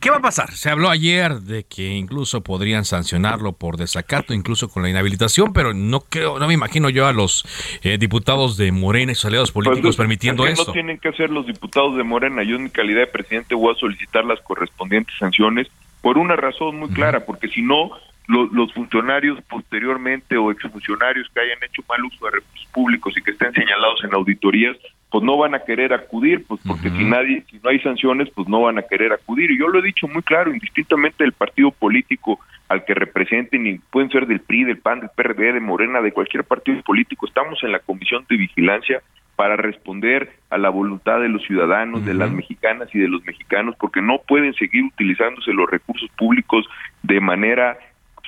¿Qué 0.00 0.08
va 0.08 0.18
a 0.18 0.20
pasar? 0.20 0.52
Se 0.52 0.70
habló 0.70 0.88
ayer 0.88 1.40
de 1.40 1.64
que 1.64 1.88
incluso 1.88 2.42
podrían 2.42 2.84
sancionarlo 2.84 3.54
por 3.54 3.76
desacato, 3.76 4.32
incluso 4.32 4.68
con 4.68 4.84
la 4.84 4.90
inhabilitación, 4.90 5.52
pero 5.52 5.74
no 5.74 6.00
creo, 6.00 6.38
no 6.38 6.46
me 6.46 6.54
imagino 6.54 6.90
yo 6.90 7.08
a 7.08 7.12
los 7.12 7.44
eh, 7.82 7.98
diputados 7.98 8.56
de 8.56 8.70
Morena 8.70 9.10
y 9.10 9.14
sus 9.16 9.24
aliados 9.24 9.50
pues, 9.50 9.66
políticos 9.66 9.96
permitiendo 9.96 10.44
¿qué 10.44 10.52
eso. 10.52 10.66
No 10.66 10.72
tienen 10.72 10.98
que 10.98 11.08
hacer 11.08 11.30
los 11.30 11.44
diputados 11.44 11.96
de 11.96 12.04
Morena. 12.04 12.44
Yo 12.44 12.54
en 12.54 12.64
mi 12.64 12.70
calidad 12.70 13.00
de 13.00 13.06
presidente 13.08 13.56
voy 13.56 13.74
a 13.74 13.78
solicitar 13.78 14.24
las 14.24 14.40
correspondientes 14.42 15.16
sanciones 15.18 15.66
por 16.02 16.18
una 16.18 16.36
razón 16.36 16.78
muy 16.78 16.90
clara, 16.90 17.26
porque 17.26 17.48
si 17.48 17.60
no 17.60 17.90
los, 18.30 18.72
funcionarios 18.72 19.40
posteriormente 19.48 20.36
o 20.36 20.50
exfuncionarios 20.50 21.28
que 21.34 21.40
hayan 21.40 21.58
hecho 21.64 21.82
mal 21.88 22.04
uso 22.04 22.26
de 22.26 22.32
recursos 22.32 22.68
públicos 22.72 23.14
y 23.16 23.22
que 23.22 23.32
estén 23.32 23.52
señalados 23.52 24.02
en 24.04 24.14
auditorías, 24.14 24.76
pues 25.10 25.24
no 25.24 25.36
van 25.36 25.54
a 25.54 25.64
querer 25.64 25.92
acudir, 25.92 26.44
pues 26.46 26.60
porque 26.64 26.90
si 26.90 27.04
nadie, 27.04 27.42
si 27.50 27.58
no 27.58 27.70
hay 27.70 27.80
sanciones, 27.80 28.30
pues 28.30 28.46
no 28.48 28.62
van 28.62 28.78
a 28.78 28.82
querer 28.82 29.12
acudir. 29.12 29.50
Y 29.50 29.58
yo 29.58 29.66
lo 29.66 29.80
he 29.80 29.82
dicho 29.82 30.06
muy 30.06 30.22
claro, 30.22 30.52
indistintamente 30.52 31.24
del 31.24 31.32
partido 31.32 31.72
político 31.72 32.38
al 32.68 32.84
que 32.84 32.94
representen, 32.94 33.66
y 33.66 33.78
pueden 33.78 34.10
ser 34.10 34.28
del 34.28 34.38
PRI, 34.38 34.62
del 34.64 34.78
PAN, 34.78 35.00
del 35.00 35.10
PRD, 35.14 35.54
de 35.54 35.60
Morena, 35.60 36.00
de 36.00 36.12
cualquier 36.12 36.44
partido 36.44 36.80
político, 36.82 37.26
estamos 37.26 37.60
en 37.64 37.72
la 37.72 37.80
comisión 37.80 38.24
de 38.28 38.36
vigilancia 38.36 39.02
para 39.34 39.56
responder 39.56 40.30
a 40.50 40.58
la 40.58 40.68
voluntad 40.68 41.18
de 41.18 41.30
los 41.30 41.42
ciudadanos, 41.44 42.04
de 42.04 42.14
las 42.14 42.30
mexicanas 42.30 42.94
y 42.94 42.98
de 42.98 43.08
los 43.08 43.24
mexicanos, 43.24 43.74
porque 43.80 44.02
no 44.02 44.20
pueden 44.28 44.54
seguir 44.54 44.84
utilizándose 44.84 45.52
los 45.52 45.68
recursos 45.68 46.10
públicos 46.10 46.66
de 47.02 47.20
manera 47.20 47.78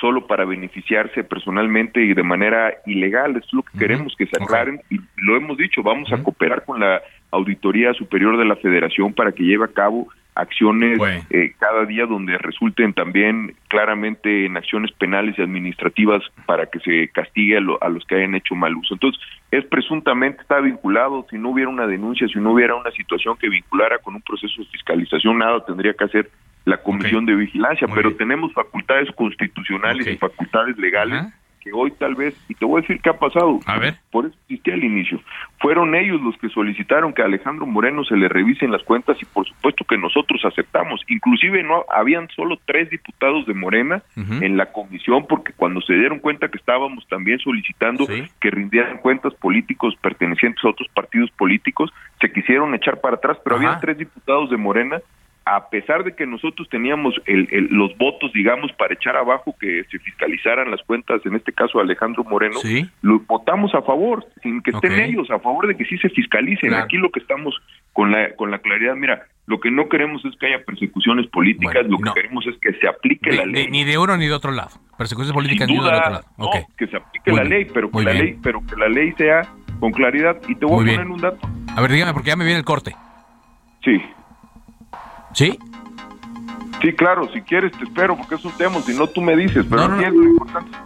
solo 0.02 0.26
para 0.26 0.44
beneficiarse 0.44 1.22
personalmente 1.22 2.02
y 2.02 2.12
de 2.12 2.24
manera 2.24 2.74
ilegal. 2.86 3.36
es 3.36 3.46
lo 3.52 3.62
que 3.62 3.78
queremos 3.78 4.16
que 4.18 4.26
se 4.26 4.42
aclaren 4.42 4.80
y 4.90 4.98
lo 5.16 5.36
hemos 5.36 5.56
dicho, 5.56 5.80
vamos 5.80 6.12
a 6.12 6.20
cooperar 6.20 6.64
con 6.64 6.80
la 6.80 7.00
Auditoría 7.30 7.94
Superior 7.94 8.36
de 8.36 8.44
la 8.44 8.56
Federación 8.56 9.14
para 9.14 9.30
que 9.30 9.44
lleve 9.44 9.64
a 9.64 9.68
cabo 9.68 10.08
acciones 10.34 10.98
eh, 11.30 11.52
cada 11.56 11.84
día 11.84 12.06
donde 12.06 12.36
resulten 12.38 12.94
también 12.94 13.54
claramente 13.68 14.46
en 14.46 14.56
acciones 14.56 14.90
penales 14.92 15.38
y 15.38 15.42
administrativas 15.42 16.22
para 16.46 16.66
que 16.66 16.80
se 16.80 17.08
castigue 17.08 17.58
a, 17.58 17.60
a, 17.80 17.88
los 17.88 18.04
que 18.04 18.16
hayan 18.16 18.34
hecho 18.34 18.56
mal 18.56 18.74
uso. 18.74 18.94
Entonces, 18.94 19.22
es 19.52 19.64
presuntamente 19.66 20.42
está 20.42 20.58
vinculado, 20.58 21.26
si 21.30 21.38
no 21.38 21.50
hubiera 21.50 21.70
una 21.70 21.86
denuncia, 21.86 22.26
si 22.26 22.40
no 22.40 22.52
hubiera 22.52 22.74
una 22.74 22.90
situación 22.90 23.36
que 23.36 23.48
vinculara 23.48 23.98
con 23.98 24.16
un 24.16 24.22
proceso 24.22 24.62
de 24.62 24.68
fiscalización, 24.68 25.38
nada 25.38 25.64
tendría 25.64 25.94
que 25.94 26.04
hacer 26.04 26.30
la 26.64 26.78
comisión 26.78 27.26
de 27.26 27.34
vigilancia, 27.34 27.88
pero 27.92 28.14
tenemos 28.14 28.52
facultades 28.52 29.10
constitucionales 29.12 30.06
y 30.06 30.16
facultades 30.16 30.76
legales 30.78 31.32
que 31.62 31.72
hoy 31.72 31.92
tal 31.92 32.16
vez, 32.16 32.34
y 32.48 32.54
te 32.54 32.64
voy 32.64 32.78
a 32.78 32.82
decir 32.82 33.00
qué 33.00 33.10
ha 33.10 33.18
pasado, 33.18 33.60
a 33.66 33.78
ver. 33.78 33.94
por 34.10 34.26
eso 34.26 34.34
existía 34.42 34.74
al 34.74 34.82
inicio, 34.82 35.20
fueron 35.60 35.94
ellos 35.94 36.20
los 36.20 36.36
que 36.38 36.48
solicitaron 36.48 37.12
que 37.12 37.22
a 37.22 37.26
Alejandro 37.26 37.66
Moreno 37.66 38.04
se 38.04 38.16
le 38.16 38.28
revisen 38.28 38.72
las 38.72 38.82
cuentas 38.82 39.16
y 39.20 39.24
por 39.26 39.46
supuesto 39.46 39.84
que 39.84 39.96
nosotros 39.96 40.44
aceptamos, 40.44 41.00
inclusive 41.08 41.62
no 41.62 41.84
habían 41.88 42.28
solo 42.30 42.58
tres 42.66 42.90
diputados 42.90 43.46
de 43.46 43.54
Morena 43.54 44.02
en 44.16 44.56
la 44.56 44.72
comisión 44.72 45.26
porque 45.28 45.52
cuando 45.52 45.80
se 45.82 45.94
dieron 45.94 46.18
cuenta 46.18 46.48
que 46.48 46.58
estábamos 46.58 47.06
también 47.06 47.38
solicitando 47.38 48.06
que 48.40 48.50
rindieran 48.50 48.98
cuentas 48.98 49.32
políticos 49.34 49.94
pertenecientes 50.00 50.64
a 50.64 50.70
otros 50.70 50.88
partidos 50.88 51.30
políticos, 51.30 51.92
se 52.20 52.32
quisieron 52.32 52.74
echar 52.74 53.00
para 53.00 53.16
atrás, 53.16 53.38
pero 53.44 53.56
habían 53.56 53.80
tres 53.80 53.98
diputados 53.98 54.50
de 54.50 54.56
Morena 54.56 54.98
a 55.44 55.68
pesar 55.68 56.04
de 56.04 56.14
que 56.14 56.26
nosotros 56.26 56.68
teníamos 56.68 57.14
los 57.26 57.96
votos, 57.98 58.32
digamos, 58.32 58.72
para 58.72 58.94
echar 58.94 59.16
abajo 59.16 59.54
que 59.58 59.84
se 59.90 59.98
fiscalizaran 59.98 60.70
las 60.70 60.82
cuentas, 60.82 61.20
en 61.24 61.34
este 61.34 61.52
caso 61.52 61.80
Alejandro 61.80 62.24
Moreno, 62.24 62.60
lo 63.02 63.20
votamos 63.20 63.74
a 63.74 63.82
favor, 63.82 64.24
sin 64.42 64.62
que 64.62 64.70
estén 64.70 65.00
ellos, 65.00 65.30
a 65.30 65.38
favor 65.40 65.66
de 65.66 65.76
que 65.76 65.84
sí 65.84 65.98
se 65.98 66.08
fiscalicen. 66.10 66.74
Aquí 66.74 66.96
lo 66.96 67.10
que 67.10 67.20
estamos 67.20 67.54
con 67.92 68.12
la, 68.12 68.34
con 68.36 68.50
la 68.50 68.58
claridad, 68.58 68.94
mira, 68.94 69.26
lo 69.46 69.58
que 69.58 69.70
no 69.70 69.88
queremos 69.88 70.24
es 70.24 70.36
que 70.36 70.46
haya 70.46 70.64
persecuciones 70.64 71.26
políticas, 71.26 71.86
lo 71.88 71.98
que 71.98 72.10
queremos 72.14 72.46
es 72.46 72.56
que 72.58 72.72
se 72.74 72.88
aplique 72.88 73.32
la 73.32 73.44
ley. 73.44 73.66
Ni 73.68 73.84
de 73.84 73.98
uno 73.98 74.16
ni 74.16 74.26
de 74.26 74.34
otro 74.34 74.52
lado. 74.52 74.70
Persecuciones 74.96 75.34
políticas 75.34 75.68
ni 75.68 75.74
de 75.74 75.80
otro 75.80 75.90
lado. 75.90 76.24
que 76.76 76.86
se 76.86 76.96
aplique 76.96 77.32
la 77.32 77.44
ley, 77.44 77.66
pero 77.72 77.90
que 77.90 78.02
la 78.02 78.12
ley, 78.12 78.38
pero 78.42 78.62
que 78.64 78.76
la 78.76 78.88
ley 78.88 79.12
sea 79.18 79.42
con 79.80 79.90
claridad. 79.90 80.36
Y 80.48 80.54
te 80.54 80.64
voy 80.64 80.88
a 80.88 80.96
poner 80.96 81.10
un 81.10 81.20
dato. 81.20 81.48
A 81.76 81.80
ver, 81.80 81.90
dígame, 81.90 82.12
porque 82.12 82.28
ya 82.28 82.36
me 82.36 82.44
viene 82.44 82.58
el 82.58 82.64
corte. 82.64 82.94
Sí. 83.82 84.00
¿Sí? 85.34 85.58
Sí, 86.80 86.92
claro, 86.94 87.28
si 87.32 87.40
quieres 87.42 87.72
te 87.72 87.84
espero 87.84 88.16
porque 88.16 88.34
es 88.34 88.44
un 88.44 88.52
tema, 88.52 88.80
si 88.82 88.92
no 88.92 89.06
tú 89.06 89.20
me 89.20 89.36
dices, 89.36 89.64
pero 89.68 89.88
no, 89.88 89.96
lo 89.96 90.24
importante. 90.24 90.76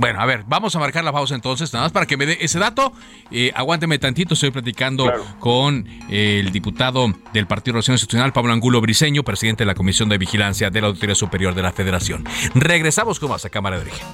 Bueno, 0.00 0.18
a 0.18 0.24
ver, 0.24 0.44
vamos 0.46 0.74
a 0.74 0.78
marcar 0.78 1.04
la 1.04 1.12
pausa 1.12 1.34
entonces, 1.34 1.74
nada 1.74 1.84
más 1.84 1.92
para 1.92 2.06
que 2.06 2.16
me 2.16 2.24
dé 2.24 2.38
ese 2.40 2.58
dato. 2.58 2.92
Eh, 3.30 3.52
aguánteme 3.54 3.98
tantito, 3.98 4.32
estoy 4.32 4.50
platicando 4.50 5.12
con 5.38 5.86
el 6.08 6.50
diputado 6.52 7.12
del 7.34 7.46
Partido 7.46 7.74
de 7.74 7.92
Institucional, 7.92 8.32
Pablo 8.32 8.52
Angulo 8.52 8.80
Briseño, 8.80 9.24
presidente 9.24 9.64
de 9.64 9.66
la 9.66 9.74
Comisión 9.74 10.08
de 10.08 10.16
Vigilancia 10.16 10.70
de 10.70 10.80
la 10.80 10.86
Auditoría 10.86 11.14
Superior 11.14 11.54
de 11.54 11.62
la 11.62 11.72
Federación. 11.72 12.24
Regresamos 12.54 13.20
con 13.20 13.28
más 13.28 13.44
a 13.44 13.50
Cámara 13.50 13.76
de 13.76 13.82
Origen. 13.82 14.06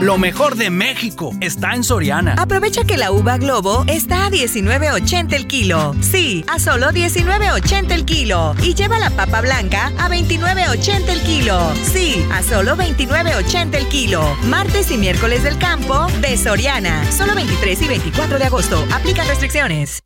Lo 0.00 0.16
mejor 0.16 0.56
de 0.56 0.70
México 0.70 1.32
está 1.42 1.74
en 1.74 1.84
Soriana. 1.84 2.34
Aprovecha 2.38 2.84
que 2.84 2.96
la 2.96 3.12
uva 3.12 3.36
Globo 3.36 3.84
está 3.86 4.26
a 4.26 4.30
19.80 4.30 5.34
el 5.34 5.46
kilo. 5.46 5.94
Sí, 6.00 6.42
a 6.48 6.58
solo 6.58 6.86
19.80 6.86 7.92
el 7.92 8.06
kilo. 8.06 8.54
Y 8.62 8.72
lleva 8.74 8.98
la 8.98 9.10
papa 9.10 9.42
blanca 9.42 9.92
a 9.98 10.08
29.80 10.08 11.06
el 11.06 11.20
kilo. 11.20 11.74
Sí, 11.82 12.26
a 12.32 12.42
solo 12.42 12.76
29.80 12.76 13.74
el 13.74 13.88
kilo. 13.88 14.22
Martes 14.44 14.90
y 14.90 14.96
miércoles 14.96 15.42
del 15.42 15.58
campo 15.58 16.06
de 16.22 16.38
Soriana. 16.38 17.04
Solo 17.12 17.34
23 17.34 17.82
y 17.82 17.88
24 17.88 18.38
de 18.38 18.44
agosto. 18.44 18.82
Aplican 18.94 19.28
restricciones. 19.28 20.02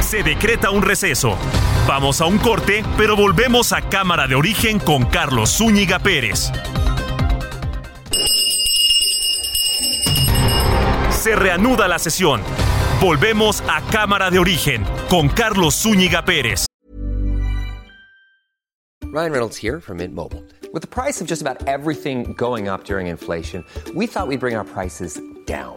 Se 0.00 0.22
decreta 0.22 0.70
un 0.70 0.80
receso. 0.80 1.36
Vamos 1.86 2.20
a 2.20 2.26
un 2.26 2.38
corte, 2.38 2.82
pero 2.96 3.14
volvemos 3.14 3.72
a 3.72 3.80
Cámara 3.80 4.26
de 4.26 4.34
Origen 4.34 4.80
con 4.80 5.04
Carlos 5.04 5.56
Zúñiga 5.56 6.00
Pérez. 6.00 6.50
Se 11.10 11.36
reanuda 11.36 11.86
la 11.86 12.00
sesión. 12.00 12.42
Volvemos 13.00 13.62
a 13.68 13.82
Cámara 13.82 14.30
de 14.30 14.40
Origen 14.40 14.84
con 15.08 15.28
Carlos 15.28 15.80
Zúñiga 15.80 16.24
Pérez. 16.24 16.66
Ryan 19.04 19.30
Reynolds 19.30 19.56
here 19.56 19.80
from 19.80 19.98
Mint 19.98 20.12
Mobile. 20.12 20.42
With 20.72 20.82
the 20.82 20.88
price 20.88 21.20
of 21.20 21.28
just 21.28 21.40
about 21.40 21.68
everything 21.68 22.34
going 22.36 22.66
up 22.66 22.82
during 22.82 23.06
inflation, 23.06 23.64
we 23.94 24.08
thought 24.08 24.26
we'd 24.26 24.40
bring 24.40 24.56
our 24.56 24.64
prices 24.64 25.20
down. 25.46 25.76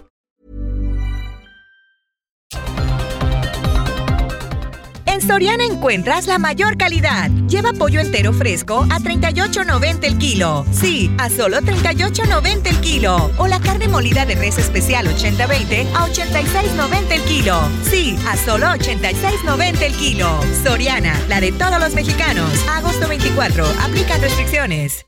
Soriana 5.21 5.65
encuentras 5.65 6.27
la 6.27 6.39
mayor 6.39 6.77
calidad. 6.77 7.29
Lleva 7.47 7.73
pollo 7.73 7.99
entero 7.99 8.33
fresco 8.33 8.85
a 8.89 8.99
38.90 8.99 10.03
el 10.03 10.17
kilo. 10.17 10.65
Sí, 10.71 11.11
a 11.17 11.29
solo 11.29 11.57
38.90 11.59 12.67
el 12.67 12.81
kilo. 12.81 13.31
O 13.37 13.47
la 13.47 13.59
carne 13.59 13.87
molida 13.87 14.25
de 14.25 14.35
res 14.35 14.57
especial 14.57 15.07
80-20 15.07 15.87
a 15.93 16.07
86.90 16.07 17.11
el 17.11 17.21
kilo. 17.23 17.61
Sí, 17.89 18.17
a 18.27 18.37
solo 18.37 18.67
86.90 18.67 19.81
el 19.81 19.93
kilo. 19.93 20.39
Soriana, 20.63 21.19
la 21.27 21.39
de 21.39 21.51
todos 21.51 21.79
los 21.79 21.93
mexicanos. 21.93 22.49
Agosto 22.69 23.07
24. 23.07 23.65
Aplican 23.81 24.21
restricciones. 24.21 25.05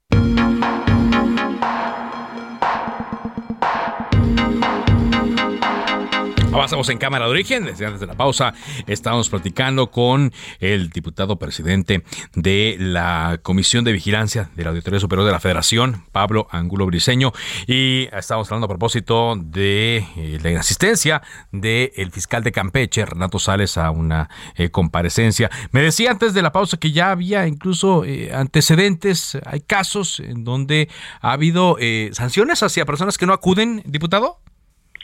Avanzamos 6.53 6.87
en 6.89 6.99
Cámara 6.99 7.25
de 7.25 7.31
Origen. 7.31 7.65
Desde 7.65 7.87
antes 7.87 7.99
de 7.99 8.05
la 8.05 8.13
pausa 8.13 8.53
estamos 8.85 9.27
platicando 9.27 9.89
con 9.89 10.31
el 10.59 10.91
diputado 10.91 11.39
presidente 11.39 12.03
de 12.35 12.75
la 12.79 13.39
Comisión 13.41 13.83
de 13.83 13.91
Vigilancia 13.91 14.51
de 14.55 14.63
la 14.63 14.69
Auditoría 14.69 14.99
Superior 14.99 15.25
de 15.25 15.31
la 15.31 15.39
Federación, 15.39 16.03
Pablo 16.11 16.47
Angulo 16.51 16.85
Briseño. 16.85 17.33
Y 17.65 18.07
estamos 18.13 18.47
hablando 18.49 18.65
a 18.65 18.67
propósito 18.67 19.35
de 19.35 20.05
eh, 20.15 20.39
la 20.43 20.51
inasistencia 20.51 21.23
del 21.51 22.11
fiscal 22.11 22.43
de 22.43 22.51
Campeche, 22.51 23.03
Renato 23.03 23.39
Sales, 23.39 23.75
a 23.79 23.89
una 23.89 24.29
eh, 24.55 24.69
comparecencia. 24.69 25.49
Me 25.71 25.81
decía 25.81 26.11
antes 26.11 26.35
de 26.35 26.43
la 26.43 26.51
pausa 26.51 26.77
que 26.77 26.91
ya 26.91 27.09
había 27.09 27.47
incluso 27.47 28.05
eh, 28.05 28.31
antecedentes, 28.31 29.39
hay 29.43 29.61
casos 29.61 30.19
en 30.19 30.43
donde 30.43 30.87
ha 31.19 31.31
habido 31.31 31.77
sanciones 32.11 32.61
hacia 32.61 32.85
personas 32.85 33.17
que 33.17 33.25
no 33.25 33.33
acuden, 33.33 33.81
diputado. 33.85 34.39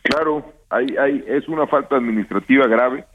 Claro, 0.09 0.43
hay, 0.71 0.87
hay, 0.97 1.23
es 1.27 1.47
una 1.47 1.67
falta 1.67 1.97
administrativa 1.97 2.65
grave, 2.65 3.05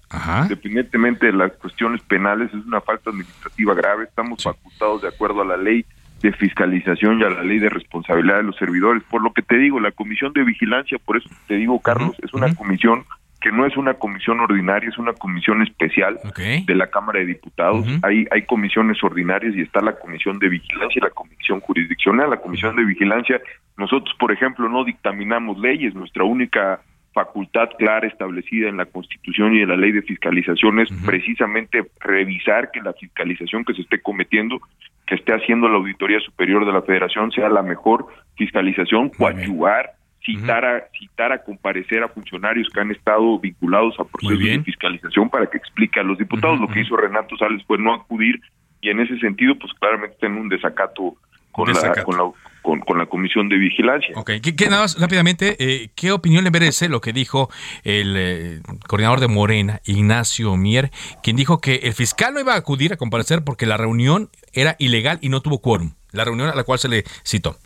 independientemente 0.43 1.27
de 1.27 1.33
las 1.33 1.53
cuestiones 1.53 2.01
penales, 2.03 2.49
es 2.55 2.65
una 2.65 2.81
falta 2.81 3.11
administrativa 3.11 3.75
grave. 3.75 4.05
Estamos 4.05 4.43
facultados 4.43 5.03
de 5.03 5.09
acuerdo 5.09 5.43
a 5.43 5.45
la 5.45 5.57
ley 5.57 5.85
de 6.23 6.33
fiscalización 6.33 7.19
y 7.19 7.25
a 7.25 7.31
la 7.31 7.43
ley 7.43 7.59
de 7.59 7.69
responsabilidad 7.69 8.37
de 8.37 8.45
los 8.45 8.57
servidores. 8.57 9.03
Por 9.11 9.23
lo 9.23 9.33
que 9.33 9.43
te 9.43 9.57
digo, 9.59 9.81
la 9.81 9.91
comisión 9.91 10.33
de 10.35 10.45
vigilancia, 10.45 10.99
por 11.05 11.17
eso 11.17 11.29
te 11.49 11.57
digo, 11.57 11.81
Carlos, 11.81 12.17
es 12.23 12.33
una 12.33 12.55
comisión 12.55 13.05
que 13.45 13.53
no 13.53 13.67
es 13.67 13.77
una 13.77 13.93
comisión 13.93 14.41
ordinaria, 14.41 14.89
es 14.89 14.97
una 14.97 15.13
comisión 15.13 15.61
especial 15.61 16.19
de 16.35 16.75
la 16.75 16.87
Cámara 16.87 17.19
de 17.19 17.27
Diputados. 17.27 17.87
hay, 18.01 18.27
hay 18.31 18.47
comisiones 18.47 19.05
ordinarias 19.05 19.55
y 19.55 19.61
está 19.61 19.83
la 19.83 19.99
comisión 19.99 20.39
de 20.39 20.49
vigilancia 20.49 20.99
y 20.99 21.03
la 21.03 21.11
comisión 21.11 21.61
jurisdiccional. 21.61 22.31
La 22.31 22.39
comisión 22.39 22.75
de 22.75 22.87
vigilancia, 22.87 23.39
nosotros, 23.77 24.17
por 24.19 24.33
ejemplo, 24.33 24.67
no 24.71 24.83
dictaminamos 24.83 25.59
leyes, 25.59 25.95
nuestra 25.95 26.25
única 26.25 26.81
facultad 27.13 27.69
clara 27.77 28.07
establecida 28.07 28.71
en 28.71 28.79
la 28.79 28.87
Constitución 28.87 29.55
y 29.55 29.61
en 29.61 29.69
la 29.69 29.77
Ley 29.77 29.93
de 29.93 30.01
Fiscalización 30.01 30.81
es 30.81 30.89
precisamente 31.05 31.85
revisar 32.01 32.71
que 32.71 32.81
la 32.81 32.95
fiscalización 32.95 33.67
que 33.67 33.75
se 33.75 33.83
esté 33.83 34.01
cometiendo, 34.01 34.59
que 35.07 35.17
esté 35.17 35.35
haciendo 35.35 35.69
la 35.69 35.77
Auditoría 35.77 36.19
Superior 36.21 36.65
de 36.65 36.73
la 36.73 36.81
Federación, 36.81 37.31
sea 37.31 37.51
la 37.51 37.63
mejor 37.63 38.07
fiscalización, 38.37 39.11
coadyuvar, 39.11 39.91
citar, 40.25 40.65
a, 40.65 40.85
citar 40.99 41.33
a 41.33 41.43
comparecer 41.43 42.03
a 42.03 42.09
funcionarios 42.09 42.69
que 42.73 42.81
han 42.81 42.91
estado 42.91 43.39
vinculados 43.39 43.95
a 44.01 44.05
procesos 44.05 44.39
de 44.39 44.63
fiscalización 44.63 45.29
para 45.29 45.47
que 45.47 45.59
explique 45.59 46.01
a 46.01 46.03
los 46.03 46.19
diputados. 46.19 46.59
Lo 46.61 46.69
que 46.69 46.81
hizo 46.81 46.97
Renato 46.97 47.37
Sales 47.37 47.63
fue 47.67 47.79
no 47.79 47.95
acudir 47.95 48.41
y 48.81 48.91
en 48.91 49.01
ese 49.01 49.19
sentido, 49.19 49.55
pues 49.59 49.73
claramente 49.81 50.15
está 50.15 50.27
en 50.27 50.37
un 50.37 50.49
desacato 50.49 51.17
con, 51.53 51.73
La, 51.73 52.03
con, 52.03 52.17
la, 52.17 52.33
con, 52.63 52.99
la 52.99 53.07
Comisión 53.07 53.49
de 53.49 53.57
Vigilancia. 53.57 54.11
Ok, 54.17 54.33
¿Qué, 54.43 54.67
nada 54.69 54.83
más 54.83 55.01
rápidamente, 55.01 55.57
eh, 55.59 55.91
¿qué 55.95 56.11
opinión 56.11 56.45
le 56.45 56.51
merece 56.51 56.89
lo 56.89 57.01
que 57.01 57.13
dijo 57.13 57.49
el 57.85 58.15
eh, 58.17 58.61
coordinador 58.89 59.21
de 59.21 59.29
Morena, 59.29 59.81
Ignacio 59.85 60.57
Mier, 60.57 60.91
quien 61.23 61.37
dijo 61.37 61.61
que 61.61 61.77
el 61.77 61.95
fiscal 61.95 62.35
no 62.35 62.41
iba 62.41 62.55
a 62.55 62.57
acudir 62.57 62.93
a 62.93 62.97
comparecer 62.97 63.45
porque 63.45 63.67
la 63.67 63.77
reunión 63.77 64.31
era 64.53 64.77
ilegal 64.79 65.19
y 65.23 65.29
no 65.29 65.41
tuvo 65.41 65.61
quórum? 65.61 65.93
La 66.11 66.25
reunión 66.25 66.49
a 66.49 66.55
la 66.55 66.65
cual 66.65 66.79
se 66.79 66.89
le 66.89 67.05
citó. 67.23 67.57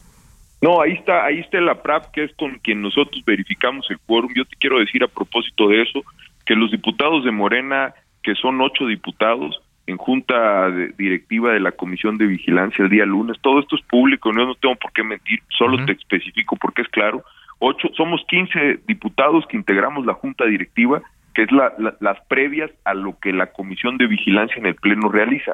No, 0.61 0.81
ahí 0.81 0.93
está, 0.93 1.25
ahí 1.25 1.39
está 1.39 1.61
la 1.61 1.83
PRAP, 1.83 2.11
que 2.13 2.25
es 2.25 2.35
con 2.35 2.59
quien 2.59 2.83
nosotros 2.83 3.25
verificamos 3.25 3.89
el 3.91 3.99
quórum. 4.01 4.33
Yo 4.35 4.45
te 4.45 4.57
quiero 4.57 4.81
decir 4.81 5.05
a 5.05 5.09
propósito 5.09 5.69
de 5.69 5.83
eso, 5.83 6.03
que 6.45 6.57
los 6.57 6.71
diputados 6.71 7.25
de 7.25 7.31
Morena, 7.31 7.95
que 8.23 8.35
son 8.35 8.61
ocho 8.61 8.87
diputados, 8.87 9.61
en 9.87 9.97
junta 9.97 10.71
directiva 10.99 11.53
de 11.53 11.61
la 11.61 11.73
Comisión 11.73 12.19
de 12.19 12.27
Vigilancia 12.27 12.85
el 12.85 12.91
día 12.91 13.07
lunes, 13.07 13.39
todo 13.41 13.59
esto 13.59 13.75
es 13.75 13.83
público, 13.83 14.33
no, 14.33 14.45
no 14.45 14.55
tengo 14.55 14.77
por 14.77 14.93
qué 14.93 15.03
mentir, 15.03 15.41
solo 15.49 15.83
te 15.87 15.93
especifico 15.93 16.57
porque 16.57 16.83
es 16.83 16.89
claro, 16.89 17.23
ocho, 17.59 17.89
somos 17.97 18.23
15 18.29 18.81
diputados 18.87 19.47
que 19.49 19.57
integramos 19.57 20.05
la 20.05 20.13
junta 20.13 20.45
directiva 20.45 21.01
que 21.39 21.45
es 21.45 21.53
la, 21.53 21.73
las 22.01 22.21
previas 22.27 22.69
a 22.85 22.95
lo 22.95 23.17
que 23.21 23.33
la 23.33 23.53
Comisión 23.53 23.97
de 23.97 24.09
Vigilancia 24.09 24.57
en 24.57 24.67
el 24.67 24.75
Pleno 24.75 25.09
realiza. 25.09 25.53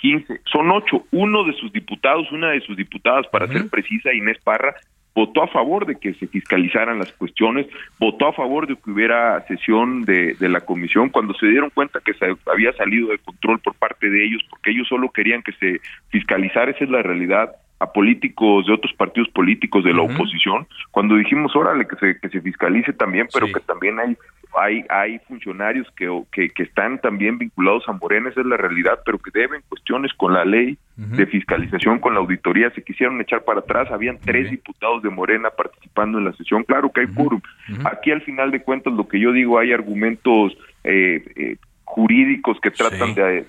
15, 0.00 0.42
son 0.44 0.70
ocho. 0.70 1.06
Uno 1.10 1.42
de 1.42 1.52
sus 1.54 1.72
diputados, 1.72 2.30
una 2.30 2.50
de 2.50 2.60
sus 2.60 2.76
diputadas, 2.76 3.26
para 3.32 3.48
ser 3.48 3.68
precisa, 3.68 4.14
Inés 4.14 4.38
Parra, 4.44 4.76
votó 5.12 5.42
a 5.42 5.48
favor 5.48 5.86
de 5.86 5.96
que 5.96 6.14
se 6.14 6.28
fiscalizaran 6.28 7.00
las 7.00 7.10
cuestiones, 7.14 7.66
votó 7.98 8.28
a 8.28 8.32
favor 8.32 8.68
de 8.68 8.76
que 8.76 8.92
hubiera 8.92 9.44
sesión 9.48 10.04
de, 10.04 10.34
de 10.34 10.48
la 10.48 10.60
comisión 10.60 11.08
cuando 11.08 11.34
se 11.34 11.48
dieron 11.48 11.70
cuenta 11.70 11.98
que 11.98 12.14
se 12.14 12.26
había 12.46 12.72
salido 12.74 13.08
de 13.08 13.18
control 13.18 13.58
por 13.58 13.74
parte 13.74 14.08
de 14.08 14.24
ellos, 14.24 14.40
porque 14.48 14.70
ellos 14.70 14.86
solo 14.86 15.10
querían 15.10 15.42
que 15.42 15.52
se 15.54 15.80
fiscalizara, 16.10 16.70
esa 16.70 16.84
es 16.84 16.90
la 16.90 17.02
realidad 17.02 17.50
a 17.80 17.92
políticos 17.92 18.66
de 18.66 18.72
otros 18.72 18.92
partidos 18.94 19.28
políticos 19.30 19.82
de 19.82 19.92
la 19.92 20.02
oposición, 20.02 20.68
cuando 20.92 21.16
dijimos, 21.16 21.56
órale, 21.56 21.88
que 21.88 21.96
se, 21.96 22.20
que 22.20 22.28
se 22.28 22.40
fiscalice 22.40 22.92
también, 22.92 23.26
pero 23.32 23.46
que 23.48 23.60
también 23.60 23.98
hay 23.98 24.16
hay, 24.60 24.84
hay 24.88 25.18
funcionarios 25.20 25.86
que, 25.96 26.22
que, 26.32 26.50
que, 26.50 26.62
están 26.62 26.98
también 27.00 27.38
vinculados 27.38 27.84
a 27.88 27.92
Morena, 27.92 28.28
esa 28.28 28.40
es 28.40 28.46
la 28.46 28.56
realidad, 28.56 29.00
pero 29.04 29.18
que 29.18 29.30
deben 29.32 29.62
cuestiones 29.68 30.12
con 30.14 30.32
la 30.32 30.44
ley 30.44 30.78
de 30.96 31.26
fiscalización, 31.26 31.98
con 31.98 32.14
la 32.14 32.20
auditoría, 32.20 32.70
se 32.70 32.82
quisieron 32.82 33.20
echar 33.20 33.42
para 33.44 33.60
atrás, 33.60 33.90
habían 33.90 34.18
tres 34.18 34.50
diputados 34.50 35.02
de 35.02 35.10
Morena 35.10 35.50
participando 35.50 36.18
en 36.18 36.26
la 36.26 36.32
sesión, 36.34 36.62
claro 36.62 36.90
que 36.92 37.00
hay 37.00 37.06
quórum. 37.08 37.40
Aquí 37.84 38.12
al 38.12 38.22
final 38.22 38.50
de 38.50 38.62
cuentas 38.62 38.92
lo 38.92 39.08
que 39.08 39.18
yo 39.18 39.32
digo, 39.32 39.58
hay 39.58 39.72
argumentos 39.72 40.56
eh, 40.84 41.24
eh, 41.36 41.56
jurídicos 41.84 42.58
que 42.60 42.70
tratan 42.70 43.14
de, 43.14 43.44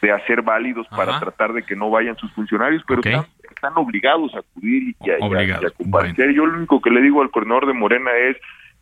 de, 0.00 0.12
hacer 0.12 0.42
válidos 0.42 0.86
para 0.88 1.18
tratar 1.18 1.52
de 1.52 1.62
que 1.62 1.76
no 1.76 1.90
vayan 1.90 2.16
sus 2.16 2.32
funcionarios, 2.32 2.82
pero 2.86 3.00
están, 3.00 3.72
obligados 3.76 4.34
a 4.34 4.40
acudir 4.40 4.94
y 5.00 5.10
a, 5.10 5.18
comparecer. 5.70 6.32
Yo 6.32 6.46
lo 6.46 6.58
único 6.58 6.80
que 6.80 6.90
le 6.90 7.00
digo 7.00 7.22
al 7.22 7.30
coordinador 7.30 7.66
de 7.66 7.72
Morena 7.72 8.10
es 8.28 8.36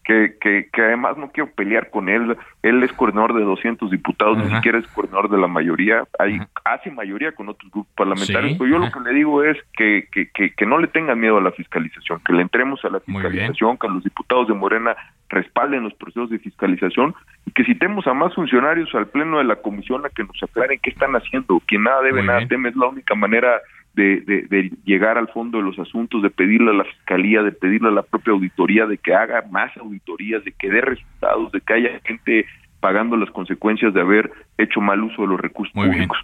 que, 0.04 0.34
que, 0.40 0.68
que, 0.72 0.82
además 0.82 1.16
no 1.16 1.30
quiero 1.30 1.50
pelear 1.52 1.90
con 1.90 2.08
él. 2.08 2.36
Él 2.62 2.82
es 2.82 2.92
coordinador 2.92 3.34
de 3.34 3.42
200 3.42 3.90
diputados, 3.90 4.38
ni 4.38 4.50
siquiera 4.54 4.78
es 4.78 4.86
coordinador 4.88 5.30
de 5.30 5.38
la 5.38 5.46
mayoría. 5.46 6.04
Hay, 6.18 6.40
Hace 6.64 6.90
mayoría 6.90 7.32
con 7.32 7.48
otros 7.48 7.70
grupos 7.70 7.92
parlamentarios. 7.94 8.58
Pero 8.58 8.70
yo 8.70 8.78
lo 8.78 8.90
que 8.90 9.00
le 9.00 9.14
digo 9.14 9.42
es 9.42 9.56
que, 9.76 10.08
que, 10.12 10.28
que, 10.50 10.66
no 10.66 10.78
le 10.78 10.88
tengan 10.88 11.20
miedo 11.20 11.38
a 11.38 11.40
la 11.40 11.52
fiscalización, 11.52 12.20
que 12.24 12.32
le 12.32 12.42
entremos 12.42 12.84
a 12.84 12.88
la 12.88 13.00
fiscalización, 13.00 13.78
que 13.78 13.88
los 13.88 14.02
diputados 14.04 14.48
de 14.48 14.54
Morena 14.54 14.96
respalden 15.28 15.84
los 15.84 15.94
procesos 15.94 16.30
de 16.30 16.38
fiscalización 16.38 17.14
y 17.46 17.52
que 17.52 17.64
citemos 17.64 18.06
a 18.06 18.14
más 18.14 18.34
funcionarios 18.34 18.94
al 18.94 19.08
pleno 19.08 19.38
de 19.38 19.44
la 19.44 19.56
comisión 19.56 20.04
a 20.04 20.10
que 20.10 20.24
nos 20.24 20.40
aclaren 20.42 20.78
qué 20.82 20.90
están 20.90 21.14
haciendo. 21.14 21.60
Quien 21.66 21.84
nada 21.84 22.02
debe, 22.02 22.22
nada 22.22 22.46
teme, 22.46 22.68
es 22.68 22.76
la 22.76 22.86
única 22.86 23.14
manera 23.14 23.60
de, 23.94 24.20
de, 24.48 24.72
llegar 24.85 25.18
al 25.18 25.28
fondo 25.28 25.59
de 25.59 25.64
los 25.64 25.78
asuntos, 25.78 26.22
de 26.22 26.31
pedirle 26.31 26.70
a 26.70 26.74
la 26.74 26.85
fiscalía, 26.85 27.42
de 27.42 27.52
pedirle 27.52 27.88
a 27.88 27.92
la 27.92 28.02
propia 28.02 28.33
auditoría 28.33 28.87
de 28.87 28.98
que 28.98 29.14
haga 29.14 29.44
más 29.50 29.76
auditorías, 29.76 30.44
de 30.44 30.52
que 30.52 30.70
dé 30.70 30.81
resultados, 30.81 31.52
de 31.52 31.61
que 31.61 31.74
haya 31.74 32.00
gente 32.05 32.46
pagando 32.81 33.16
las 33.16 33.31
consecuencias 33.31 33.94
de 33.94 34.00
haber 34.00 34.31
hecho 34.59 34.81
mal 34.81 35.02
uso 35.02 35.22
de 35.22 35.28
los 35.28 35.40
recursos 35.40 35.72
públicos. 35.72 36.18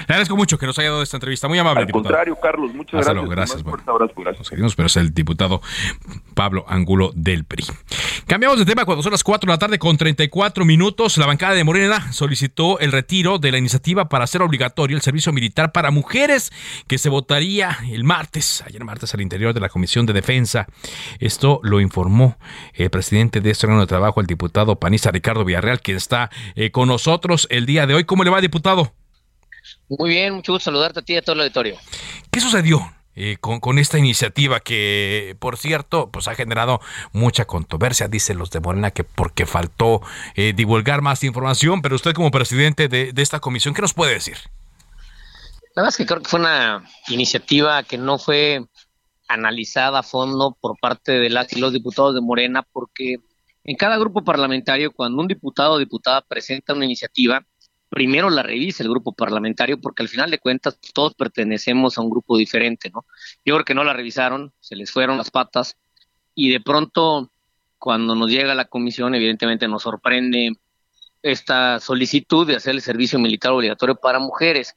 Le 0.00 0.14
agradezco 0.14 0.36
mucho 0.36 0.58
que 0.58 0.66
nos 0.66 0.78
haya 0.78 0.90
dado 0.90 1.02
esta 1.02 1.16
entrevista. 1.16 1.48
Muy 1.48 1.58
amable, 1.58 1.82
Al 1.82 1.90
contrario, 1.90 2.36
Carlos, 2.40 2.74
muchas 2.74 3.06
gracias. 3.06 3.62
gracias. 3.62 4.38
Nos 4.38 4.46
seguimos, 4.46 4.76
pero 4.76 4.86
es 4.86 4.96
el 4.96 5.12
diputado 5.12 5.60
Pablo 6.34 6.64
Angulo 6.68 7.12
del 7.14 7.44
PRI. 7.44 7.64
Cambiamos 8.26 8.58
de 8.58 8.64
tema 8.64 8.84
cuando 8.84 9.02
son 9.02 9.12
las 9.12 9.24
4 9.24 9.46
de 9.46 9.52
la 9.52 9.58
tarde 9.58 9.78
con 9.78 9.96
34 9.96 10.64
minutos. 10.64 11.18
La 11.18 11.26
bancada 11.26 11.54
de 11.54 11.64
Morena 11.64 12.12
solicitó 12.12 12.78
el 12.78 12.92
retiro 12.92 13.38
de 13.38 13.52
la 13.52 13.58
iniciativa 13.58 14.08
para 14.08 14.24
hacer 14.24 14.42
obligatorio 14.42 14.96
el 14.96 15.02
servicio 15.02 15.32
militar 15.32 15.72
para 15.72 15.90
mujeres 15.90 16.52
que 16.86 16.98
se 16.98 17.08
votaría 17.08 17.76
el 17.90 18.04
martes, 18.04 18.62
ayer 18.66 18.84
martes 18.84 19.14
al 19.14 19.20
interior 19.20 19.54
de 19.54 19.60
la 19.60 19.68
Comisión 19.68 20.06
de 20.06 20.12
Defensa. 20.12 20.66
Esto 21.18 21.60
lo 21.62 21.80
informó 21.80 22.38
el 22.74 22.90
presidente 22.90 23.40
de 23.40 23.50
este 23.50 23.66
órgano 23.66 23.82
de 23.82 23.86
trabajo, 23.86 24.20
el 24.20 24.26
diputado 24.26 24.78
panista 24.78 25.10
Ricardo 25.10 25.44
Villarreal, 25.44 25.80
quien 25.80 25.96
está 25.96 26.30
eh, 26.54 26.70
con 26.70 26.88
nosotros 26.88 27.46
el 27.50 27.66
día 27.66 27.86
de 27.86 27.94
hoy. 27.94 28.04
¿Cómo 28.04 28.24
le 28.24 28.30
va, 28.30 28.40
diputado? 28.40 28.92
Muy 29.88 30.10
bien, 30.10 30.34
mucho 30.34 30.52
gusto 30.52 30.66
saludarte 30.66 31.00
a 31.00 31.02
ti 31.02 31.14
y 31.14 31.16
a 31.16 31.22
todo 31.22 31.34
el 31.34 31.40
auditorio. 31.40 31.76
¿Qué 32.30 32.40
sucedió 32.40 32.80
eh, 33.16 33.38
con, 33.40 33.78
esta 33.78 33.98
iniciativa 33.98 34.60
que, 34.60 35.36
por 35.40 35.58
cierto, 35.58 36.10
pues 36.10 36.28
ha 36.28 36.34
generado 36.34 36.80
mucha 37.12 37.44
controversia, 37.44 38.08
dicen 38.08 38.38
los 38.38 38.50
de 38.50 38.60
Morena, 38.60 38.92
que 38.92 39.04
porque 39.04 39.46
faltó 39.46 40.00
eh, 40.36 40.52
divulgar 40.54 41.02
más 41.02 41.24
información, 41.24 41.82
pero 41.82 41.96
usted 41.96 42.14
como 42.14 42.30
presidente 42.30 42.88
de, 42.88 43.12
esta 43.16 43.40
comisión, 43.40 43.74
¿qué 43.74 43.82
nos 43.82 43.94
puede 43.94 44.14
decir? 44.14 44.36
La 45.74 45.82
verdad 45.82 45.88
es 45.88 45.96
que 45.96 46.06
creo 46.06 46.22
que 46.22 46.28
fue 46.28 46.40
una 46.40 46.84
iniciativa 47.08 47.82
que 47.82 47.98
no 47.98 48.18
fue 48.18 48.64
analizada 49.28 49.98
a 49.98 50.02
fondo 50.02 50.56
por 50.60 50.78
parte 50.80 51.12
de 51.12 51.30
las 51.30 51.52
y 51.52 51.60
los 51.60 51.72
diputados 51.72 52.14
de 52.14 52.20
Morena, 52.20 52.62
porque 52.72 53.16
en 53.64 53.76
cada 53.76 53.98
grupo 53.98 54.24
parlamentario, 54.24 54.92
cuando 54.92 55.20
un 55.20 55.28
diputado 55.28 55.74
o 55.74 55.78
diputada 55.78 56.22
presenta 56.22 56.74
una 56.74 56.84
iniciativa, 56.84 57.44
primero 57.90 58.30
la 58.30 58.42
revisa 58.42 58.82
el 58.82 58.88
grupo 58.88 59.12
parlamentario, 59.12 59.80
porque 59.80 60.02
al 60.02 60.08
final 60.08 60.30
de 60.30 60.38
cuentas 60.38 60.78
todos 60.94 61.14
pertenecemos 61.14 61.98
a 61.98 62.00
un 62.00 62.08
grupo 62.08 62.38
diferente, 62.38 62.88
¿no? 62.88 63.04
Yo 63.44 63.56
creo 63.56 63.64
que 63.64 63.74
no 63.74 63.84
la 63.84 63.92
revisaron, 63.92 64.52
se 64.60 64.76
les 64.76 64.90
fueron 64.90 65.18
las 65.18 65.30
patas, 65.30 65.76
y 66.34 66.50
de 66.50 66.60
pronto, 66.60 67.30
cuando 67.78 68.14
nos 68.14 68.30
llega 68.30 68.54
la 68.54 68.64
comisión, 68.64 69.14
evidentemente 69.14 69.68
nos 69.68 69.82
sorprende 69.82 70.52
esta 71.22 71.80
solicitud 71.80 72.46
de 72.46 72.56
hacer 72.56 72.74
el 72.74 72.80
servicio 72.80 73.18
militar 73.18 73.52
obligatorio 73.52 73.96
para 73.96 74.20
mujeres. 74.20 74.76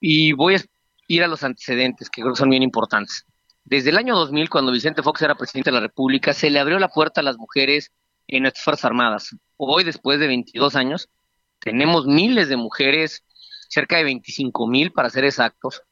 Y 0.00 0.32
voy 0.32 0.56
a 0.56 0.64
ir 1.06 1.22
a 1.22 1.28
los 1.28 1.44
antecedentes, 1.44 2.10
que 2.10 2.22
creo 2.22 2.32
que 2.32 2.38
son 2.38 2.50
bien 2.50 2.62
importantes. 2.62 3.26
Desde 3.64 3.90
el 3.90 3.98
año 3.98 4.16
2000, 4.16 4.48
cuando 4.48 4.72
Vicente 4.72 5.02
Fox 5.02 5.20
era 5.22 5.34
presidente 5.36 5.70
de 5.70 5.74
la 5.74 5.80
República, 5.80 6.32
se 6.32 6.50
le 6.50 6.58
abrió 6.58 6.78
la 6.78 6.88
puerta 6.88 7.20
a 7.20 7.24
las 7.24 7.36
mujeres 7.36 7.92
en 8.26 8.42
nuestras 8.42 8.64
Fuerzas 8.64 8.86
Armadas. 8.86 9.36
Hoy, 9.56 9.84
después 9.84 10.18
de 10.18 10.26
22 10.26 10.74
años, 10.74 11.10
tenemos 11.60 12.06
miles 12.06 12.48
de 12.48 12.56
mujeres, 12.56 13.24
cerca 13.68 13.96
de 13.96 14.04
25 14.04 14.66
mil 14.66 14.92
para 14.92 15.10
ser 15.10 15.24
exactos, 15.24 15.82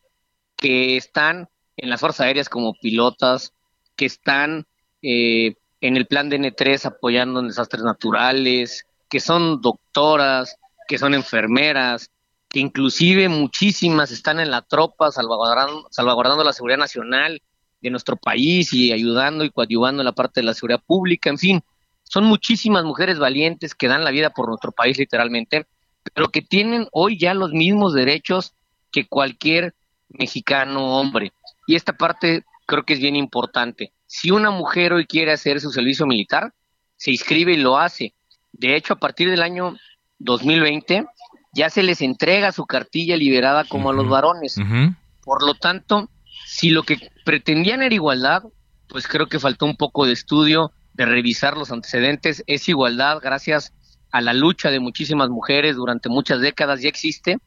que 0.56 0.96
están 0.96 1.48
en 1.76 1.90
las 1.90 2.00
Fuerzas 2.00 2.26
Aéreas 2.26 2.48
como 2.48 2.74
pilotas, 2.74 3.52
que 3.96 4.06
están 4.06 4.66
eh, 5.02 5.54
en 5.80 5.96
el 5.96 6.06
plan 6.06 6.28
de 6.28 6.38
N3 6.38 6.86
apoyando 6.86 7.40
en 7.40 7.48
desastres 7.48 7.82
naturales, 7.82 8.86
que 9.08 9.20
son 9.20 9.60
doctoras, 9.60 10.56
que 10.88 10.98
son 10.98 11.14
enfermeras, 11.14 12.10
que 12.48 12.60
inclusive 12.60 13.28
muchísimas 13.28 14.10
están 14.10 14.40
en 14.40 14.50
la 14.50 14.62
tropa 14.62 15.10
salvaguardando, 15.10 15.86
salvaguardando 15.90 16.44
la 16.44 16.52
seguridad 16.52 16.78
nacional 16.78 17.42
de 17.80 17.90
nuestro 17.90 18.16
país 18.16 18.72
y 18.72 18.92
ayudando 18.92 19.44
y 19.44 19.50
coadyuvando 19.50 20.02
en 20.02 20.06
la 20.06 20.12
parte 20.12 20.40
de 20.40 20.46
la 20.46 20.54
seguridad 20.54 20.82
pública, 20.86 21.28
en 21.28 21.38
fin, 21.38 21.64
son 22.08 22.24
muchísimas 22.24 22.84
mujeres 22.84 23.18
valientes 23.18 23.74
que 23.74 23.88
dan 23.88 24.04
la 24.04 24.10
vida 24.10 24.30
por 24.30 24.48
nuestro 24.48 24.72
país 24.72 24.98
literalmente, 24.98 25.66
pero 26.14 26.28
que 26.28 26.42
tienen 26.42 26.86
hoy 26.92 27.18
ya 27.18 27.34
los 27.34 27.52
mismos 27.52 27.94
derechos 27.94 28.54
que 28.92 29.06
cualquier 29.06 29.74
mexicano 30.08 30.98
hombre. 30.98 31.32
Y 31.66 31.74
esta 31.74 31.92
parte 31.92 32.44
creo 32.66 32.84
que 32.84 32.94
es 32.94 33.00
bien 33.00 33.16
importante. 33.16 33.92
Si 34.06 34.30
una 34.30 34.50
mujer 34.50 34.92
hoy 34.92 35.06
quiere 35.06 35.32
hacer 35.32 35.60
su 35.60 35.70
servicio 35.70 36.06
militar, 36.06 36.52
se 36.96 37.10
inscribe 37.10 37.52
y 37.52 37.56
lo 37.58 37.76
hace. 37.76 38.14
De 38.52 38.76
hecho, 38.76 38.94
a 38.94 38.98
partir 38.98 39.28
del 39.28 39.42
año 39.42 39.76
2020 40.18 41.04
ya 41.52 41.70
se 41.70 41.82
les 41.82 42.02
entrega 42.02 42.52
su 42.52 42.66
cartilla 42.66 43.16
liberada 43.16 43.64
como 43.64 43.90
a 43.90 43.92
los 43.92 44.08
varones. 44.08 44.56
Por 45.24 45.44
lo 45.44 45.54
tanto, 45.54 46.08
si 46.46 46.70
lo 46.70 46.84
que 46.84 47.10
pretendían 47.24 47.82
era 47.82 47.94
igualdad, 47.94 48.44
pues 48.88 49.08
creo 49.08 49.26
que 49.26 49.40
faltó 49.40 49.66
un 49.66 49.76
poco 49.76 50.06
de 50.06 50.12
estudio 50.12 50.70
de 50.96 51.06
revisar 51.06 51.56
los 51.56 51.70
antecedentes. 51.70 52.42
Es 52.46 52.68
igualdad 52.68 53.18
gracias 53.22 53.72
a 54.10 54.20
la 54.20 54.32
lucha 54.32 54.70
de 54.70 54.80
muchísimas 54.80 55.28
mujeres 55.28 55.76
durante 55.76 56.08
muchas 56.08 56.40
décadas, 56.40 56.80
ya 56.80 56.88
existe 56.88 57.38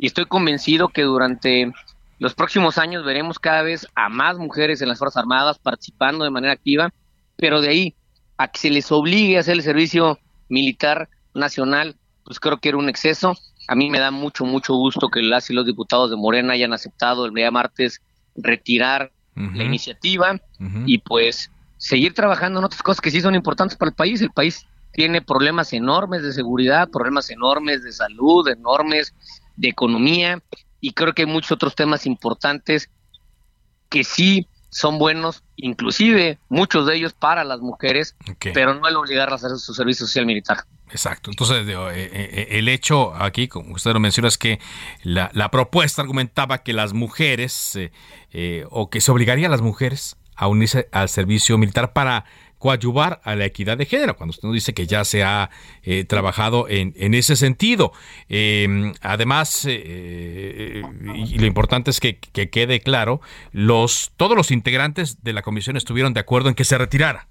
y 0.00 0.06
estoy 0.06 0.26
convencido 0.26 0.88
que 0.88 1.02
durante 1.02 1.72
los 2.20 2.34
próximos 2.34 2.78
años 2.78 3.04
veremos 3.04 3.40
cada 3.40 3.62
vez 3.62 3.86
a 3.96 4.08
más 4.08 4.38
mujeres 4.38 4.80
en 4.80 4.88
las 4.88 4.98
Fuerzas 4.98 5.22
Armadas 5.22 5.58
participando 5.58 6.24
de 6.24 6.30
manera 6.30 6.52
activa, 6.52 6.92
pero 7.36 7.60
de 7.60 7.68
ahí 7.68 7.94
a 8.36 8.46
que 8.46 8.60
se 8.60 8.70
les 8.70 8.92
obligue 8.92 9.36
a 9.36 9.40
hacer 9.40 9.54
el 9.54 9.62
servicio 9.62 10.20
militar 10.48 11.08
nacional, 11.34 11.96
pues 12.24 12.38
creo 12.38 12.58
que 12.58 12.68
era 12.68 12.78
un 12.78 12.88
exceso. 12.88 13.36
A 13.66 13.74
mí 13.74 13.90
me 13.90 13.98
da 13.98 14.12
mucho, 14.12 14.44
mucho 14.44 14.74
gusto 14.74 15.08
que 15.08 15.20
las 15.20 15.50
y 15.50 15.54
los 15.54 15.66
diputados 15.66 16.10
de 16.10 16.16
Morena 16.16 16.52
hayan 16.52 16.72
aceptado 16.72 17.26
el 17.26 17.34
día 17.34 17.50
martes 17.50 18.00
retirar 18.36 19.10
la 19.34 19.64
iniciativa 19.64 20.40
y 20.86 20.98
pues 20.98 21.50
seguir 21.78 22.12
trabajando 22.12 22.58
en 22.58 22.66
otras 22.66 22.82
cosas 22.82 23.00
que 23.00 23.10
sí 23.10 23.20
son 23.20 23.34
importantes 23.34 23.78
para 23.78 23.90
el 23.90 23.94
país. 23.94 24.20
El 24.20 24.30
país 24.30 24.66
tiene 24.92 25.22
problemas 25.22 25.72
enormes 25.72 26.22
de 26.22 26.32
seguridad, 26.32 26.90
problemas 26.90 27.30
enormes 27.30 27.82
de 27.82 27.92
salud, 27.92 28.46
enormes 28.48 29.14
de 29.56 29.68
economía 29.68 30.42
y 30.80 30.92
creo 30.92 31.14
que 31.14 31.22
hay 31.22 31.26
muchos 31.26 31.52
otros 31.52 31.74
temas 31.74 32.06
importantes 32.06 32.90
que 33.88 34.04
sí 34.04 34.46
son 34.70 34.98
buenos, 34.98 35.42
inclusive 35.56 36.38
muchos 36.48 36.86
de 36.86 36.96
ellos 36.96 37.14
para 37.14 37.42
las 37.42 37.60
mujeres, 37.60 38.16
pero 38.52 38.74
no 38.74 38.86
el 38.86 38.96
obligarlas 38.96 39.42
a 39.42 39.46
hacer 39.46 39.58
su 39.58 39.72
servicio 39.72 40.06
social 40.06 40.26
militar. 40.26 40.58
Exacto. 40.90 41.30
Entonces, 41.30 41.66
eh, 41.66 41.72
eh, 41.72 42.10
eh, 42.12 42.46
el 42.58 42.68
hecho 42.68 43.14
aquí, 43.14 43.48
como 43.48 43.74
usted 43.74 43.92
lo 43.92 44.00
menciona, 44.00 44.28
es 44.28 44.36
que 44.36 44.58
la, 45.02 45.50
propuesta 45.50 46.02
argumentaba 46.02 46.58
que 46.58 46.74
las 46.74 46.92
mujeres, 46.92 47.78
o 48.70 48.90
que 48.90 49.00
se 49.00 49.10
obligaría 49.10 49.46
a 49.46 49.50
las 49.50 49.62
mujeres 49.62 50.17
a 50.38 50.46
unirse 50.46 50.88
al 50.92 51.08
servicio 51.08 51.58
militar 51.58 51.92
para 51.92 52.24
coadyuvar 52.58 53.20
a 53.24 53.34
la 53.34 53.44
equidad 53.44 53.76
de 53.76 53.86
género, 53.86 54.16
cuando 54.16 54.30
usted 54.30 54.46
nos 54.46 54.54
dice 54.54 54.72
que 54.72 54.86
ya 54.86 55.04
se 55.04 55.22
ha 55.22 55.50
eh, 55.82 56.04
trabajado 56.04 56.68
en, 56.68 56.92
en, 56.96 57.14
ese 57.14 57.36
sentido. 57.36 57.92
Em, 58.28 58.94
además, 59.00 59.64
eh, 59.68 60.82
y 61.14 61.38
lo 61.38 61.46
importante 61.46 61.90
es 61.90 62.00
que, 62.00 62.18
que, 62.18 62.50
quede 62.50 62.80
claro, 62.80 63.20
los, 63.52 64.12
todos 64.16 64.36
los 64.36 64.50
integrantes 64.50 65.22
de 65.22 65.32
la 65.32 65.42
comisión 65.42 65.76
estuvieron 65.76 66.14
de 66.14 66.20
acuerdo 66.20 66.48
en 66.48 66.54
que 66.54 66.64
se 66.64 66.78
retirara. 66.78 67.28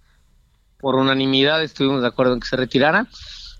Por 0.80 0.96
unanimidad 0.96 1.64
estuvimos 1.64 2.02
de 2.02 2.08
acuerdo 2.08 2.34
en 2.34 2.40
que 2.42 2.48
se 2.48 2.56
retirara. 2.56 3.08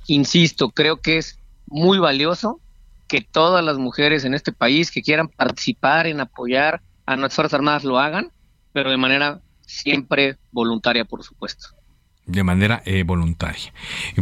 Insisto, 0.08 0.70
creo 0.70 1.02
que 1.02 1.18
es 1.18 1.40
muy 1.68 2.00
valioso 2.00 2.62
que 3.08 3.22
todas 3.22 3.64
las 3.64 3.78
mujeres 3.78 4.26
en 4.26 4.34
este 4.34 4.52
país 4.52 4.92
que 4.92 5.02
quieran 5.02 5.30
participar 5.30 6.08
en 6.08 6.20
apoyar 6.20 6.82
a 7.06 7.16
nuestras 7.16 7.36
Fuerzas 7.36 7.54
Armadas 7.56 7.84
lo 7.86 8.00
hagan 8.00 8.32
pero 8.74 8.90
de 8.90 8.98
manera 8.98 9.42
siempre 9.66 10.38
voluntaria, 10.52 11.06
por 11.06 11.24
supuesto. 11.24 11.68
De 12.26 12.44
manera 12.44 12.82
eh, 12.86 13.04
voluntaria. 13.04 13.74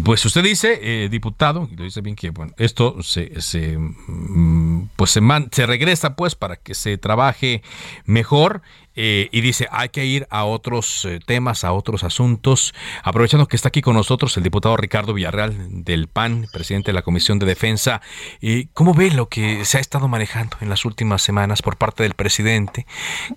Pues 0.03 0.23
usted 0.25 0.43
dice, 0.43 0.79
eh, 0.81 1.09
diputado, 1.09 1.67
y 1.71 1.75
lo 1.75 1.83
dice 1.83 2.01
bien 2.01 2.15
que 2.15 2.29
bueno, 2.29 2.53
esto 2.57 3.01
se, 3.01 3.41
se 3.41 3.77
mm, 3.77 4.74
pues 4.95 5.11
se, 5.11 5.65
regresa 5.65 6.15
pues 6.15 6.35
para 6.35 6.55
que 6.55 6.73
se 6.73 6.97
trabaje 6.97 7.61
mejor 8.05 8.61
eh, 8.95 9.27
y 9.31 9.41
dice, 9.41 9.67
hay 9.71 9.89
que 9.89 10.05
ir 10.05 10.25
a 10.29 10.45
otros 10.45 11.03
eh, 11.05 11.19
temas, 11.25 11.63
a 11.63 11.73
otros 11.73 12.03
asuntos. 12.03 12.73
Aprovechando 13.03 13.47
que 13.47 13.55
está 13.55 13.67
aquí 13.67 13.81
con 13.81 13.95
nosotros 13.95 14.37
el 14.37 14.43
diputado 14.43 14.77
Ricardo 14.77 15.13
Villarreal 15.13 15.83
del 15.83 16.07
PAN, 16.07 16.47
presidente 16.53 16.91
de 16.91 16.93
la 16.93 17.01
Comisión 17.01 17.37
de 17.37 17.45
Defensa, 17.45 18.01
eh, 18.41 18.67
¿cómo 18.73 18.93
ve 18.93 19.11
lo 19.11 19.27
que 19.27 19.65
se 19.65 19.77
ha 19.77 19.81
estado 19.81 20.07
manejando 20.07 20.57
en 20.61 20.69
las 20.69 20.85
últimas 20.85 21.21
semanas 21.21 21.61
por 21.61 21.77
parte 21.77 22.03
del 22.03 22.13
presidente, 22.13 22.85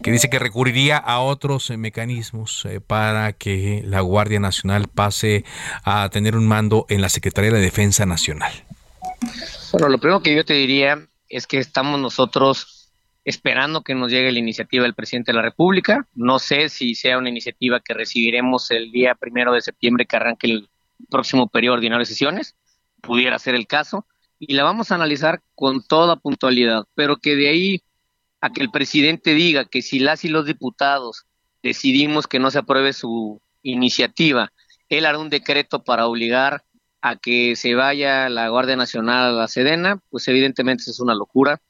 que 0.02 0.12
dice 0.12 0.30
que 0.30 0.38
recurriría 0.38 0.96
a 0.96 1.18
otros 1.20 1.70
mecanismos 1.70 2.66
para 2.86 3.32
que 3.32 3.82
la 3.84 4.00
Guardia 4.00 4.40
Nacional 4.40 4.86
pase 4.88 5.44
a 5.82 6.08
tener 6.10 6.36
un 6.36 6.46
mando 6.46 6.86
en 6.88 7.00
la 7.00 7.08
Secretaría 7.08 7.50
de 7.50 7.60
Defensa 7.60 8.06
Nacional? 8.06 8.52
Bueno, 9.72 9.88
lo 9.88 9.98
primero 9.98 10.22
que 10.22 10.34
yo 10.34 10.44
te 10.44 10.54
diría 10.54 11.07
es 11.28 11.46
que 11.46 11.58
estamos 11.58 12.00
nosotros 12.00 12.92
esperando 13.24 13.82
que 13.82 13.94
nos 13.94 14.10
llegue 14.10 14.32
la 14.32 14.38
iniciativa 14.38 14.84
del 14.84 14.94
presidente 14.94 15.32
de 15.32 15.36
la 15.36 15.42
República. 15.42 16.08
No 16.14 16.38
sé 16.38 16.68
si 16.68 16.94
sea 16.94 17.18
una 17.18 17.28
iniciativa 17.28 17.80
que 17.80 17.94
recibiremos 17.94 18.70
el 18.70 18.90
día 18.90 19.14
primero 19.14 19.52
de 19.52 19.60
septiembre 19.60 20.06
que 20.06 20.16
arranque 20.16 20.46
el 20.46 20.68
próximo 21.10 21.48
periodo 21.48 21.74
ordinario 21.74 22.00
de 22.00 22.06
sesiones, 22.06 22.56
pudiera 23.02 23.38
ser 23.38 23.54
el 23.54 23.66
caso, 23.66 24.06
y 24.38 24.54
la 24.54 24.64
vamos 24.64 24.90
a 24.90 24.94
analizar 24.94 25.42
con 25.54 25.82
toda 25.82 26.16
puntualidad, 26.16 26.84
pero 26.94 27.16
que 27.16 27.36
de 27.36 27.48
ahí 27.48 27.82
a 28.40 28.50
que 28.50 28.62
el 28.62 28.70
presidente 28.70 29.34
diga 29.34 29.64
que 29.64 29.82
si 29.82 29.98
las 29.98 30.24
y 30.24 30.28
los 30.28 30.46
diputados 30.46 31.26
decidimos 31.62 32.26
que 32.26 32.38
no 32.38 32.50
se 32.50 32.58
apruebe 32.58 32.92
su 32.92 33.42
iniciativa, 33.62 34.52
él 34.88 35.06
hará 35.06 35.18
un 35.18 35.28
decreto 35.28 35.82
para 35.82 36.06
obligar 36.06 36.64
a 37.00 37.16
que 37.16 37.56
se 37.56 37.74
vaya 37.74 38.28
la 38.28 38.48
Guardia 38.48 38.76
Nacional 38.76 39.30
a 39.30 39.32
la 39.32 39.48
Sedena, 39.48 40.00
pues 40.10 40.26
evidentemente 40.28 40.84
es 40.90 41.00
una 41.00 41.14
locura. 41.14 41.60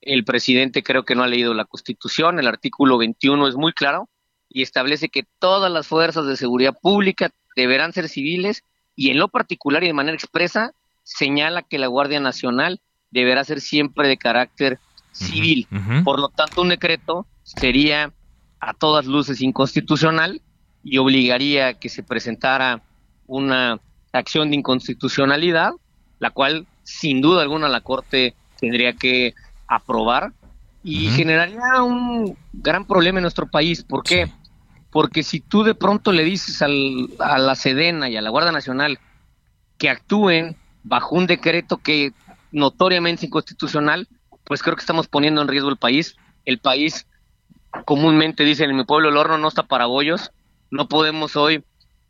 El 0.00 0.24
presidente 0.24 0.82
creo 0.82 1.04
que 1.04 1.14
no 1.14 1.22
ha 1.22 1.28
leído 1.28 1.54
la 1.54 1.64
Constitución, 1.64 2.38
el 2.38 2.46
artículo 2.46 2.98
21 2.98 3.48
es 3.48 3.56
muy 3.56 3.72
claro 3.72 4.08
y 4.48 4.62
establece 4.62 5.08
que 5.08 5.26
todas 5.38 5.70
las 5.70 5.86
fuerzas 5.86 6.26
de 6.26 6.36
seguridad 6.36 6.76
pública 6.80 7.30
deberán 7.56 7.92
ser 7.92 8.08
civiles 8.08 8.62
y 8.96 9.10
en 9.10 9.18
lo 9.18 9.28
particular 9.28 9.84
y 9.84 9.88
de 9.88 9.92
manera 9.92 10.14
expresa 10.14 10.72
señala 11.02 11.62
que 11.62 11.78
la 11.78 11.86
Guardia 11.86 12.20
Nacional 12.20 12.80
deberá 13.10 13.44
ser 13.44 13.60
siempre 13.60 14.08
de 14.08 14.16
carácter 14.16 14.78
civil. 15.12 15.66
Por 16.04 16.20
lo 16.20 16.28
tanto, 16.28 16.62
un 16.62 16.68
decreto 16.68 17.26
sería 17.42 18.12
a 18.60 18.74
todas 18.74 19.06
luces 19.06 19.40
inconstitucional 19.40 20.42
y 20.82 20.98
obligaría 20.98 21.68
a 21.68 21.74
que 21.74 21.88
se 21.88 22.02
presentara 22.02 22.82
una 23.26 23.80
acción 24.12 24.50
de 24.50 24.56
inconstitucionalidad, 24.56 25.72
la 26.18 26.30
cual 26.30 26.66
sin 26.82 27.20
duda 27.20 27.42
alguna 27.42 27.68
la 27.68 27.80
Corte 27.80 28.34
tendría 28.60 28.94
que 28.94 29.34
aprobar 29.66 30.32
y 30.82 31.08
generaría 31.10 31.82
un 31.82 32.36
gran 32.52 32.86
problema 32.86 33.18
en 33.18 33.22
nuestro 33.22 33.46
país. 33.46 33.82
¿Por 33.82 34.02
qué? 34.02 34.30
Porque 34.90 35.22
si 35.22 35.40
tú 35.40 35.62
de 35.62 35.74
pronto 35.74 36.12
le 36.12 36.24
dices 36.24 36.62
al, 36.62 37.10
a 37.18 37.38
la 37.38 37.54
Sedena 37.54 38.08
y 38.08 38.16
a 38.16 38.22
la 38.22 38.30
Guardia 38.30 38.52
Nacional 38.52 38.98
que 39.76 39.90
actúen 39.90 40.56
bajo 40.82 41.14
un 41.14 41.26
decreto 41.26 41.76
que 41.76 42.12
notoriamente 42.52 43.20
es 43.20 43.24
inconstitucional, 43.24 44.08
pues 44.44 44.62
creo 44.62 44.76
que 44.76 44.80
estamos 44.80 45.08
poniendo 45.08 45.42
en 45.42 45.48
riesgo 45.48 45.68
el 45.68 45.76
país. 45.76 46.16
El 46.46 46.58
país 46.58 47.06
comúnmente 47.84 48.44
dicen 48.44 48.70
en 48.70 48.76
mi 48.76 48.84
pueblo 48.84 49.10
el 49.10 49.16
horno 49.18 49.36
no 49.36 49.48
está 49.48 49.64
para 49.64 49.86
bollos. 49.86 50.32
No 50.70 50.88
podemos 50.88 51.36
hoy 51.36 51.62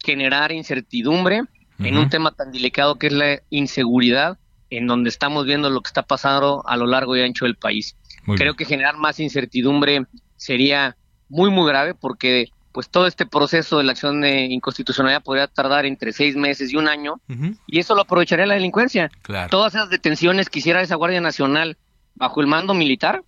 generar 0.05 0.53
incertidumbre 0.53 1.43
en 1.79 1.97
un 1.97 2.09
tema 2.11 2.33
tan 2.33 2.53
delicado 2.53 2.97
que 2.97 3.09
es 3.09 3.13
la 3.13 3.41
inseguridad, 3.51 4.39
en 4.71 4.87
donde 4.87 5.09
estamos 5.09 5.47
viendo 5.47 5.71
lo 5.71 5.81
que 5.81 5.89
está 5.89 6.03
pasando 6.03 6.63
a 6.67 6.77
lo 6.77 6.87
largo 6.87 7.17
y 7.17 7.23
ancho 7.23 7.45
del 7.45 7.57
país. 7.57 7.97
Creo 8.37 8.55
que 8.55 8.65
generar 8.65 8.97
más 8.97 9.21
incertidumbre 9.21 10.05
sería 10.37 10.97
muy, 11.29 11.51
muy 11.51 11.69
grave 11.69 11.95
porque 11.95 12.51
pues 12.73 12.91
todo 12.91 13.07
este 13.07 13.27
proceso 13.27 13.79
de 13.79 13.85
la 13.85 13.93
acción 13.93 14.21
de 14.21 14.45
inconstitucionalidad 14.45 15.23
podría 15.23 15.47
tardar 15.47 15.87
entre 15.87 16.13
seis 16.13 16.37
meses 16.37 16.73
y 16.73 16.77
un 16.77 16.89
año 16.89 17.21
y 17.67 17.79
eso 17.79 17.95
lo 17.95 18.03
aprovecharía 18.03 18.47
la 18.47 18.55
delincuencia. 18.55 19.11
Todas 19.51 19.75
esas 19.75 19.89
detenciones 19.89 20.51
que 20.51 20.59
hiciera 20.59 20.83
esa 20.83 20.97
Guardia 20.97 21.21
Nacional 21.21 21.79
bajo 22.15 22.41
el 22.41 22.47
mando 22.47 22.75
militar 22.75 23.23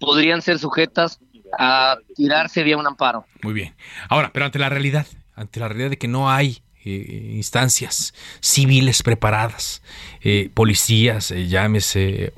podrían 0.00 0.42
ser 0.42 0.58
sujetas 0.58 1.20
a 1.58 1.98
tirarse 2.16 2.64
vía 2.64 2.76
un 2.76 2.86
amparo. 2.86 3.26
Muy 3.42 3.54
bien. 3.54 3.74
Ahora, 4.08 4.32
pero 4.32 4.46
ante 4.46 4.58
la 4.58 4.68
realidad, 4.68 5.06
ante 5.36 5.60
la 5.60 5.68
realidad 5.68 5.90
de 5.90 5.98
que 5.98 6.08
no 6.08 6.30
hay 6.30 6.63
eh, 6.84 7.32
instancias 7.34 8.12
civiles 8.40 9.02
preparadas, 9.02 9.82
eh, 10.22 10.50
policías, 10.52 11.30
eh, 11.30 11.46
llámese, 11.46 12.32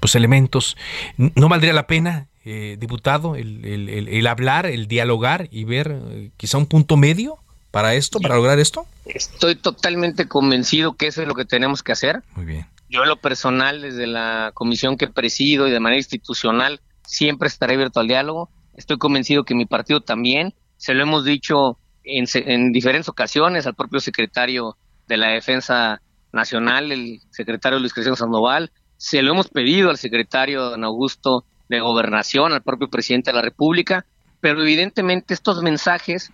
pues 0.00 0.14
elementos. 0.14 0.76
¿No 1.16 1.48
valdría 1.48 1.72
la 1.72 1.86
pena, 1.86 2.28
diputado, 2.44 3.36
el, 3.36 3.64
el, 3.64 4.26
hablar, 4.26 4.66
el 4.66 4.86
dialogar 4.88 5.48
y 5.50 5.64
ver 5.64 6.30
quizá 6.36 6.58
un 6.58 6.66
punto 6.66 6.96
medio 6.96 7.38
para 7.70 7.94
esto, 7.94 8.20
para 8.20 8.34
lograr 8.36 8.58
esto? 8.58 8.86
Estoy 9.06 9.54
totalmente 9.54 10.28
convencido 10.28 10.94
que 10.94 11.06
eso 11.06 11.22
es 11.22 11.28
lo 11.28 11.34
que 11.34 11.44
tenemos 11.44 11.82
que 11.82 11.92
hacer. 11.92 12.22
Muy 12.34 12.44
bien. 12.44 12.66
Yo 12.90 13.02
en 13.02 13.08
lo 13.08 13.16
personal, 13.16 13.80
desde 13.80 14.06
la 14.06 14.50
comisión 14.52 14.98
que 14.98 15.08
presido 15.08 15.66
y 15.66 15.70
de 15.70 15.80
manera 15.80 15.98
institucional, 15.98 16.80
siempre 17.06 17.48
estaré 17.48 17.74
abierto 17.74 18.00
al 18.00 18.08
diálogo. 18.08 18.50
Estoy 18.76 18.98
convencido 18.98 19.44
que 19.44 19.54
mi 19.54 19.64
partido 19.64 20.02
también, 20.02 20.52
se 20.76 20.94
lo 20.94 21.02
hemos 21.02 21.24
dicho 21.24 21.78
en, 22.04 22.72
diferentes 22.72 23.08
ocasiones 23.08 23.66
al 23.66 23.74
propio 23.74 24.00
secretario 24.00 24.76
de 25.08 25.16
la 25.16 25.28
Defensa 25.28 26.00
Nacional, 26.32 26.92
el 26.92 27.20
secretario 27.30 27.78
Luis 27.78 27.92
Cristiano 27.92 28.16
Sandoval, 28.16 28.70
se 28.96 29.22
lo 29.22 29.32
hemos 29.32 29.48
pedido 29.48 29.90
al 29.90 29.98
secretario 29.98 30.70
don 30.70 30.84
Augusto 30.84 31.44
de 31.68 31.80
Gobernación, 31.80 32.52
al 32.52 32.62
propio 32.62 32.88
presidente 32.88 33.30
de 33.30 33.36
la 33.36 33.42
República, 33.42 34.06
pero 34.40 34.62
evidentemente 34.62 35.34
estos 35.34 35.62
mensajes, 35.62 36.32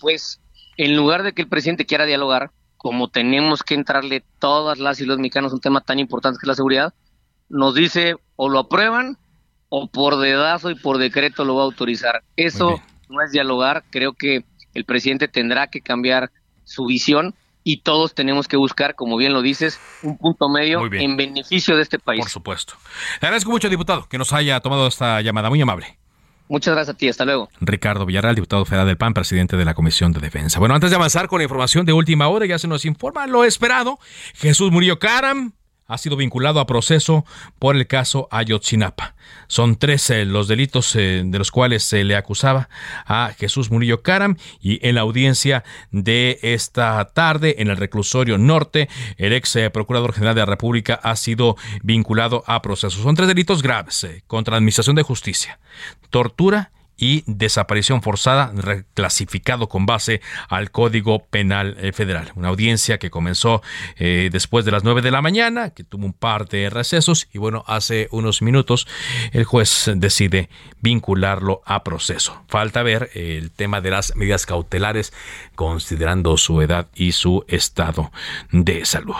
pues 0.00 0.40
en 0.76 0.96
lugar 0.96 1.22
de 1.22 1.32
que 1.32 1.42
el 1.42 1.48
presidente 1.48 1.86
quiera 1.86 2.04
dialogar, 2.04 2.50
como 2.76 3.08
tenemos 3.08 3.62
que 3.62 3.74
entrarle 3.74 4.24
todas 4.38 4.78
las 4.78 5.00
y 5.00 5.04
los 5.04 5.18
mexicanos 5.18 5.52
un 5.52 5.60
tema 5.60 5.80
tan 5.80 5.98
importante 5.98 6.38
que 6.38 6.44
es 6.44 6.48
la 6.48 6.54
seguridad, 6.54 6.94
nos 7.48 7.74
dice 7.74 8.16
o 8.36 8.48
lo 8.48 8.60
aprueban 8.60 9.18
o 9.68 9.88
por 9.88 10.18
dedazo 10.18 10.70
y 10.70 10.74
por 10.74 10.98
decreto 10.98 11.44
lo 11.44 11.56
va 11.56 11.62
a 11.62 11.64
autorizar. 11.64 12.22
Eso 12.36 12.80
no 13.08 13.22
es 13.22 13.32
dialogar, 13.32 13.84
creo 13.90 14.12
que 14.12 14.44
el 14.78 14.84
presidente 14.84 15.28
tendrá 15.28 15.66
que 15.66 15.80
cambiar 15.80 16.30
su 16.64 16.86
visión 16.86 17.34
y 17.64 17.82
todos 17.82 18.14
tenemos 18.14 18.48
que 18.48 18.56
buscar, 18.56 18.94
como 18.94 19.16
bien 19.16 19.32
lo 19.34 19.42
dices, 19.42 19.78
un 20.02 20.16
punto 20.16 20.48
medio 20.48 20.80
en 20.92 21.16
beneficio 21.16 21.76
de 21.76 21.82
este 21.82 21.98
país. 21.98 22.20
Por 22.20 22.30
supuesto. 22.30 22.74
Le 23.20 23.26
agradezco 23.26 23.50
mucho, 23.50 23.68
diputado, 23.68 24.08
que 24.08 24.16
nos 24.16 24.32
haya 24.32 24.60
tomado 24.60 24.86
esta 24.86 25.20
llamada. 25.20 25.50
Muy 25.50 25.60
amable. 25.60 25.98
Muchas 26.48 26.74
gracias 26.74 26.94
a 26.94 26.96
ti, 26.96 27.08
hasta 27.08 27.26
luego. 27.26 27.50
Ricardo 27.60 28.06
Villarreal, 28.06 28.34
diputado 28.34 28.64
federal 28.64 28.86
del 28.86 28.96
PAN, 28.96 29.12
presidente 29.12 29.58
de 29.58 29.66
la 29.66 29.74
Comisión 29.74 30.12
de 30.12 30.20
Defensa. 30.20 30.58
Bueno, 30.58 30.74
antes 30.74 30.88
de 30.88 30.96
avanzar 30.96 31.28
con 31.28 31.40
la 31.40 31.44
información 31.44 31.84
de 31.84 31.92
última 31.92 32.28
hora, 32.28 32.46
ya 32.46 32.58
se 32.58 32.68
nos 32.68 32.86
informa 32.86 33.26
lo 33.26 33.44
esperado. 33.44 33.98
Jesús 34.34 34.72
Murillo 34.72 34.98
Caram, 34.98 35.52
ha 35.88 35.96
sido 35.96 36.16
vinculado 36.16 36.60
a 36.60 36.66
proceso 36.66 37.24
por 37.58 37.74
el 37.74 37.86
caso 37.86 38.28
Ayotzinapa. 38.30 39.14
Son 39.46 39.76
tres 39.76 40.12
los 40.26 40.46
delitos 40.46 40.94
eh, 40.94 41.22
de 41.24 41.38
los 41.38 41.50
cuales 41.50 41.82
se 41.82 42.04
le 42.04 42.14
acusaba 42.14 42.68
a 43.06 43.32
Jesús 43.38 43.70
Murillo 43.70 44.02
Caram 44.02 44.36
y 44.60 44.86
en 44.86 44.94
la 44.94 45.00
audiencia 45.00 45.64
de 45.90 46.38
esta 46.42 47.02
tarde 47.14 47.56
en 47.58 47.68
el 47.68 47.78
reclusorio 47.78 48.36
norte, 48.36 48.88
el 49.16 49.32
ex 49.32 49.56
eh, 49.56 49.70
procurador 49.70 50.12
general 50.12 50.34
de 50.34 50.42
la 50.42 50.46
República 50.46 51.00
ha 51.02 51.16
sido 51.16 51.56
vinculado 51.82 52.44
a 52.46 52.60
proceso. 52.60 53.02
Son 53.02 53.16
tres 53.16 53.28
delitos 53.28 53.62
graves 53.62 54.04
eh, 54.04 54.22
contra 54.26 54.52
la 54.52 54.58
Administración 54.58 54.96
de 54.96 55.02
Justicia, 55.02 55.58
tortura 56.10 56.70
y 56.98 57.22
desaparición 57.26 58.02
forzada, 58.02 58.52
reclasificado 58.54 59.68
con 59.68 59.86
base 59.86 60.20
al 60.48 60.70
Código 60.70 61.24
Penal 61.24 61.76
eh, 61.78 61.92
Federal. 61.92 62.32
Una 62.34 62.48
audiencia 62.48 62.98
que 62.98 63.10
comenzó 63.10 63.62
eh, 63.96 64.28
después 64.32 64.64
de 64.64 64.72
las 64.72 64.84
9 64.84 65.00
de 65.00 65.10
la 65.10 65.22
mañana, 65.22 65.70
que 65.70 65.84
tuvo 65.84 66.04
un 66.04 66.12
par 66.12 66.48
de 66.48 66.68
recesos 66.68 67.28
y 67.32 67.38
bueno, 67.38 67.64
hace 67.66 68.08
unos 68.10 68.42
minutos 68.42 68.86
el 69.32 69.44
juez 69.44 69.90
decide 69.94 70.50
vincularlo 70.80 71.62
a 71.64 71.84
proceso. 71.84 72.42
Falta 72.48 72.82
ver 72.82 73.10
el 73.14 73.50
tema 73.52 73.80
de 73.80 73.90
las 73.90 74.16
medidas 74.16 74.44
cautelares 74.44 75.12
considerando 75.54 76.36
su 76.36 76.60
edad 76.60 76.88
y 76.94 77.12
su 77.12 77.44
estado 77.48 78.10
de 78.50 78.84
salud. 78.84 79.14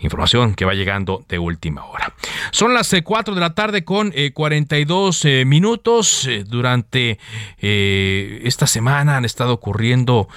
Información 0.00 0.54
que 0.54 0.64
va 0.64 0.74
llegando 0.74 1.24
de 1.28 1.38
última 1.38 1.84
hora. 1.84 2.12
Son 2.50 2.74
las 2.74 2.94
4 3.02 3.32
eh, 3.32 3.34
de 3.34 3.40
la 3.40 3.54
tarde 3.54 3.84
con 3.84 4.12
42 4.34 5.24
eh, 5.24 5.40
eh, 5.40 5.44
minutos. 5.44 6.28
durante 6.46 7.18
esta 7.58 8.66
semana 8.66 9.16
han 9.16 9.24
estado 9.24 9.54
ocurriendo 9.54 10.28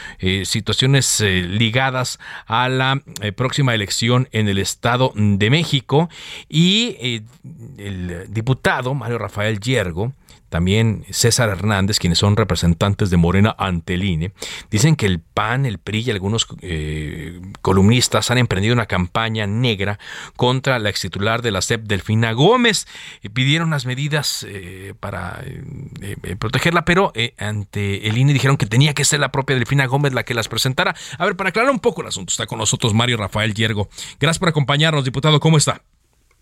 situaciones 0.44 1.20
ligadas 1.20 2.20
a 2.46 2.70
la 2.70 3.02
próxima 3.36 3.74
elección 3.74 4.28
en 4.32 4.48
el 4.48 4.58
Estado 4.58 5.12
de 5.16 5.50
México 5.50 6.10
y 6.48 7.24
el 7.78 8.26
diputado 8.30 8.94
Mario 8.94 9.18
Rafael 9.18 9.60
Yergo 9.60 10.14
también 10.50 11.06
César 11.12 11.50
Hernández, 11.50 12.00
quienes 12.00 12.20
son 12.20 12.36
representantes 12.36 13.10
de 13.10 13.18
Morena 13.18 13.56
ante 13.58 13.94
el 13.94 14.04
INE, 14.04 14.34
dicen 14.70 14.96
que 14.96 15.06
el 15.06 15.20
PAN, 15.20 15.66
el 15.66 15.78
PRI 15.78 16.02
y 16.02 16.12
algunos 16.12 16.48
eh, 16.62 17.40
columnistas 17.62 18.32
han 18.32 18.38
emprendido 18.38 18.74
una 18.74 18.88
campaña 18.88 19.48
negra 19.48 20.00
contra 20.36 20.80
la 20.80 20.90
ex 20.90 21.02
titular 21.02 21.42
de 21.42 21.52
la 21.52 21.62
CEP, 21.62 21.84
Delfina 21.84 22.34
Gómez. 22.34 22.88
y 23.22 23.30
pidieron 23.30 23.70
unas 23.70 23.86
medidas 23.86 24.46
eh, 24.48 24.94
para 25.00 25.40
eh, 26.02 26.36
protegerla, 26.38 26.84
pero 26.84 27.14
ante 27.38 28.08
el 28.08 28.18
INE 28.18 28.34
dijeron 28.34 28.58
que 28.58 28.66
tenía 28.66 28.94
que 28.94 29.06
ser 29.06 29.20
la 29.20 29.32
propia 29.32 29.56
Delfina 29.56 29.86
Gómez 29.86 30.14
la 30.14 30.24
que 30.24 30.34
las 30.34 30.48
presentara. 30.48 30.96
A 31.18 31.26
ver, 31.26 31.36
para 31.36 31.50
aclarar 31.50 31.72
un 31.72 31.80
poco 31.80 32.02
el 32.02 32.08
asunto, 32.08 32.32
está 32.32 32.48
con 32.48 32.58
nosotros 32.58 32.94
Mario 32.94 33.18
Rafael 33.18 33.54
Yergo. 33.54 33.90
Gracias 34.20 34.40
por 34.40 34.50
acompañarnos, 34.50 35.06
diputado. 35.06 35.40
¿Cómo 35.40 35.58
está? 35.58 35.82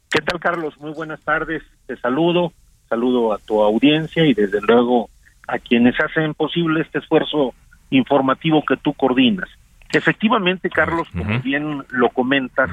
¿Qué 0.10 0.22
tal, 0.22 0.39
Carlos? 0.39 0.76
Muy 0.80 0.93
buenas 0.93 1.20
tardes. 1.22 1.62
Te 1.86 1.97
saludo 1.97 2.53
saludo 2.88 3.33
a 3.33 3.38
tu 3.38 3.61
audiencia 3.61 4.25
y 4.25 4.33
desde 4.33 4.61
luego 4.61 5.09
a 5.47 5.59
quienes 5.59 5.99
hacen 5.99 6.33
posible 6.33 6.81
este 6.81 6.99
esfuerzo 6.99 7.53
informativo 7.89 8.63
que 8.65 8.77
tú 8.77 8.93
coordinas. 8.93 9.49
Efectivamente, 9.91 10.69
Carlos, 10.69 11.07
como 11.09 11.39
bien 11.39 11.83
lo 11.89 12.09
comentas, 12.09 12.69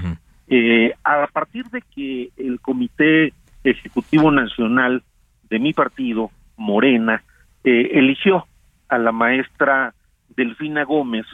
eh, 0.48 0.92
a 1.04 1.26
partir 1.28 1.64
de 1.66 1.82
que 1.82 2.30
el 2.36 2.60
Comité 2.60 3.32
Ejecutivo 3.62 4.30
Nacional 4.30 5.02
de 5.48 5.58
mi 5.58 5.72
partido, 5.72 6.30
Morena, 6.56 7.22
eh, 7.62 7.90
eligió 7.94 8.46
a 8.88 8.98
la 8.98 9.12
maestra 9.12 9.94
Delfina 10.36 10.84
Gómez 10.84 11.26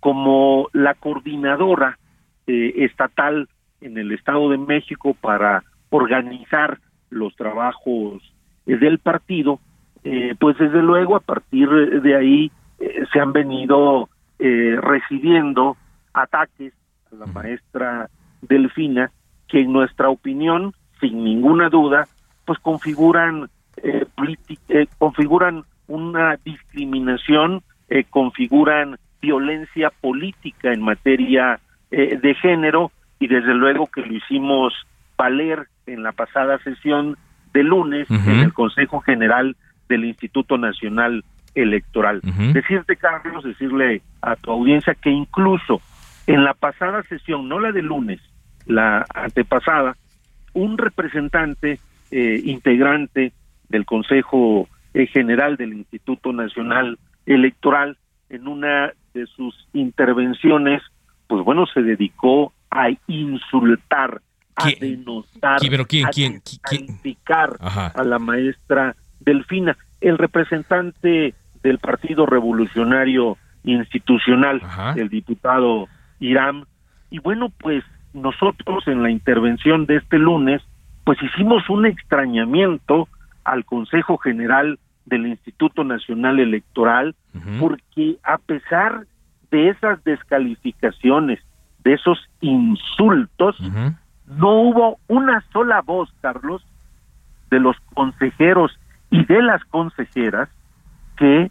como 0.00 0.68
la 0.72 0.94
coordinadora 0.94 1.98
eh, 2.46 2.74
estatal 2.84 3.48
en 3.80 3.98
el 3.98 4.12
Estado 4.12 4.50
de 4.50 4.58
México 4.58 5.16
para 5.20 5.64
organizar 5.90 6.78
los 7.14 7.34
trabajos 7.36 8.22
eh, 8.66 8.76
del 8.76 8.98
partido, 8.98 9.60
eh, 10.02 10.34
pues 10.38 10.58
desde 10.58 10.82
luego 10.82 11.16
a 11.16 11.20
partir 11.20 11.68
de 11.68 12.16
ahí 12.16 12.52
se 13.12 13.20
han 13.20 13.32
venido 13.32 14.10
recibiendo 14.38 15.76
ataques 16.12 16.74
a 17.10 17.14
la 17.14 17.26
maestra 17.26 18.10
Delfina, 18.42 19.10
que 19.48 19.60
en 19.60 19.72
nuestra 19.72 20.10
opinión, 20.10 20.74
sin 21.00 21.24
ninguna 21.24 21.70
duda, 21.70 22.06
pues 22.44 22.58
configuran 22.58 23.48
configuran 24.98 25.64
una 25.88 26.36
discriminación, 26.44 27.62
configuran 28.10 28.98
violencia 29.24 29.90
política 30.00 30.72
en 30.72 30.82
materia 30.82 31.58
eh, 31.90 32.18
de 32.20 32.34
género 32.34 32.90
y 33.18 33.28
desde 33.28 33.54
luego 33.54 33.86
que 33.86 34.02
lo 34.02 34.14
hicimos 34.14 34.74
valer 35.16 35.68
en 35.86 36.02
la 36.02 36.12
pasada 36.12 36.58
sesión 36.58 37.16
de 37.52 37.62
lunes 37.62 38.10
en 38.10 38.40
el 38.40 38.52
Consejo 38.52 39.00
General 39.00 39.56
del 39.88 40.04
Instituto 40.04 40.58
Nacional 40.58 41.24
Electoral. 41.54 42.20
Decirte, 42.52 42.96
Carlos, 42.96 43.44
decirle 43.44 44.02
a 44.22 44.34
tu 44.36 44.50
audiencia 44.50 44.94
que 44.94 45.10
incluso 45.10 45.80
en 46.26 46.42
la 46.42 46.54
pasada 46.54 47.02
sesión, 47.04 47.48
no 47.48 47.60
la 47.60 47.70
de 47.70 47.82
lunes, 47.82 48.20
la 48.66 49.04
antepasada, 49.14 49.96
un 50.52 50.78
representante 50.78 51.78
eh, 52.10 52.40
integrante 52.44 53.32
del 53.68 53.84
Consejo 53.84 54.68
eh, 54.94 55.06
General 55.06 55.56
del 55.56 55.74
Instituto 55.74 56.32
Nacional 56.32 56.98
Electoral, 57.26 57.98
en 58.30 58.48
una 58.48 58.92
de 59.12 59.26
sus 59.26 59.68
intervenciones, 59.72 60.82
pues 61.26 61.44
bueno, 61.44 61.66
se 61.66 61.82
dedicó 61.82 62.52
a 62.70 62.88
insultar, 63.06 64.20
a 64.56 64.68
denostar, 64.80 65.56
a 65.56 66.10
criticar 66.62 67.56
a 67.60 68.04
la 68.04 68.18
maestra 68.18 68.94
Delfina. 69.20 69.76
El 70.00 70.18
representante 70.18 71.34
del 71.62 71.78
Partido 71.78 72.26
Revolucionario 72.26 73.38
Institucional, 73.64 74.60
el 74.96 75.08
diputado 75.08 75.88
Irán, 76.20 76.64
y 77.10 77.18
bueno, 77.18 77.50
pues 77.58 77.84
nosotros 78.12 78.86
en 78.86 79.02
la 79.02 79.10
intervención 79.10 79.86
de 79.86 79.96
este 79.96 80.18
lunes, 80.18 80.62
pues 81.04 81.18
hicimos 81.22 81.68
un 81.68 81.86
extrañamiento 81.86 83.08
al 83.44 83.64
Consejo 83.64 84.18
General 84.18 84.78
del 85.06 85.26
Instituto 85.26 85.84
Nacional 85.84 86.40
Electoral, 86.40 87.14
porque 87.60 88.16
a 88.22 88.38
pesar 88.38 89.06
de 89.50 89.68
esas 89.68 90.02
descalificaciones, 90.04 91.40
de 91.82 91.94
esos 91.94 92.18
insultos, 92.40 93.56
no 94.26 94.62
hubo 94.62 94.98
una 95.08 95.44
sola 95.52 95.82
voz, 95.82 96.12
Carlos, 96.20 96.64
de 97.50 97.60
los 97.60 97.76
consejeros 97.94 98.78
y 99.10 99.24
de 99.24 99.42
las 99.42 99.64
consejeras 99.66 100.48
que 101.16 101.50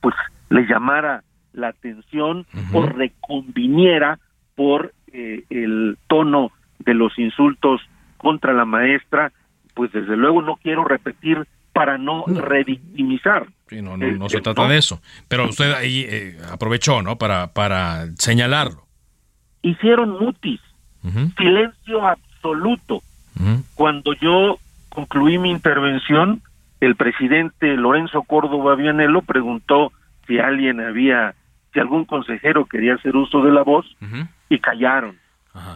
pues 0.00 0.14
le 0.48 0.66
llamara 0.66 1.22
la 1.52 1.68
atención 1.68 2.46
o 2.72 2.82
reconviniera 2.82 4.18
por 4.54 4.92
eh, 5.12 5.44
el 5.50 5.98
tono 6.08 6.52
de 6.80 6.94
los 6.94 7.18
insultos 7.18 7.80
contra 8.16 8.52
la 8.52 8.64
maestra, 8.64 9.32
pues 9.74 9.92
desde 9.92 10.16
luego 10.16 10.42
no 10.42 10.56
quiero 10.56 10.84
repetir 10.84 11.46
para 11.72 11.98
no, 11.98 12.24
revictimizar. 12.26 13.46
no, 13.70 13.96
no, 13.96 14.28
se 14.28 14.40
trata 14.40 14.66
de 14.66 14.78
eso. 14.78 15.00
Pero 15.28 15.44
usted 15.48 15.72
ahí 15.74 16.06
eh, 16.08 16.38
aprovechó, 16.50 17.02
¿no? 17.02 17.18
Para, 17.18 17.52
para 17.52 18.06
señalarlo. 18.16 18.86
Hicieron 19.62 20.10
mutis, 20.10 20.60
silencio 21.36 22.06
absoluto. 22.06 23.02
Cuando 23.74 24.14
yo 24.14 24.58
concluí 24.88 25.38
mi 25.38 25.50
intervención, 25.50 26.42
el 26.80 26.96
presidente 26.96 27.76
Lorenzo 27.76 28.22
Córdoba 28.22 28.74
Vianelo 28.74 29.22
preguntó 29.22 29.92
si 30.26 30.38
alguien 30.38 30.80
había, 30.80 31.34
si 31.72 31.80
algún 31.80 32.04
consejero 32.04 32.66
quería 32.66 32.94
hacer 32.94 33.14
uso 33.16 33.42
de 33.42 33.52
la 33.52 33.62
voz 33.62 33.86
y 34.48 34.58
callaron, 34.58 35.16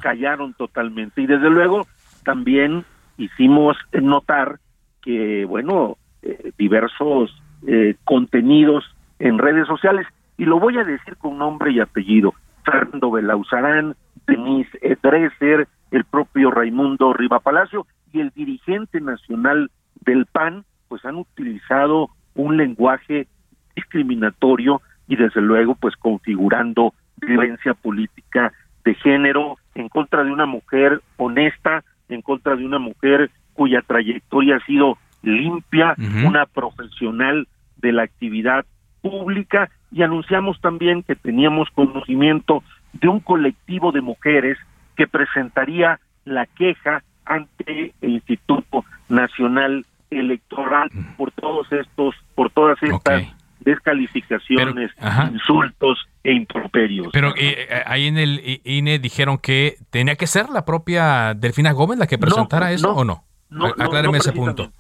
callaron 0.01 0.55
totalmente. 0.55 1.23
Y 1.23 1.27
desde 1.27 1.51
luego 1.51 1.87
también 2.25 2.85
hicimos 3.19 3.77
notar 3.93 4.59
que, 5.03 5.45
bueno, 5.45 5.97
eh, 6.23 6.53
diversos 6.59 7.35
eh, 7.67 7.95
contenidos 8.05 8.85
en 9.19 9.39
redes 9.39 9.67
sociales, 9.67 10.07
y 10.39 10.45
lo 10.47 10.59
voy 10.59 10.79
a 10.79 10.85
decir 10.85 11.17
con 11.17 11.39
nombre 11.39 11.73
y 11.73 11.81
apellido, 11.81 12.35
Fernando 12.65 13.11
Belauzarán, 13.11 13.95
Denise 14.31 14.99
Dresser, 15.03 15.69
el 15.91 16.05
propio 16.05 16.51
Raimundo 16.51 17.13
Riva 17.13 17.41
Palacio 17.41 17.87
y 18.13 18.21
el 18.21 18.31
dirigente 18.31 19.01
nacional 19.01 19.71
del 20.01 20.27
PAN, 20.27 20.65
pues 20.89 21.05
han 21.05 21.17
utilizado 21.17 22.11
un 22.35 22.57
lenguaje 22.57 23.27
discriminatorio 23.75 24.81
y 25.09 25.17
desde 25.17 25.41
luego 25.41 25.75
pues 25.75 25.97
configurando 25.97 26.95
violencia 27.17 27.75
política 27.75 28.53
de 28.85 28.95
género 28.95 29.57
en 29.75 29.89
contra 29.89 30.25
de 30.25 30.33
una 30.33 30.47
mujer 30.47 31.03
honesta, 31.17 31.85
en 32.09 32.23
contra 32.23 32.57
de 32.57 32.65
una 32.65 32.79
mujer 32.79 33.31
cuya 33.53 33.83
trayectoria 33.83 34.57
ha 34.57 34.67
sido 34.67 34.99
limpia, 35.23 35.95
una 36.25 36.47
profesional 36.47 37.47
de 37.77 37.93
la 37.93 38.05
actividad 38.05 38.65
pública. 39.03 39.71
Y 39.93 40.03
anunciamos 40.03 40.61
también 40.61 41.03
que 41.03 41.17
teníamos 41.17 41.69
conocimiento 41.75 42.63
de 42.93 43.09
un 43.09 43.21
colectivo 43.21 43.93
de 43.93 44.01
mujeres 44.01 44.59
que 44.97 45.07
presentaría 45.07 46.01
la 46.25 46.47
queja 46.47 47.03
ante 47.25 47.95
el 48.01 48.11
Instituto 48.11 48.85
Nacional 49.09 49.87
Electoral 50.11 50.91
por 51.17 51.31
todos 51.33 51.71
estos, 51.73 52.15
por 52.35 52.51
todas 52.51 52.83
estas 52.83 53.23
descalificaciones, 53.61 54.91
insultos 55.33 55.99
e 56.25 56.33
improperios. 56.33 57.09
Pero 57.13 57.31
eh, 57.37 57.67
eh, 57.69 57.83
ahí 57.87 58.07
en 58.07 58.19
el 58.19 58.61
INE 58.65 58.99
dijeron 58.99 59.39
que 59.39 59.77
tenía 59.91 60.17
que 60.17 60.27
ser 60.27 60.49
la 60.49 60.65
propia 60.65 61.35
Delfina 61.35 61.73
Gómez 61.73 61.99
la 61.99 62.07
que 62.07 62.19
presentara 62.19 62.73
eso 62.73 62.93
o 62.93 63.05
no. 63.05 63.25
No, 63.51 63.67
Acláreme 63.67 64.19
ese 64.19 64.33
punto. 64.33 64.71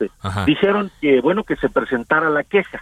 Dijeron 0.46 0.90
que, 1.00 1.20
bueno, 1.20 1.42
que 1.42 1.56
se 1.56 1.68
presentara 1.68 2.30
la 2.30 2.44
queja. 2.44 2.80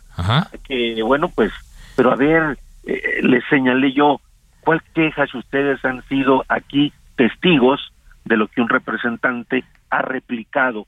Que, 0.64 1.03
bueno, 1.03 1.31
pues, 1.35 1.51
pero 1.97 2.12
a 2.12 2.16
ver, 2.16 2.59
eh, 2.85 3.20
les 3.22 3.43
señalé 3.49 3.93
yo, 3.93 4.20
¿cuál 4.61 4.83
queja 4.95 5.27
si 5.27 5.39
ustedes 5.39 5.85
han 5.85 6.03
sido 6.09 6.45
aquí 6.49 6.93
testigos 7.17 7.93
de 8.25 8.37
lo 8.37 8.49
que 8.49 8.61
un 8.61 8.69
representante 8.69 9.65
ha 9.91 10.03
replicado 10.03 10.87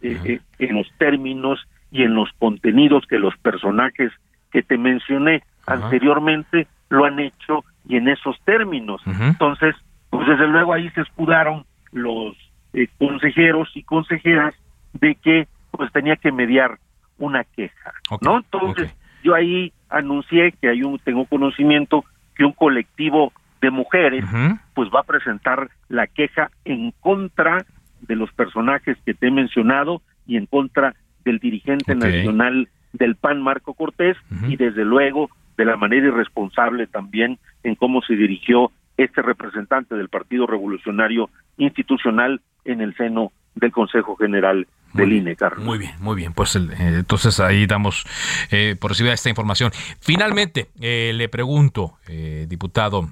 eh, 0.00 0.18
eh, 0.24 0.40
en 0.58 0.76
los 0.76 0.88
términos 0.98 1.60
y 1.90 2.02
en 2.02 2.14
los 2.14 2.28
contenidos 2.38 3.06
que 3.06 3.18
los 3.18 3.36
personajes 3.38 4.12
que 4.50 4.62
te 4.62 4.76
mencioné 4.76 5.42
anteriormente 5.66 6.66
lo 6.88 7.04
han 7.04 7.20
hecho 7.20 7.64
y 7.88 7.96
en 7.96 8.08
esos 8.08 8.36
términos. 8.44 9.00
Entonces, 9.06 9.74
pues 10.10 10.26
desde 10.26 10.48
luego 10.48 10.72
ahí 10.72 10.90
se 10.90 11.02
escudaron 11.02 11.64
los 11.92 12.36
eh, 12.72 12.88
consejeros 12.98 13.70
y 13.74 13.82
consejeras 13.82 14.54
de 14.94 15.14
que 15.14 15.46
pues 15.70 15.90
tenía 15.92 16.16
que 16.16 16.32
mediar 16.32 16.78
una 17.18 17.44
queja, 17.44 17.92
¿no? 18.20 18.38
Entonces 18.38 18.94
yo 19.22 19.34
ahí 19.34 19.72
anuncié 19.88 20.52
que 20.52 20.68
hay 20.68 20.82
un 20.82 20.98
tengo 20.98 21.24
conocimiento 21.26 22.04
que 22.42 22.46
un 22.46 22.52
colectivo 22.52 23.32
de 23.60 23.70
mujeres 23.70 24.24
pues 24.74 24.90
va 24.92 25.00
a 25.00 25.04
presentar 25.04 25.70
la 25.88 26.08
queja 26.08 26.50
en 26.64 26.92
contra 26.98 27.64
de 28.00 28.16
los 28.16 28.32
personajes 28.32 28.98
que 29.06 29.14
te 29.14 29.28
he 29.28 29.30
mencionado 29.30 30.02
y 30.26 30.36
en 30.36 30.46
contra 30.46 30.96
del 31.24 31.38
dirigente 31.38 31.94
nacional 31.94 32.68
del 32.92 33.14
PAN 33.14 33.40
Marco 33.42 33.74
Cortés 33.74 34.16
y 34.48 34.56
desde 34.56 34.84
luego 34.84 35.30
de 35.56 35.64
la 35.64 35.76
manera 35.76 36.08
irresponsable 36.08 36.88
también 36.88 37.38
en 37.62 37.76
cómo 37.76 38.02
se 38.02 38.14
dirigió 38.14 38.72
este 38.96 39.22
representante 39.22 39.94
del 39.94 40.08
Partido 40.08 40.48
Revolucionario 40.48 41.30
Institucional 41.58 42.40
en 42.64 42.80
el 42.80 42.96
seno 42.96 43.30
del 43.54 43.70
Consejo 43.70 44.16
General 44.16 44.66
del 44.92 45.12
INE, 45.12 45.36
Carlos. 45.36 45.64
Muy 45.64 45.78
bien, 45.78 45.94
muy 46.00 46.16
bien. 46.16 46.32
Pues 46.32 46.56
eh, 46.56 46.60
entonces 46.78 47.40
ahí 47.40 47.66
damos 47.66 48.04
eh, 48.50 48.76
por 48.78 48.90
recibida 48.90 49.12
esta 49.12 49.28
información. 49.28 49.72
Finalmente, 50.00 50.70
eh, 50.80 51.12
le 51.14 51.28
pregunto, 51.28 51.98
diputado, 52.46 53.08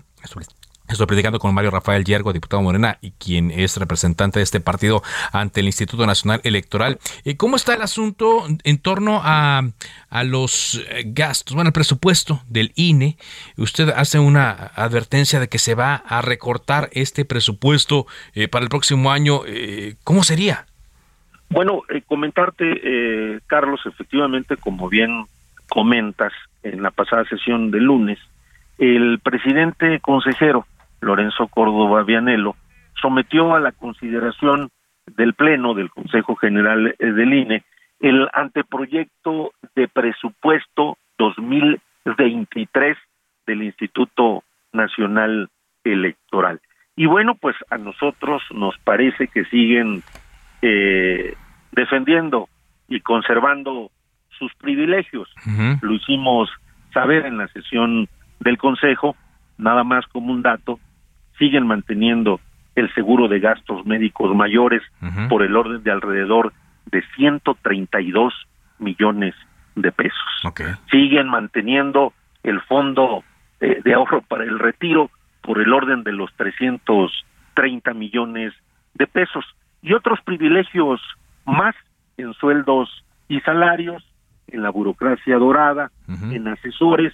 Estoy 0.90 1.06
platicando 1.06 1.38
con 1.38 1.54
Mario 1.54 1.70
Rafael 1.70 2.04
Yergo, 2.04 2.32
diputado 2.32 2.62
Morena, 2.62 2.98
y 3.00 3.12
quien 3.12 3.52
es 3.52 3.76
representante 3.76 4.40
de 4.40 4.42
este 4.42 4.58
partido 4.58 5.04
ante 5.30 5.60
el 5.60 5.66
Instituto 5.66 6.04
Nacional 6.04 6.40
Electoral. 6.42 6.98
Eh, 7.24 7.36
¿Cómo 7.36 7.54
está 7.54 7.74
el 7.74 7.82
asunto 7.82 8.44
en 8.64 8.78
torno 8.78 9.20
a, 9.22 9.62
los 10.24 10.82
eh, 10.90 11.04
gastos, 11.06 11.54
bueno, 11.54 11.68
el 11.68 11.72
presupuesto 11.72 12.42
del 12.48 12.72
INE? 12.74 13.18
Usted 13.56 13.90
hace 13.90 14.18
una 14.18 14.50
advertencia 14.50 15.38
de 15.38 15.48
que 15.48 15.60
se 15.60 15.76
va 15.76 15.94
a 15.94 16.22
recortar 16.22 16.90
este 16.92 17.24
presupuesto 17.24 18.08
eh, 18.34 18.48
para 18.48 18.64
el 18.64 18.68
próximo 18.68 19.12
año. 19.12 19.42
¿Cómo 20.02 20.24
sería? 20.24 20.66
Bueno, 21.50 21.82
comentarte, 22.06 23.40
Carlos, 23.46 23.80
efectivamente, 23.84 24.56
como 24.56 24.88
bien 24.88 25.24
comentas 25.68 26.32
en 26.62 26.82
la 26.82 26.90
pasada 26.90 27.24
sesión 27.24 27.70
de 27.70 27.80
lunes, 27.80 28.18
el 28.78 29.18
presidente 29.18 30.00
consejero 30.00 30.66
Lorenzo 31.00 31.48
Córdoba 31.48 32.02
Vianelo 32.02 32.56
sometió 33.00 33.54
a 33.54 33.60
la 33.60 33.72
consideración 33.72 34.70
del 35.16 35.34
Pleno 35.34 35.74
del 35.74 35.90
Consejo 35.90 36.36
General 36.36 36.94
del 36.98 37.34
INE 37.34 37.64
el 38.00 38.28
anteproyecto 38.32 39.52
de 39.74 39.88
presupuesto 39.88 40.96
2023 41.18 42.96
del 43.46 43.62
Instituto 43.62 44.44
Nacional 44.72 45.50
Electoral. 45.84 46.60
Y 46.96 47.06
bueno, 47.06 47.34
pues 47.34 47.56
a 47.70 47.76
nosotros 47.76 48.42
nos 48.52 48.78
parece 48.78 49.28
que 49.28 49.44
siguen 49.46 50.02
eh, 50.62 51.34
defendiendo 51.72 52.48
y 52.88 53.00
conservando 53.00 53.90
sus 54.38 54.52
privilegios. 54.54 55.28
Lo 55.80 55.92
hicimos 55.92 56.50
saber 56.92 57.26
en 57.26 57.38
la 57.38 57.48
sesión 57.48 58.08
del 58.40 58.58
Consejo, 58.58 59.16
nada 59.58 59.84
más 59.84 60.06
como 60.06 60.32
un 60.32 60.42
dato, 60.42 60.80
siguen 61.38 61.66
manteniendo 61.66 62.40
el 62.74 62.92
seguro 62.94 63.28
de 63.28 63.40
gastos 63.40 63.84
médicos 63.86 64.34
mayores 64.34 64.82
por 65.28 65.42
el 65.42 65.56
orden 65.56 65.82
de 65.82 65.90
alrededor 65.90 66.52
de 66.86 67.02
132 67.16 68.34
millones 68.78 69.34
de 69.76 69.92
pesos. 69.92 70.18
Siguen 70.90 71.28
manteniendo 71.28 72.12
el 72.42 72.60
fondo 72.62 73.22
eh, 73.60 73.80
de 73.84 73.94
ahorro 73.94 74.22
para 74.22 74.44
el 74.44 74.58
retiro 74.58 75.10
por 75.42 75.60
el 75.60 75.72
orden 75.72 76.02
de 76.02 76.12
los 76.12 76.32
330 76.36 77.94
millones 77.94 78.52
de 78.94 79.06
pesos 79.06 79.44
y 79.82 79.92
otros 79.92 80.20
privilegios 80.24 81.00
más 81.44 81.74
en 82.16 82.32
sueldos 82.34 83.04
y 83.28 83.40
salarios, 83.40 84.04
en 84.48 84.62
la 84.62 84.70
burocracia 84.70 85.36
dorada, 85.36 85.90
en 86.08 86.48
asesores, 86.48 87.12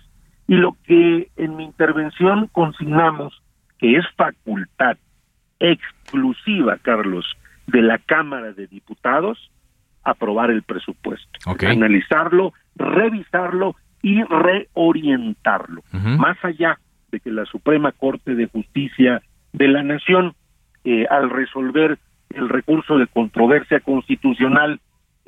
y 0.48 0.54
lo 0.54 0.76
que 0.84 1.28
en 1.36 1.56
mi 1.56 1.64
intervención 1.64 2.48
consignamos 2.52 3.42
que 3.78 3.96
es 3.96 4.04
facultad 4.16 4.96
exclusiva, 5.58 6.78
Carlos, 6.82 7.26
de 7.66 7.82
la 7.82 7.98
Cámara 7.98 8.52
de 8.52 8.66
Diputados, 8.66 9.50
aprobar 10.04 10.50
el 10.50 10.62
presupuesto, 10.62 11.38
analizarlo, 11.66 12.52
revisarlo 12.76 13.74
y 14.02 14.22
reorientarlo, 14.22 15.82
más 15.92 16.36
allá 16.44 16.78
de 17.10 17.20
que 17.20 17.30
la 17.30 17.44
Suprema 17.44 17.92
Corte 17.92 18.34
de 18.34 18.46
Justicia 18.46 19.20
de 19.52 19.68
la 19.68 19.82
Nación, 19.82 20.34
eh, 20.84 21.06
al 21.10 21.30
resolver 21.30 21.98
el 22.30 22.48
recurso 22.48 22.98
de 22.98 23.06
controversia 23.06 23.80
constitucional 23.80 24.80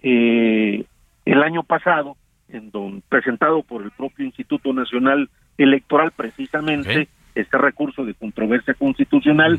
eh, 0.03 0.85
el 1.25 1.43
año 1.43 1.63
pasado, 1.63 2.17
en 2.49 2.71
don, 2.71 3.03
presentado 3.09 3.63
por 3.63 3.83
el 3.83 3.91
propio 3.91 4.25
Instituto 4.25 4.73
Nacional 4.73 5.29
Electoral, 5.59 6.13
precisamente 6.17 7.09
este 7.35 7.59
recurso 7.59 8.05
de 8.05 8.15
controversia 8.15 8.75
constitucional, 8.75 9.59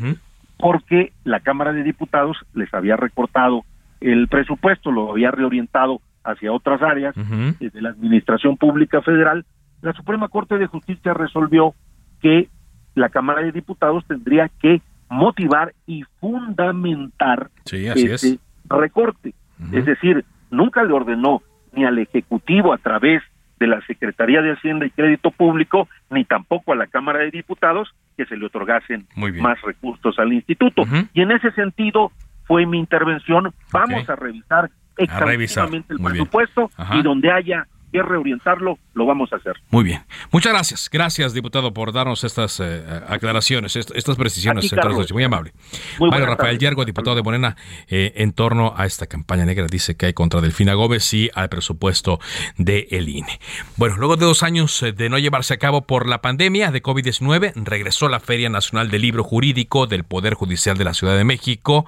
porque 0.57 1.11
la 1.23 1.39
Cámara 1.39 1.73
de 1.73 1.83
Diputados 1.83 2.37
les 2.53 2.73
había 2.73 2.95
recortado 2.95 3.63
el 4.01 4.27
presupuesto, 4.27 4.91
lo 4.91 5.11
había 5.11 5.31
reorientado 5.31 6.01
hacia 6.23 6.51
otras 6.51 6.81
áreas 6.81 7.15
de 7.15 7.81
la 7.81 7.89
Administración 7.89 8.57
Pública 8.57 9.01
Federal. 9.01 9.45
La 9.81 9.93
Suprema 9.93 10.27
Corte 10.27 10.57
de 10.57 10.67
Justicia 10.67 11.13
resolvió 11.13 11.73
que 12.21 12.49
la 12.95 13.09
Cámara 13.09 13.41
de 13.41 13.51
Diputados 13.51 14.05
tendría 14.07 14.49
que 14.61 14.81
motivar 15.10 15.74
y 15.88 16.03
fundamentar 16.20 17.49
ese 17.66 18.39
recorte. 18.70 19.34
Es 19.74 19.86
decir, 19.86 20.24
nunca 20.51 20.84
le 20.84 20.93
ordenó 20.93 21.41
ni 21.74 21.86
al 21.86 21.99
Ejecutivo 21.99 22.74
a 22.74 22.78
través 22.78 23.22
de 23.60 23.68
la 23.68 23.82
Secretaría 23.86 24.41
de 24.41 24.53
Hacienda 24.53 24.86
y 24.86 24.89
Crédito 24.89 25.32
Público, 25.32 25.89
ni 26.10 26.24
tampoco 26.24 26.72
a 26.72 26.76
la 26.76 26.88
Cámara 26.88 27.20
de 27.20 27.32
Diputados 27.32 27.89
que 28.16 28.26
se 28.26 28.38
le 28.38 28.45
otorgasen 28.45 29.05
más 29.16 29.62
recursos 29.62 30.18
al 30.18 30.32
instituto. 30.32 30.84
Y 31.14 31.22
en 31.22 31.32
ese 31.32 31.51
sentido 31.51 32.12
fue 32.45 32.66
mi 32.66 32.80
intervención. 32.80 33.53
Vamos 33.72 34.10
a 34.10 34.16
revisar 34.16 34.70
exactamente 34.97 35.93
el 35.93 35.99
presupuesto 35.99 36.72
y 36.93 37.01
donde 37.01 37.32
haya 37.32 37.68
que 37.91 38.01
reorientarlo, 38.01 38.77
lo 38.93 39.05
vamos 39.05 39.31
a 39.33 39.37
hacer. 39.37 39.53
Muy 39.69 39.83
bien. 39.83 40.03
Muchas 40.31 40.53
gracias. 40.53 40.89
Gracias, 40.91 41.33
diputado, 41.33 41.73
por 41.73 41.91
darnos 41.91 42.23
estas 42.23 42.59
eh, 42.59 42.83
aclaraciones, 43.07 43.75
estas 43.75 44.15
precisiones. 44.15 44.71
Muy 45.11 45.23
amable. 45.23 45.53
Mario 45.99 46.25
Rafael 46.25 46.59
Yergo, 46.59 46.85
diputado 46.85 47.15
de 47.15 47.23
Morena, 47.23 47.55
eh, 47.87 48.13
en 48.15 48.33
torno 48.33 48.73
a 48.75 48.85
esta 48.85 49.07
campaña 49.07 49.45
negra, 49.45 49.67
dice 49.67 49.95
que 49.95 50.07
hay 50.07 50.13
contra 50.13 50.41
Delfina 50.41 50.73
Gómez 50.73 51.13
y 51.13 51.29
al 51.33 51.49
presupuesto 51.49 52.19
de 52.57 52.87
el 52.91 53.09
INE. 53.09 53.39
Bueno, 53.75 53.97
luego 53.97 54.17
de 54.17 54.25
dos 54.25 54.43
años 54.43 54.81
eh, 54.83 54.91
de 54.91 55.09
no 55.09 55.17
llevarse 55.17 55.53
a 55.53 55.57
cabo 55.57 55.81
por 55.81 56.07
la 56.07 56.21
pandemia 56.21 56.71
de 56.71 56.81
COVID-19, 56.81 57.53
regresó 57.55 58.09
la 58.09 58.19
Feria 58.19 58.49
Nacional 58.49 58.89
del 58.91 59.01
Libro 59.01 59.23
Jurídico 59.23 59.87
del 59.87 60.03
Poder 60.03 60.33
Judicial 60.33 60.77
de 60.77 60.83
la 60.83 60.93
Ciudad 60.93 61.17
de 61.17 61.23
México. 61.23 61.85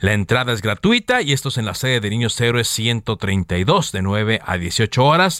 La 0.00 0.12
entrada 0.12 0.52
es 0.52 0.62
gratuita 0.62 1.22
y 1.22 1.32
esto 1.32 1.48
es 1.48 1.58
en 1.58 1.66
la 1.66 1.74
sede 1.74 2.00
de 2.00 2.10
Niños 2.10 2.40
Héroes 2.40 2.68
132, 2.68 3.92
de 3.92 4.02
9 4.02 4.40
a 4.44 4.58
18 4.58 5.04
horas. 5.04 5.39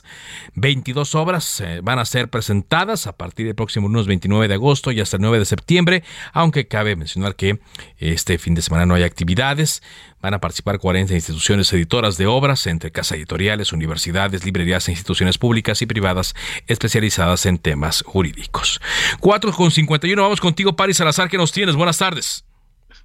22 0.55 1.15
obras 1.15 1.61
eh, 1.61 1.81
van 1.83 1.99
a 1.99 2.05
ser 2.05 2.29
presentadas 2.29 3.07
a 3.07 3.17
partir 3.17 3.47
del 3.47 3.55
próximo 3.55 3.89
lunes 3.89 4.07
29 4.07 4.49
de 4.49 4.55
agosto 4.55 4.93
y 4.93 5.01
hasta 5.01 5.17
el 5.17 5.23
9 5.23 5.39
de 5.39 5.45
septiembre, 5.45 6.05
aunque 6.33 6.69
cabe 6.69 6.97
mencionar 6.97 7.37
que 7.37 7.61
este 7.99 8.39
fin 8.39 8.55
de 8.55 8.63
semana 8.63 8.87
no 8.87 8.95
hay 8.95 9.03
actividades. 9.03 9.83
Van 10.21 10.35
a 10.35 10.41
participar 10.41 10.79
40 10.79 11.15
instituciones 11.15 11.73
editoras 11.73 12.19
de 12.19 12.27
obras, 12.27 12.67
entre 12.67 12.93
casas 12.93 13.17
editoriales, 13.17 13.73
universidades, 13.73 14.45
librerías 14.45 14.87
e 14.89 14.93
instituciones 14.93 15.39
públicas 15.39 15.81
y 15.81 15.87
privadas 15.87 16.35
especializadas 16.67 17.47
en 17.47 17.59
temas 17.59 18.03
jurídicos. 18.03 18.81
4 19.21 19.53
con 19.53 19.71
51, 19.71 20.21
vamos 20.21 20.41
contigo, 20.41 20.77
Paris 20.77 20.99
Salazar, 20.99 21.31
¿qué 21.31 21.39
nos 21.39 21.53
tienes? 21.53 21.75
Buenas 21.75 21.99
tardes. 21.99 22.50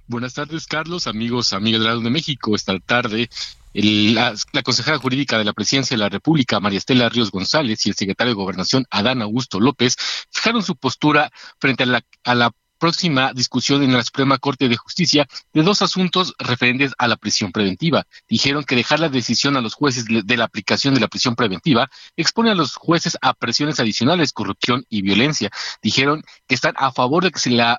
Buenas 0.08 0.34
tardes, 0.34 0.68
Carlos, 0.68 1.08
amigos, 1.08 1.52
amigas 1.52 1.80
de 1.80 1.86
la 1.88 1.96
de 1.96 2.10
México. 2.10 2.54
Esta 2.54 2.78
tarde 2.78 3.28
la, 3.74 4.34
consejera 4.62 4.98
jurídica 4.98 5.36
de 5.36 5.44
la 5.44 5.52
Presidencia 5.52 5.96
de 5.96 5.98
la 6.02 6.08
República, 6.08 6.60
María 6.60 6.78
Estela 6.78 7.08
Ríos 7.08 7.32
González, 7.32 7.84
y 7.84 7.88
el 7.90 7.96
secretario 7.96 8.32
de 8.32 8.36
Gobernación, 8.36 8.86
Adán 8.90 9.20
Augusto 9.20 9.58
López, 9.58 9.96
fijaron 10.30 10.62
su 10.62 10.76
postura 10.76 11.30
frente 11.58 11.82
a 11.82 11.86
la, 11.86 12.02
a 12.24 12.34
la 12.36 12.52
próxima 12.78 13.32
discusión 13.32 13.82
en 13.82 13.92
la 13.92 14.02
Suprema 14.02 14.38
Corte 14.38 14.68
de 14.68 14.76
Justicia 14.76 15.26
de 15.52 15.62
dos 15.62 15.82
asuntos 15.82 16.34
referentes 16.38 16.92
a 16.98 17.08
la 17.08 17.16
prisión 17.16 17.52
preventiva. 17.52 18.06
Dijeron 18.28 18.64
que 18.64 18.76
dejar 18.76 19.00
la 19.00 19.08
decisión 19.08 19.56
a 19.56 19.60
los 19.60 19.74
jueces 19.74 20.04
de 20.06 20.36
la 20.36 20.44
aplicación 20.44 20.94
de 20.94 21.00
la 21.00 21.08
prisión 21.08 21.34
preventiva 21.34 21.88
expone 22.16 22.50
a 22.50 22.54
los 22.54 22.74
jueces 22.74 23.16
a 23.22 23.34
presiones 23.34 23.80
adicionales, 23.80 24.32
corrupción 24.32 24.84
y 24.88 25.02
violencia. 25.02 25.50
Dijeron 25.82 26.22
que 26.46 26.54
están 26.54 26.74
a 26.76 26.92
favor 26.92 27.24
de 27.24 27.30
que 27.30 27.50
la, 27.50 27.78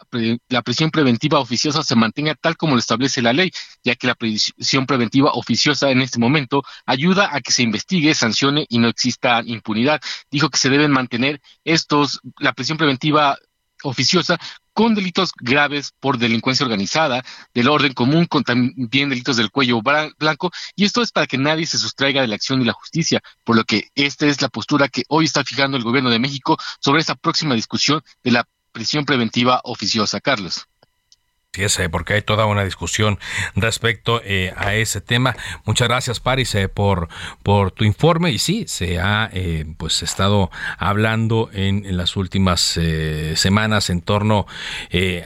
la 0.49 0.61
prisión 0.61 0.91
preventiva 0.91 1.39
oficiosa 1.39 1.83
se 1.83 1.95
mantenga 1.95 2.35
tal 2.35 2.57
como 2.57 2.73
lo 2.73 2.79
establece 2.79 3.21
la 3.21 3.33
ley, 3.33 3.51
ya 3.83 3.95
que 3.95 4.07
la 4.07 4.15
prisión 4.15 4.85
preventiva 4.85 5.31
oficiosa 5.33 5.91
en 5.91 6.01
este 6.01 6.19
momento 6.19 6.63
ayuda 6.85 7.29
a 7.31 7.41
que 7.41 7.51
se 7.51 7.63
investigue, 7.63 8.13
sancione 8.13 8.65
y 8.69 8.79
no 8.79 8.87
exista 8.87 9.41
impunidad. 9.45 10.01
Dijo 10.31 10.49
que 10.49 10.57
se 10.57 10.69
deben 10.69 10.91
mantener 10.91 11.41
estos, 11.63 12.21
la 12.39 12.53
prisión 12.53 12.77
preventiva 12.77 13.37
oficiosa 13.83 14.37
con 14.73 14.93
delitos 14.93 15.31
graves 15.35 15.91
por 15.99 16.19
delincuencia 16.19 16.63
organizada, 16.63 17.23
del 17.53 17.67
orden 17.67 17.93
común, 17.93 18.25
con 18.25 18.43
también 18.43 19.09
delitos 19.09 19.35
del 19.35 19.49
cuello 19.49 19.81
blanco, 19.81 20.51
y 20.75 20.85
esto 20.85 21.01
es 21.01 21.11
para 21.11 21.25
que 21.25 21.39
nadie 21.39 21.65
se 21.65 21.79
sustraiga 21.79 22.21
de 22.21 22.27
la 22.27 22.35
acción 22.35 22.61
y 22.61 22.65
la 22.65 22.73
justicia, 22.73 23.21
por 23.43 23.55
lo 23.55 23.63
que 23.63 23.89
esta 23.95 24.27
es 24.27 24.39
la 24.39 24.49
postura 24.49 24.87
que 24.87 25.01
hoy 25.09 25.25
está 25.25 25.43
fijando 25.43 25.77
el 25.77 25.83
gobierno 25.83 26.11
de 26.11 26.19
México 26.19 26.57
sobre 26.79 27.01
esta 27.01 27.15
próxima 27.15 27.55
discusión 27.55 28.03
de 28.23 28.31
la 28.31 28.47
prisión 28.71 29.03
preventiva 29.05 29.61
oficiosa. 29.63 30.21
Carlos. 30.21 30.67
Eh, 31.57 31.89
porque 31.89 32.13
hay 32.13 32.21
toda 32.21 32.45
una 32.45 32.63
discusión 32.63 33.17
respecto 33.55 34.21
eh, 34.23 34.53
a 34.55 34.75
ese 34.75 35.01
tema. 35.01 35.35
Muchas 35.65 35.87
gracias, 35.87 36.19
Paris, 36.19 36.53
eh, 36.53 36.69
por, 36.69 37.09
por 37.41 37.71
tu 37.71 37.83
informe. 37.83 38.31
Y 38.31 38.37
sí, 38.37 38.65
se 38.67 38.99
ha 38.99 39.31
pues 39.77 40.03
estado 40.03 40.51
hablando 40.77 41.49
en, 41.53 41.97
las 41.97 42.15
últimas 42.15 42.79
semanas 43.35 43.89
en 43.89 44.01
torno 44.01 44.45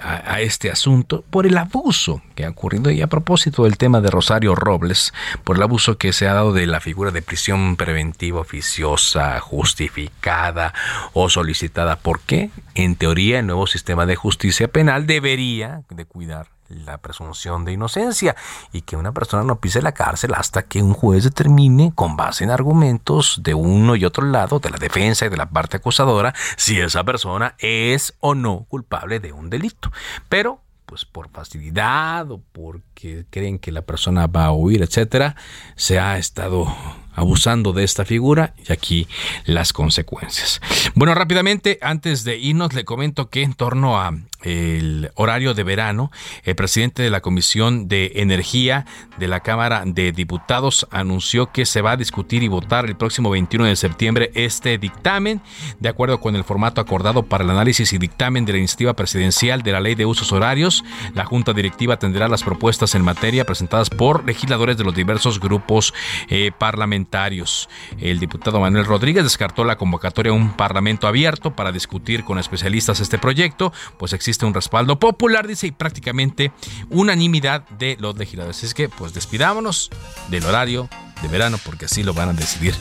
a, 0.02 0.42
este 0.42 0.72
asunto 0.72 1.24
por 1.30 1.46
el 1.46 1.58
abuso 1.58 2.22
que 2.36 2.46
ha 2.46 2.50
ocurrido. 2.50 2.92
Y 2.92 3.02
a 3.02 3.08
propósito 3.08 3.64
del 3.64 3.78
tema 3.78 4.00
de 4.02 4.10
Rosario 4.10 4.56
Robles, 4.56 5.14
por 5.44 5.58
el 5.58 5.64
abuso 5.64 5.98
que 5.98 6.14
se 6.14 6.28
ha 6.28 6.34
dado 6.34 6.54
de 6.54 6.68
la 6.68 6.80
figura 6.80 7.12
de 7.12 7.22
prisión 7.22 7.76
preventiva 7.76 8.40
oficiosa, 8.40 9.40
justificada 9.40 10.74
o 11.14 11.30
solicitada. 11.30 11.98
¿Por 11.98 12.22
qué? 12.22 12.50
En 12.76 12.96
teoría, 12.96 13.40
el 13.40 13.48
nuevo 13.48 13.68
sistema 13.68 14.06
de 14.06 14.16
justicia 14.16 14.68
penal 14.70 15.08
debería 15.08 15.82
de 15.90 16.06
la 16.26 16.98
presunción 17.00 17.66
de 17.66 17.74
inocencia 17.74 18.36
y 18.72 18.82
que 18.82 18.96
una 18.96 19.12
persona 19.12 19.44
no 19.44 19.60
pise 19.60 19.82
la 19.82 19.94
cárcel 19.94 20.34
hasta 20.36 20.64
que 20.64 20.82
un 20.82 20.94
juez 20.94 21.24
determine, 21.24 21.92
con 21.94 22.16
base 22.16 22.44
en 22.44 22.52
argumentos 22.52 23.42
de 23.44 23.54
uno 23.54 23.96
y 23.96 24.06
otro 24.06 24.26
lado, 24.26 24.60
de 24.60 24.70
la 24.70 24.78
defensa 24.78 25.26
y 25.26 25.30
de 25.30 25.38
la 25.38 25.50
parte 25.50 25.78
acusadora, 25.78 26.34
si 26.58 26.80
esa 26.80 27.04
persona 27.04 27.56
es 27.60 28.14
o 28.20 28.36
no 28.36 28.66
culpable 28.70 29.20
de 29.20 29.34
un 29.34 29.50
delito. 29.50 29.92
Pero 30.30 30.62
pues 30.92 31.06
por 31.06 31.30
facilidad 31.30 32.30
o 32.32 32.42
porque 32.52 33.26
creen 33.30 33.60
que 33.60 33.72
la 33.72 33.82
persona 33.82 34.28
va 34.28 34.46
a 34.46 34.52
huir, 34.52 34.82
etcétera, 34.82 35.38
se 35.78 36.00
ha 36.00 36.18
estado 36.18 36.68
abusando 37.14 37.72
de 37.72 37.86
esta 37.86 38.04
figura 38.04 38.54
y 38.58 38.74
aquí 38.74 39.08
las 39.46 39.72
consecuencias. 39.72 40.60
Bueno, 40.94 41.14
rápidamente, 41.16 41.80
antes 41.82 42.26
de 42.26 42.38
irnos, 42.38 42.74
le 42.74 42.84
comento 42.84 43.30
que 43.30 43.42
en 43.42 43.54
torno 43.54 44.02
a 44.02 44.12
el 44.44 45.12
horario 45.16 45.54
de 45.54 45.64
verano, 45.64 46.12
el 46.44 46.56
presidente 46.56 47.04
de 47.04 47.10
la 47.10 47.22
Comisión 47.22 47.88
de 47.88 48.14
Energía 48.16 48.86
de 49.18 49.28
la 49.28 49.42
Cámara 49.42 49.84
de 49.86 50.12
Diputados 50.12 50.88
anunció 50.92 51.52
que 51.52 51.66
se 51.66 51.82
va 51.82 51.92
a 51.92 51.98
discutir 51.98 52.44
y 52.44 52.48
votar 52.48 52.86
el 52.86 52.96
próximo 52.96 53.30
21 53.30 53.66
de 53.66 53.76
septiembre 53.76 54.32
este 54.34 54.78
dictamen, 54.78 55.42
de 55.80 55.90
acuerdo 55.90 56.20
con 56.20 56.36
el 56.36 56.44
formato 56.44 56.82
acordado 56.82 57.24
para 57.24 57.44
el 57.44 57.50
análisis 57.50 57.94
y 57.94 57.98
dictamen 57.98 58.46
de 58.46 58.54
la 58.54 58.58
iniciativa 58.58 58.94
presidencial 58.94 59.62
de 59.62 59.72
la 59.72 59.80
Ley 59.80 59.96
de 59.96 60.06
Usos 60.06 60.32
Horarios. 60.32 60.84
La 61.14 61.26
Junta 61.26 61.54
Directiva 61.54 61.98
tendrá 61.98 62.28
las 62.28 62.44
propuestas 62.44 62.96
en 62.96 63.04
materia 63.04 63.46
presentadas 63.46 63.90
por 63.90 64.26
legisladores 64.26 64.78
de 64.78 64.84
los 64.84 64.96
diversos 64.96 65.40
grupos 65.40 65.94
eh, 66.30 66.52
parlamentarios. 66.58 67.70
El 68.00 68.20
diputado 68.20 68.60
Manuel 68.60 68.86
Rodríguez 68.86 69.24
descartó 69.24 69.64
la 69.64 69.78
convocatoria 69.78 70.32
a 70.32 70.36
un 70.36 70.54
parlamento 70.54 71.08
abierto 71.08 71.56
para 71.56 71.72
discutir 71.72 72.24
con 72.24 72.40
especialistas 72.40 73.00
este 73.00 73.18
proyecto, 73.18 73.72
pues 73.98 74.14
existe 74.14 74.31
existe 74.32 74.46
un 74.46 74.54
respaldo 74.54 74.98
popular, 74.98 75.46
dice, 75.46 75.68
y 75.68 75.72
prácticamente 75.72 76.54
unanimidad 76.90 77.68
de 77.78 77.98
los 78.00 78.18
legisladores. 78.18 78.64
Es 78.64 78.74
que, 78.74 78.88
pues 78.88 79.14
despidámonos 79.14 79.90
del 80.30 80.46
horario 80.46 80.88
de 81.22 81.28
verano, 81.28 81.60
porque 81.66 81.86
así 81.86 82.02
lo 82.02 82.14
van 82.14 82.30
a 82.30 82.34
decidir 82.34 82.74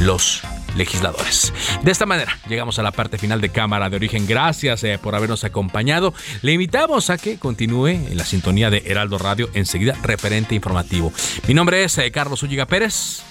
los 0.00 0.42
legisladores. 0.76 1.54
De 1.82 1.90
esta 1.90 2.04
manera, 2.04 2.38
llegamos 2.46 2.78
a 2.78 2.82
la 2.82 2.92
parte 2.92 3.16
final 3.16 3.40
de 3.40 3.48
Cámara 3.48 3.88
de 3.88 3.96
Origen. 3.96 4.26
Gracias 4.26 4.84
eh, 4.84 4.98
por 5.02 5.14
habernos 5.14 5.44
acompañado. 5.44 6.12
Le 6.42 6.52
invitamos 6.52 7.08
a 7.08 7.16
que 7.16 7.38
continúe 7.38 7.88
en 7.88 8.16
la 8.18 8.26
sintonía 8.26 8.68
de 8.68 8.82
Heraldo 8.84 9.16
Radio, 9.16 9.48
enseguida 9.54 9.96
referente 10.02 10.54
informativo. 10.54 11.10
Mi 11.46 11.54
nombre 11.54 11.84
es 11.84 11.96
eh, 11.96 12.10
Carlos 12.10 12.42
Ulliga 12.42 12.66
Pérez. 12.66 13.22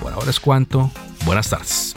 Por 0.00 0.12
ahora 0.12 0.30
es 0.30 0.38
cuanto. 0.38 0.92
Buenas 1.24 1.50
tardes. 1.50 1.96